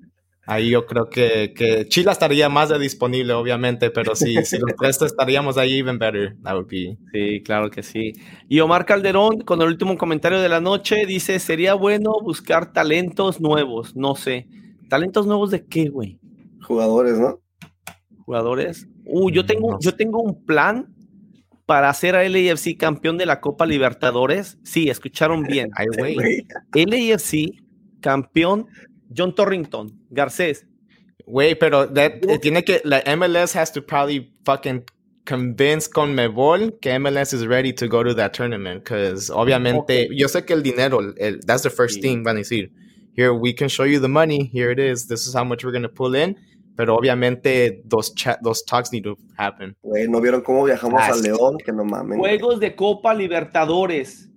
Ahí 0.47 0.71
yo 0.71 0.87
creo 0.87 1.07
que, 1.07 1.53
que 1.55 1.87
Chila 1.87 2.11
estaría 2.11 2.49
más 2.49 2.69
de 2.69 2.79
disponible, 2.79 3.33
obviamente, 3.33 3.91
pero 3.91 4.15
si, 4.15 4.43
si 4.43 4.57
los 4.57 4.75
tres 4.75 5.01
estaríamos 5.01 5.57
ahí, 5.57 5.79
even 5.79 5.99
better. 5.99 6.35
That 6.43 6.55
would 6.55 6.67
be. 6.67 6.97
Sí, 7.11 7.43
claro 7.43 7.69
que 7.69 7.83
sí. 7.83 8.13
Y 8.49 8.59
Omar 8.59 8.85
Calderón, 8.85 9.41
con 9.41 9.61
el 9.61 9.67
último 9.67 9.97
comentario 9.97 10.41
de 10.41 10.49
la 10.49 10.59
noche, 10.59 11.05
dice: 11.05 11.39
Sería 11.39 11.75
bueno 11.75 12.13
buscar 12.23 12.73
talentos 12.73 13.39
nuevos. 13.39 13.95
No 13.95 14.15
sé. 14.15 14.47
¿Talentos 14.89 15.27
nuevos 15.27 15.51
de 15.51 15.65
qué, 15.65 15.89
güey? 15.89 16.19
Jugadores, 16.63 17.19
¿no? 17.19 17.39
Jugadores. 18.25 18.87
Uh, 19.05 19.29
yo 19.29 19.45
tengo, 19.45 19.77
yo 19.79 19.95
tengo 19.95 20.21
un 20.21 20.43
plan 20.43 20.93
para 21.65 21.89
hacer 21.89 22.15
a 22.15 22.27
LAFC 22.27 22.75
campeón 22.77 23.17
de 23.17 23.25
la 23.25 23.39
Copa 23.39 23.65
Libertadores. 23.65 24.57
Sí, 24.63 24.89
escucharon 24.89 25.43
bien. 25.43 25.69
Ay, 25.75 25.87
güey. 25.97 26.45
LAFC 26.73 27.53
campeón 28.01 28.67
John 29.11 29.33
Torrington, 29.33 29.91
Garcés. 30.09 30.65
Güey, 31.25 31.55
pero 31.55 31.87
tiene 32.41 32.63
que, 32.63 32.81
la 32.83 33.01
MLS 33.15 33.55
has 33.55 33.71
to 33.71 33.81
probably 33.81 34.33
fucking 34.43 34.83
convince 35.25 35.87
con 35.87 36.15
Mebol 36.15 36.79
que 36.81 36.97
MLS 36.97 37.33
is 37.33 37.45
ready 37.45 37.71
to 37.73 37.87
go 37.87 38.03
to 38.03 38.13
that 38.15 38.33
tournament. 38.33 38.83
Because 38.83 39.29
obviamente, 39.29 40.07
yo 40.11 40.27
sé 40.27 40.45
que 40.45 40.53
el 40.53 40.63
dinero, 40.63 41.13
el, 41.17 41.39
that's 41.45 41.63
the 41.63 41.69
first 41.69 42.01
thing, 42.01 42.23
van 42.23 42.37
a 42.37 42.39
decir. 42.39 42.69
Here, 43.13 43.33
we 43.33 43.53
can 43.53 43.67
show 43.69 43.83
you 43.83 43.99
the 43.99 44.07
money. 44.07 44.49
Here 44.51 44.71
it 44.71 44.79
is. 44.79 45.07
This 45.07 45.27
is 45.27 45.33
how 45.33 45.43
much 45.43 45.63
we're 45.63 45.71
going 45.71 45.83
to 45.83 45.89
pull 45.89 46.15
in. 46.15 46.35
pero 46.75 46.95
obviamente 46.95 47.81
dos, 47.85 48.13
dos 48.41 48.65
talks 48.65 48.91
need 48.91 49.03
to 49.03 49.17
happen. 49.37 49.75
Güey, 49.83 50.07
¿no 50.07 50.19
vieron 50.21 50.41
cómo 50.41 50.63
viajamos 50.63 51.01
a 51.01 51.15
León? 51.15 51.57
Que 51.63 51.71
no 51.71 51.83
mames. 51.83 52.17
Juegos 52.17 52.59
de 52.59 52.75
Copa 52.75 53.13
Libertadores 53.13 54.29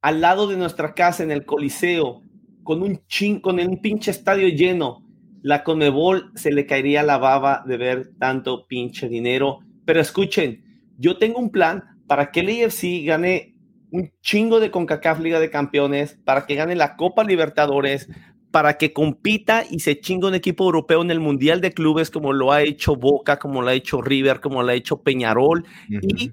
al 0.00 0.20
lado 0.20 0.48
de 0.48 0.56
nuestra 0.56 0.94
casa 0.94 1.22
en 1.22 1.30
el 1.30 1.44
Coliseo, 1.44 2.21
con 2.62 2.82
un 2.82 3.00
chin, 3.06 3.40
con 3.40 3.58
un 3.58 3.80
pinche 3.80 4.10
estadio 4.10 4.48
lleno. 4.48 5.06
La 5.42 5.64
Conmebol 5.64 6.30
se 6.34 6.52
le 6.52 6.66
caería 6.66 7.02
la 7.02 7.18
baba 7.18 7.64
de 7.66 7.76
ver 7.76 8.12
tanto 8.18 8.66
pinche 8.66 9.08
dinero. 9.08 9.60
Pero 9.84 10.00
escuchen, 10.00 10.64
yo 10.98 11.18
tengo 11.18 11.38
un 11.40 11.50
plan 11.50 11.84
para 12.06 12.30
que 12.30 12.40
el 12.40 12.64
AFC 12.64 13.04
gane 13.04 13.56
un 13.90 14.10
chingo 14.22 14.60
de 14.60 14.70
CONCACAF 14.70 15.20
Liga 15.20 15.38
de 15.38 15.50
Campeones, 15.50 16.18
para 16.24 16.46
que 16.46 16.54
gane 16.54 16.74
la 16.74 16.96
Copa 16.96 17.24
Libertadores, 17.24 18.08
para 18.50 18.78
que 18.78 18.92
compita 18.92 19.64
y 19.68 19.80
se 19.80 19.98
chingue 19.98 20.28
un 20.28 20.34
equipo 20.34 20.64
europeo 20.64 21.02
en 21.02 21.10
el 21.10 21.20
Mundial 21.20 21.60
de 21.60 21.72
Clubes 21.72 22.10
como 22.10 22.32
lo 22.32 22.52
ha 22.52 22.62
hecho 22.62 22.96
Boca, 22.96 23.38
como 23.38 23.62
lo 23.62 23.68
ha 23.68 23.74
hecho 23.74 24.00
River, 24.00 24.40
como 24.40 24.62
lo 24.62 24.70
ha 24.70 24.74
hecho 24.74 25.02
Peñarol. 25.02 25.64
Y 25.88 26.32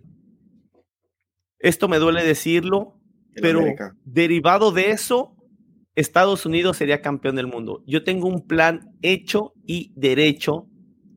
esto 1.59 1.87
me 1.87 1.97
duele 1.97 2.23
decirlo, 2.23 2.99
pero 3.41 3.63
derivado 4.05 4.71
de 4.71 4.91
eso, 4.91 5.35
Estados 5.99 6.45
Unidos 6.45 6.77
sería 6.77 7.01
campeón 7.01 7.35
del 7.35 7.47
mundo. 7.47 7.83
Yo 7.85 8.03
tengo 8.03 8.27
un 8.27 8.47
plan 8.47 8.95
hecho 9.01 9.53
y 9.65 9.91
derecho, 9.95 10.67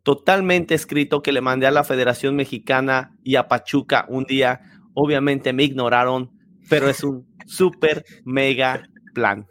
totalmente 0.02 0.74
escrito, 0.74 1.22
que 1.22 1.32
le 1.32 1.40
mandé 1.40 1.66
a 1.66 1.70
la 1.70 1.84
Federación 1.84 2.34
Mexicana 2.34 3.16
y 3.22 3.36
a 3.36 3.46
Pachuca 3.48 4.06
un 4.09 4.24
día. 4.24 4.60
Obviamente 4.94 5.52
me 5.52 5.62
ignoraron, 5.62 6.30
pero 6.68 6.88
es 6.88 7.04
un 7.04 7.26
súper 7.46 8.04
mega 8.24 8.82
plan. 9.14 9.46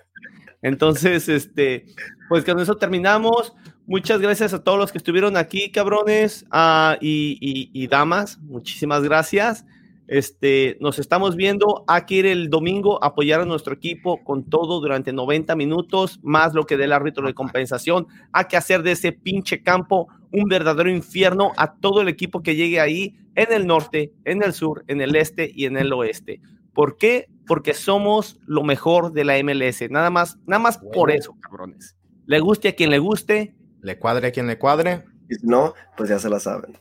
Entonces, 0.61 1.29
este, 1.29 1.85
pues 2.27 2.43
con 2.43 2.59
eso 2.59 2.75
terminamos. 2.75 3.53
Muchas 3.87 4.21
gracias 4.21 4.53
a 4.53 4.63
todos 4.63 4.77
los 4.77 4.91
que 4.91 4.97
estuvieron 4.97 5.37
aquí, 5.37 5.71
cabrones 5.71 6.45
ah, 6.51 6.97
y, 7.01 7.87
damas. 7.87 8.37
Muchísimas 8.39 9.03
gracias. 9.03 9.65
Este, 10.11 10.75
nos 10.81 10.99
estamos 10.99 11.37
viendo. 11.37 11.85
Aquí 11.87 12.17
ir 12.17 12.25
el 12.25 12.49
domingo 12.49 13.01
apoyar 13.01 13.39
a 13.39 13.45
nuestro 13.45 13.73
equipo 13.73 14.21
con 14.25 14.43
todo 14.43 14.81
durante 14.81 15.13
90 15.13 15.55
minutos, 15.55 16.19
más 16.21 16.53
lo 16.53 16.65
que 16.65 16.75
dé 16.75 16.83
el 16.83 16.91
árbitro 16.91 17.25
de 17.25 17.33
compensación. 17.33 18.07
Hay 18.33 18.43
que 18.49 18.57
hacer 18.57 18.83
de 18.83 18.91
ese 18.91 19.13
pinche 19.13 19.63
campo 19.63 20.09
un 20.33 20.49
verdadero 20.49 20.89
infierno 20.89 21.53
a 21.55 21.75
todo 21.75 22.01
el 22.01 22.09
equipo 22.09 22.43
que 22.43 22.57
llegue 22.57 22.81
ahí 22.81 23.15
en 23.35 23.53
el 23.53 23.65
norte, 23.65 24.11
en 24.25 24.43
el 24.43 24.51
sur, 24.51 24.83
en 24.87 24.99
el 24.99 25.15
este 25.15 25.49
y 25.55 25.63
en 25.63 25.77
el 25.77 25.93
oeste. 25.93 26.41
¿Por 26.73 26.97
qué? 26.97 27.29
Porque 27.47 27.73
somos 27.73 28.37
lo 28.45 28.63
mejor 28.63 29.13
de 29.13 29.23
la 29.23 29.41
MLS. 29.41 29.89
Nada 29.89 30.09
más, 30.09 30.37
nada 30.45 30.61
más 30.61 30.77
por 30.77 31.09
eso, 31.09 31.37
cabrones. 31.39 31.95
Le 32.25 32.41
guste 32.41 32.67
a 32.67 32.75
quien 32.75 32.89
le 32.89 32.99
guste. 32.99 33.55
Le 33.79 33.97
cuadre 33.97 34.27
a 34.27 34.31
quien 34.31 34.47
le 34.47 34.57
cuadre. 34.59 35.05
Y 35.29 35.35
si 35.35 35.47
no, 35.47 35.73
pues 35.95 36.09
ya 36.09 36.19
se 36.19 36.29
la 36.29 36.41
saben. 36.41 36.77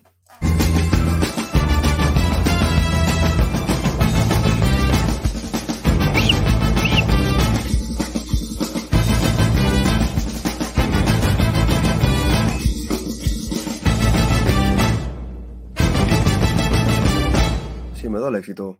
El 18.30 18.36
éxito. 18.36 18.78